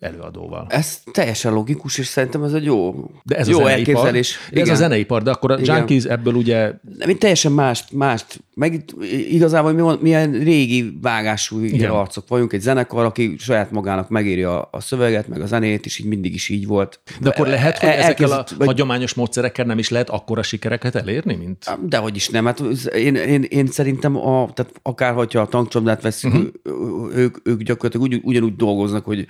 előadóval. 0.00 0.66
Ez 0.68 1.02
teljesen 1.12 1.52
logikus, 1.52 1.98
és 1.98 2.06
szerintem 2.06 2.42
ez 2.42 2.52
egy 2.52 2.64
jó, 2.64 3.10
de 3.22 3.36
ez 3.36 3.48
jó 3.48 3.60
a 3.60 3.70
elképzelés. 3.70 4.38
De 4.52 4.60
ez 4.60 4.68
a 4.68 4.74
zeneipar, 4.74 5.22
de 5.22 5.30
akkor 5.30 5.50
a 5.50 5.58
Igen. 5.58 5.76
Junkies 5.76 6.04
ebből 6.04 6.34
ugye... 6.34 6.72
Nem, 6.98 7.16
teljesen 7.18 7.52
más, 7.52 7.84
más. 7.92 8.24
Meg 8.54 8.84
igazából 9.30 9.72
mi, 9.72 9.96
milyen 10.00 10.32
régi 10.32 10.98
vágású 11.02 11.60
Igen. 11.60 11.90
arcok 11.90 12.28
vagyunk, 12.28 12.52
egy 12.52 12.60
zenekar, 12.60 13.04
aki 13.04 13.34
saját 13.38 13.70
magának 13.70 14.08
megírja 14.08 14.62
a 14.62 14.80
szöveget, 14.80 15.28
meg 15.28 15.40
a 15.40 15.46
zenét, 15.46 15.86
és 15.86 15.98
így 15.98 16.06
mindig 16.06 16.34
is 16.34 16.48
így 16.48 16.66
volt. 16.66 17.00
De 17.20 17.28
akkor 17.28 17.46
lehet, 17.46 17.78
hogy 17.78 17.88
ezekkel 17.88 18.30
a 18.30 18.44
vagy... 18.58 18.66
hagyományos 18.66 19.14
módszerekkel 19.14 19.64
nem 19.64 19.78
is 19.78 19.88
lehet 19.88 20.10
akkora 20.10 20.42
sikereket 20.42 20.94
elérni, 20.94 21.34
mint... 21.34 21.78
Dehogy 21.86 22.16
is 22.16 22.28
nem. 22.28 22.44
Hát 22.44 22.60
én, 22.94 23.14
én, 23.14 23.42
én 23.42 23.66
szerintem, 23.66 24.16
a, 24.16 24.50
tehát 24.52 24.72
akár 24.82 25.14
hogyha 25.14 25.40
a 25.40 25.46
tankcsomdát 25.46 26.02
veszünk, 26.02 26.34
uh-huh. 26.34 26.99
Ők, 27.14 27.36
ők 27.42 27.62
gyakorlatilag 27.62 28.06
ugy, 28.06 28.20
ugyanúgy 28.24 28.56
dolgoznak, 28.56 29.04
hogy 29.04 29.26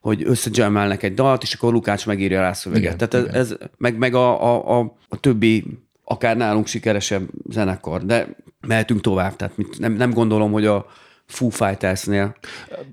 hogy 0.00 0.22
összegemelnek 0.26 1.02
egy 1.02 1.14
dalt, 1.14 1.42
és 1.42 1.54
akkor 1.54 1.72
Lukács 1.72 2.06
megírja 2.06 2.40
rá 2.40 2.52
szöveget. 2.52 2.94
Igen, 2.94 3.08
Tehát 3.08 3.26
igen. 3.26 3.40
Ez, 3.40 3.50
ez, 3.50 3.56
meg, 3.76 3.98
meg 3.98 4.14
a, 4.14 4.54
a, 4.54 4.78
a, 4.78 4.96
a 5.08 5.20
többi 5.20 5.64
akár 6.04 6.36
nálunk 6.36 6.66
sikeresebb 6.66 7.28
zenekar, 7.50 8.04
de 8.04 8.36
mehetünk 8.66 9.00
tovább. 9.00 9.36
Tehát 9.36 9.56
mit, 9.56 9.78
nem, 9.78 9.92
nem 9.92 10.12
gondolom, 10.12 10.52
hogy 10.52 10.66
a 10.66 10.86
Foo 11.26 11.48
Fighters-nél 11.48 12.36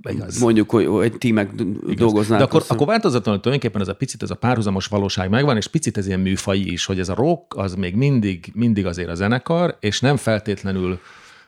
Igaz. 0.02 0.40
mondjuk, 0.40 0.70
hogy, 0.70 0.86
hogy 0.86 1.18
tímek 1.18 1.52
dolgoznának. 1.96 2.50
De 2.50 2.58
akkor, 2.58 2.68
akkor 2.76 2.88
változatlanul 2.88 3.42
tulajdonképpen 3.42 3.82
ez 3.82 3.88
a 3.88 3.96
picit, 3.96 4.24
ez 4.24 4.32
a 4.32 4.36
párhuzamos 4.36 4.86
valóság 4.86 5.30
megvan, 5.30 5.58
és 5.58 5.68
picit 5.68 5.98
ez 5.98 6.08
ilyen 6.08 6.20
műfai 6.20 6.72
is, 6.72 6.86
hogy 6.86 7.00
ez 7.00 7.10
a 7.10 7.16
rock 7.16 7.56
az 7.56 7.76
még 7.76 7.96
mindig, 7.96 8.52
mindig 8.54 8.86
azért 8.86 9.10
a 9.10 9.16
zenekar, 9.16 9.78
és 9.80 10.02
nem 10.02 10.18
feltétlenül 10.18 11.00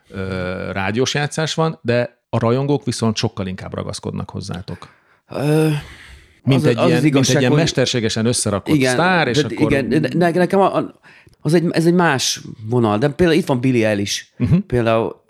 ö, 0.08 0.72
rádiós 0.72 1.14
játszás 1.14 1.54
van, 1.54 1.78
de 1.82 2.19
a 2.30 2.38
rajongók 2.38 2.84
viszont 2.84 3.16
sokkal 3.16 3.46
inkább 3.46 3.74
ragaszkodnak 3.74 4.30
hozzátok. 4.30 4.88
Ö, 5.28 5.68
mint, 6.42 6.60
az, 6.60 6.66
egy, 6.66 6.76
az 6.76 6.86
ilyen, 6.86 6.98
az 6.98 7.04
igazság, 7.04 7.34
mint 7.34 7.36
egy 7.36 7.50
ilyen 7.50 7.52
mesterségesen 7.52 8.26
összerakott 8.26 8.74
igen, 8.74 8.92
sztár, 8.92 9.28
és 9.28 9.42
de, 9.42 9.54
akkor... 9.54 9.72
Igen, 9.72 10.06
de 10.18 10.30
nekem 10.30 10.60
a, 10.60 10.94
az 11.40 11.54
egy, 11.54 11.64
ez 11.70 11.86
egy 11.86 11.94
más 11.94 12.40
vonal, 12.68 12.98
de 12.98 13.08
például 13.08 13.38
itt 13.38 13.46
van 13.46 13.60
Billy 13.60 13.84
Ellis. 13.84 14.32
Uh-huh. 14.38 14.58
Például 14.58 15.22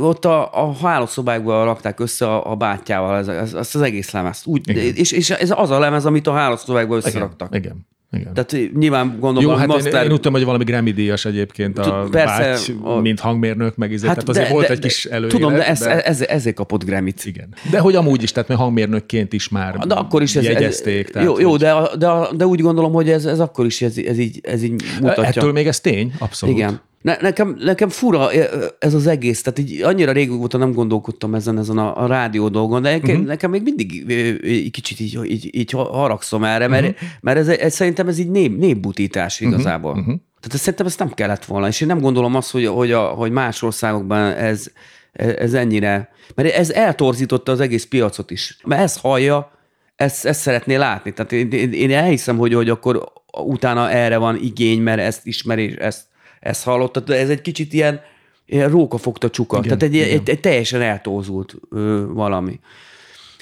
ott 0.00 0.24
a, 0.24 0.66
a 0.68 0.74
hálószobákban 0.74 1.64
rakták 1.64 2.00
össze 2.00 2.26
a, 2.26 2.50
a 2.50 2.56
bátyával 2.56 3.16
ez, 3.16 3.28
ez, 3.28 3.54
ezt 3.54 3.74
az 3.74 3.80
egész 3.80 4.10
lemezt. 4.10 4.46
Úgy, 4.46 4.68
és, 4.98 5.12
és 5.12 5.30
ez 5.30 5.52
az 5.56 5.70
a 5.70 5.78
lemez, 5.78 6.06
amit 6.06 6.26
a 6.26 6.32
hálószobákban 6.32 6.96
összeraktak. 6.96 7.54
Igen, 7.54 7.62
igen. 7.62 7.86
Igen. 8.12 8.34
Tehát 8.34 8.56
nyilván 8.74 9.16
gondolom, 9.20 9.50
Jó, 9.50 9.56
hát 9.56 9.66
master... 9.66 9.94
én, 9.94 10.02
én 10.02 10.08
tudtam, 10.08 10.32
hogy 10.32 10.44
valami 10.44 10.64
Grammy 10.64 10.90
díjas 10.90 11.24
egyébként 11.24 11.78
a 11.78 12.08
Persze, 12.10 12.42
báty, 12.42 12.72
a... 12.82 13.00
mint 13.00 13.20
hangmérnök, 13.20 13.76
meg 13.76 13.92
izé, 13.92 14.06
hát 14.06 14.16
tehát 14.16 14.28
azért 14.28 14.46
de, 14.46 14.52
volt 14.52 14.66
de, 14.66 14.72
egy 14.72 14.78
kis 14.78 15.04
előélet. 15.04 15.34
Tudom, 15.34 15.52
de, 15.52 15.66
ez, 15.66 15.78
de... 15.78 16.02
Ez, 16.02 16.20
ezért 16.20 16.56
kapott 16.56 16.84
Grammy-t. 16.84 17.24
Igen. 17.24 17.54
De 17.70 17.78
hogy 17.78 17.94
amúgy 17.94 18.22
is, 18.22 18.32
tehát 18.32 18.48
mert 18.48 18.60
hangmérnökként 18.60 19.32
is 19.32 19.48
már 19.48 19.78
de 19.78 19.94
akkor 19.94 20.22
is 20.22 20.36
ez, 20.36 20.44
jegyezték. 20.44 21.06
Ez, 21.06 21.10
tehát, 21.12 21.28
jó, 21.28 21.38
jó 21.38 21.50
hogy... 21.50 21.60
de, 21.60 21.74
de, 21.98 22.08
de, 22.36 22.46
úgy 22.46 22.60
gondolom, 22.60 22.92
hogy 22.92 23.10
ez, 23.10 23.24
ez 23.24 23.40
akkor 23.40 23.66
is 23.66 23.82
ez, 23.82 23.96
ez, 23.98 24.18
így, 24.18 24.40
ez 24.42 24.62
így 24.62 24.82
mutatja. 25.00 25.24
Ettől 25.24 25.52
még 25.52 25.66
ez 25.66 25.80
tény, 25.80 26.12
abszolút. 26.18 26.56
Igen. 26.56 26.80
Ne, 27.00 27.16
nekem, 27.20 27.56
nekem 27.58 27.88
fura 27.88 28.32
ez 28.78 28.94
az 28.94 29.06
egész, 29.06 29.42
tehát 29.42 29.58
így 29.58 29.82
annyira 29.82 30.12
régóta 30.12 30.58
nem 30.58 30.72
gondolkodtam 30.72 31.34
ezen, 31.34 31.58
ezen 31.58 31.78
a, 31.78 32.02
a 32.02 32.06
rádió 32.06 32.48
dolgon, 32.48 32.82
de 32.82 32.90
nekem, 32.90 33.10
uh-huh. 33.10 33.26
nekem 33.26 33.50
még 33.50 33.62
mindig 33.62 34.10
egy 34.42 34.70
kicsit 34.70 35.00
így, 35.00 35.18
így, 35.24 35.56
így 35.56 35.70
haragszom 35.70 36.44
erre, 36.44 36.68
mert, 36.68 36.88
uh-huh. 36.88 37.08
mert 37.20 37.38
ez, 37.38 37.48
ez, 37.48 37.74
szerintem 37.74 38.08
ez 38.08 38.18
így 38.18 38.30
nép, 38.30 38.58
népbutítás 38.58 39.40
mhm. 39.40 39.52
igazából. 39.52 39.90
Uh-huh. 39.90 40.06
Tehát 40.06 40.54
ez, 40.54 40.60
szerintem 40.60 40.86
ezt 40.86 40.98
nem 40.98 41.10
kellett 41.14 41.44
volna, 41.44 41.66
és 41.68 41.80
én 41.80 41.88
nem 41.88 42.00
gondolom 42.00 42.34
azt, 42.34 42.50
hogy, 42.50 42.66
hogy, 42.66 42.92
a, 42.92 43.02
hogy 43.02 43.30
más 43.30 43.62
országokban 43.62 44.32
ez, 44.32 44.66
ez 45.12 45.54
ennyire, 45.54 46.08
mert 46.34 46.54
ez 46.54 46.70
eltorzította 46.70 47.52
az 47.52 47.60
egész 47.60 47.86
piacot 47.86 48.30
is. 48.30 48.58
Mert 48.64 48.82
ezt 48.82 49.00
hallja, 49.00 49.50
ezt, 49.96 50.26
ezt 50.26 50.40
szeretné 50.40 50.74
látni. 50.74 51.12
Tehát 51.12 51.32
én, 51.32 51.50
én, 51.50 51.72
én 51.72 51.92
elhiszem, 51.92 52.36
hogy, 52.36 52.54
hogy 52.54 52.68
akkor 52.68 53.12
utána 53.32 53.90
erre 53.90 54.16
van 54.16 54.38
igény, 54.42 54.80
mert 54.82 55.00
ezt 55.00 55.26
ismeri, 55.26 55.76
ezt 55.80 56.06
ezt 56.40 56.64
hallottad, 56.64 57.10
ez 57.10 57.30
egy 57.30 57.40
kicsit 57.40 57.72
ilyen, 57.72 58.00
ilyen 58.46 58.70
róka 58.70 58.98
fogta 58.98 59.30
csuka, 59.30 59.58
igen, 59.64 59.78
tehát 59.78 59.94
egy, 59.94 60.00
egy, 60.00 60.28
egy 60.28 60.40
teljesen 60.40 60.80
eltózult 60.80 61.54
ö, 61.70 62.04
valami. 62.08 62.60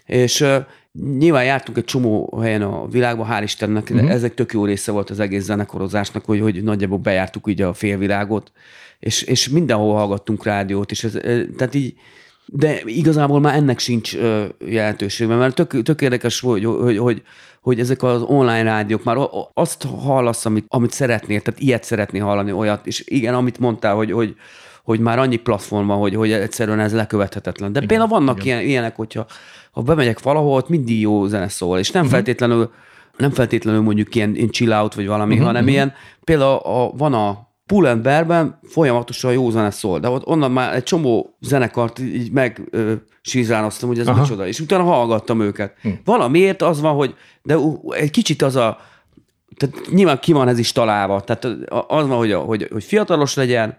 És 0.06 0.40
ö, 0.40 0.58
nyilván 1.18 1.44
jártunk 1.44 1.78
egy 1.78 1.84
csomó 1.84 2.38
helyen 2.42 2.62
a 2.62 2.88
világban, 2.88 3.26
hál' 3.30 3.42
Istennek, 3.42 3.90
uh-huh. 3.90 4.10
ez 4.10 4.22
egy 4.22 4.32
tök 4.32 4.52
jó 4.52 4.64
része 4.64 4.92
volt 4.92 5.10
az 5.10 5.20
egész 5.20 5.44
zenekarozásnak, 5.44 6.24
hogy, 6.24 6.40
hogy 6.40 6.62
nagyjából 6.62 6.98
bejártuk 6.98 7.48
így 7.48 7.62
a 7.62 7.74
félvilágot, 7.74 8.52
és, 8.98 9.22
és 9.22 9.48
mindenhol 9.48 9.94
hallgattunk 9.94 10.44
rádiót, 10.44 10.90
és 10.90 11.04
ez, 11.04 11.12
tehát 11.56 11.74
így, 11.74 11.94
de 12.46 12.80
igazából 12.84 13.40
már 13.40 13.54
ennek 13.54 13.78
sincs 13.78 14.16
jelentősége, 14.66 15.34
mert 15.34 15.54
tök, 15.54 15.82
tök 15.82 16.00
érdekes, 16.00 16.40
hogy, 16.40 16.64
hogy, 16.64 16.98
hogy, 16.98 17.22
hogy 17.60 17.80
ezek 17.80 18.02
az 18.02 18.22
online 18.22 18.62
rádiók 18.62 19.04
már 19.04 19.16
azt 19.54 19.86
hallasz, 20.02 20.46
amit, 20.46 20.64
amit 20.68 20.90
szeretnél, 20.90 21.40
tehát 21.40 21.60
ilyet 21.60 21.84
szeretnél 21.84 22.24
hallani, 22.24 22.52
olyat, 22.52 22.86
és 22.86 23.02
igen, 23.06 23.34
amit 23.34 23.58
mondtál, 23.58 23.94
hogy, 23.94 24.12
hogy, 24.12 24.34
hogy 24.84 25.00
már 25.00 25.18
annyi 25.18 25.36
platform 25.36 25.86
van, 25.86 25.98
hogy, 25.98 26.14
hogy 26.14 26.32
egyszerűen 26.32 26.80
ez 26.80 26.92
lekövethetetlen. 26.92 27.72
De 27.72 27.78
igen, 27.78 27.88
például 27.88 28.08
vannak 28.20 28.44
igen. 28.44 28.56
Ilyen, 28.58 28.68
ilyenek, 28.68 28.96
hogyha 28.96 29.26
ha 29.70 29.82
bemegyek 29.82 30.22
valahol, 30.22 30.56
ott 30.56 30.68
mindig 30.68 31.00
jó 31.00 31.26
zene 31.26 31.48
szól, 31.48 31.78
és 31.78 31.90
nem 31.90 32.02
uh-huh. 32.02 32.16
feltétlenül 32.16 32.70
nem 33.16 33.30
feltétlenül 33.30 33.80
mondjuk 33.80 34.14
ilyen, 34.14 34.34
ilyen 34.34 34.48
chill 34.48 34.72
out 34.72 34.94
vagy 34.94 35.06
valami, 35.06 35.32
uh-huh, 35.32 35.46
hanem 35.46 35.62
uh-huh. 35.62 35.76
ilyen, 35.76 35.92
például 36.24 36.56
a, 36.56 36.90
van 36.96 37.14
a 37.14 37.45
Pull 37.66 37.86
and 37.86 38.02
Bear-ben 38.02 38.58
folyamatosan 38.62 39.32
jó 39.32 39.50
zene 39.50 39.70
szól, 39.70 39.98
de 39.98 40.08
ott 40.08 40.26
onnan 40.26 40.50
már 40.50 40.74
egy 40.74 40.82
csomó 40.82 41.36
zenekart 41.40 41.98
így 41.98 42.32
meg 42.32 42.68
ö, 42.70 42.92
sízránoztam, 43.20 43.88
hogy 43.88 43.98
ez 43.98 44.06
Aha. 44.06 44.20
micsoda, 44.20 44.46
és 44.46 44.60
utána 44.60 44.82
hallgattam 44.82 45.40
őket. 45.40 45.74
Hm. 45.82 45.88
Valamiért 46.04 46.62
az 46.62 46.80
van, 46.80 46.94
hogy 46.94 47.14
de 47.42 47.56
egy 47.88 48.10
kicsit 48.10 48.42
az 48.42 48.56
a, 48.56 48.78
tehát 49.56 49.76
nyilván 49.90 50.18
ki 50.18 50.32
van 50.32 50.48
ez 50.48 50.58
is 50.58 50.72
találva, 50.72 51.20
tehát 51.20 51.44
az 51.88 52.06
van, 52.06 52.16
hogy, 52.16 52.32
a, 52.32 52.38
hogy, 52.38 52.68
hogy 52.72 52.84
fiatalos 52.84 53.34
legyen, 53.34 53.78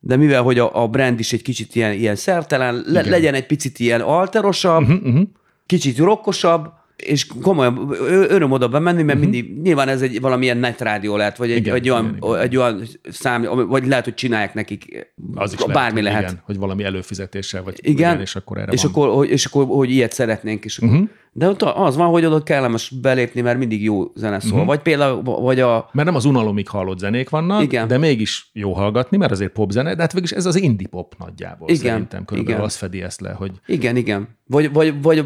de 0.00 0.16
mivel, 0.16 0.42
hogy 0.42 0.58
a, 0.58 0.82
a 0.82 0.88
brand 0.88 1.18
is 1.18 1.32
egy 1.32 1.42
kicsit 1.42 1.74
ilyen, 1.74 1.92
ilyen 1.92 2.16
szertelen, 2.16 2.82
le, 2.86 3.02
legyen 3.02 3.34
egy 3.34 3.46
picit 3.46 3.78
ilyen 3.78 4.00
alterosabb, 4.00 4.82
uh-huh, 4.82 5.06
uh-huh. 5.06 5.28
kicsit 5.66 5.98
rokkosabb, 5.98 6.72
és 7.06 7.26
komolyan 7.42 7.94
öröm 8.08 8.50
oda 8.50 8.68
bemenni, 8.68 9.02
mert 9.02 9.18
uh-huh. 9.18 9.32
mindig, 9.32 9.60
nyilván 9.60 9.88
ez 9.88 10.02
egy 10.02 10.20
valamilyen 10.20 10.56
net 10.56 10.80
rádió 10.80 11.16
lehet, 11.16 11.36
vagy 11.36 11.50
egy, 11.50 11.56
igen, 11.56 11.74
egy, 11.74 11.90
olyan, 11.90 12.04
igen, 12.04 12.30
igen. 12.30 12.40
egy 12.40 12.56
olyan 12.56 12.82
szám, 13.10 13.66
vagy 13.68 13.86
lehet, 13.86 14.04
hogy 14.04 14.14
csinálják 14.14 14.54
nekik, 14.54 15.12
az 15.34 15.52
is 15.52 15.58
bármi 15.72 16.02
lehet. 16.02 16.18
lehet. 16.18 16.30
Igen, 16.30 16.42
hogy 16.44 16.58
valami 16.58 16.84
előfizetéssel, 16.84 17.62
vagy 17.62 17.78
igen, 17.80 17.94
igen 17.94 18.20
és 18.20 18.36
akkor 18.36 18.58
erre 18.58 18.72
és 18.72 18.82
van. 18.82 18.90
Akkor, 18.90 19.26
és 19.26 19.44
akkor, 19.44 19.66
hogy 19.66 19.90
ilyet 19.90 20.12
szeretnénk, 20.12 20.64
és 20.64 20.78
akkor, 20.78 20.88
uh-huh. 20.88 21.08
De 21.32 21.48
ott 21.48 21.62
az 21.62 21.96
van, 21.96 22.08
hogy 22.08 22.24
oda 22.24 22.42
kellemes 22.42 22.90
belépni, 22.90 23.40
mert 23.40 23.58
mindig 23.58 23.82
jó 23.82 24.04
zene 24.14 24.40
szól. 24.40 24.52
Uh-huh. 24.52 24.66
Vagy 24.66 24.80
például, 24.80 25.22
vagy 25.22 25.60
a... 25.60 25.88
Mert 25.92 26.06
nem 26.06 26.16
az 26.16 26.24
unalomig 26.24 26.68
hallott 26.68 26.98
zenék 26.98 27.28
vannak, 27.28 27.62
Igen. 27.62 27.88
de 27.88 27.98
mégis 27.98 28.50
jó 28.52 28.72
hallgatni, 28.72 29.16
mert 29.16 29.32
azért 29.32 29.52
pop 29.52 29.70
zene, 29.70 29.94
de 29.94 30.00
hát 30.00 30.12
végülis 30.12 30.32
ez 30.36 30.46
az 30.46 30.56
indie 30.56 30.88
pop 30.88 31.14
nagyjából 31.18 31.68
igen. 31.68 31.80
szerintem. 31.80 32.24
Körülbelül 32.24 32.58
igen. 32.58 32.68
az 32.70 32.76
fedi 32.76 33.02
ezt 33.02 33.20
le, 33.20 33.30
hogy... 33.30 33.50
Igen, 33.66 33.96
igen. 33.96 34.28
Vagy, 34.46 34.72
vagy, 34.72 35.02
vagy 35.02 35.24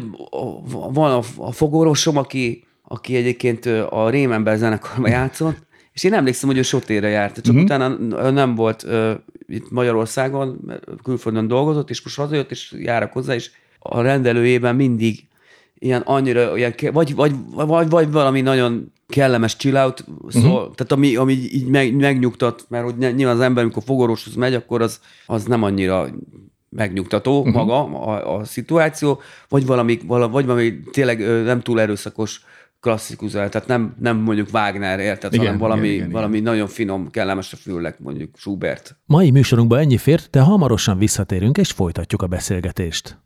van 0.93 1.11
a, 1.11 1.21
a 1.37 1.51
fogórosom, 1.63 2.17
aki, 2.17 2.63
aki 2.87 3.15
egyébként 3.15 3.65
a 3.89 4.09
Rémember 4.09 4.57
zenekarban 4.57 5.11
játszott, 5.11 5.57
és 5.93 6.03
én 6.03 6.13
emlékszem, 6.13 6.49
hogy 6.49 6.57
ő 6.57 6.61
sotére 6.61 7.07
járt, 7.07 7.35
csak 7.35 7.55
uh-huh. 7.55 7.63
utána 7.63 7.87
nem 8.31 8.55
volt 8.55 8.83
uh, 8.83 9.11
itt 9.47 9.71
Magyarországon, 9.71 10.71
külföldön 11.03 11.47
dolgozott, 11.47 11.89
és 11.89 12.03
most 12.03 12.15
hazajött, 12.15 12.51
és 12.51 12.75
járok 12.77 13.11
hozzá, 13.11 13.33
és 13.33 13.51
a 13.79 14.01
rendelőjében 14.01 14.75
mindig 14.75 15.27
ilyen 15.79 16.01
annyira, 16.01 16.57
ilyen, 16.57 16.73
vagy, 16.91 17.15
vagy, 17.15 17.31
vagy, 17.53 17.89
vagy 17.89 18.11
valami 18.11 18.41
nagyon 18.41 18.91
kellemes 19.07 19.55
chill 19.55 19.77
out 19.77 20.05
szól, 20.29 20.43
uh-huh. 20.43 20.75
tehát 20.75 20.91
ami, 20.91 21.15
ami 21.15 21.33
így 21.33 21.67
meg, 21.67 21.95
megnyugtat, 21.95 22.65
mert 22.69 22.83
hogy 22.83 22.97
nyilván 22.97 23.35
az 23.35 23.41
ember, 23.41 23.63
amikor 23.63 23.83
fogorvoshoz 23.85 24.35
megy, 24.35 24.53
akkor 24.53 24.81
az, 24.81 24.99
az 25.25 25.43
nem 25.43 25.63
annyira 25.63 26.09
megnyugtató 26.75 27.39
uh-huh. 27.39 27.53
maga 27.53 27.83
a, 27.83 28.37
a 28.37 28.43
szituáció, 28.43 29.21
vagy 29.49 29.65
valami, 29.65 29.99
valami, 30.05 30.31
vagy 30.31 30.45
valami 30.45 30.79
tényleg 30.91 31.19
nem 31.43 31.61
túl 31.61 31.81
erőszakos 31.81 32.41
klasszikus, 32.83 33.31
tehát 33.31 33.67
nem, 33.67 33.95
nem 33.99 34.17
mondjuk 34.17 34.47
Wagner, 34.53 34.99
érted, 34.99 35.33
igen, 35.33 35.45
hanem 35.45 35.61
valami, 35.61 35.87
igen, 35.87 35.97
igen, 35.97 36.11
valami 36.11 36.37
igen. 36.37 36.51
nagyon 36.51 36.67
finom, 36.67 37.09
kellemes 37.09 37.53
a 37.53 37.55
fülnek, 37.55 37.99
mondjuk 37.99 38.37
Schubert. 38.37 38.95
Mai 39.05 39.31
műsorunkban 39.31 39.79
ennyi 39.79 39.97
fért, 39.97 40.29
de 40.29 40.41
hamarosan 40.41 40.97
visszatérünk 40.97 41.57
és 41.57 41.71
folytatjuk 41.71 42.21
a 42.21 42.27
beszélgetést. 42.27 43.17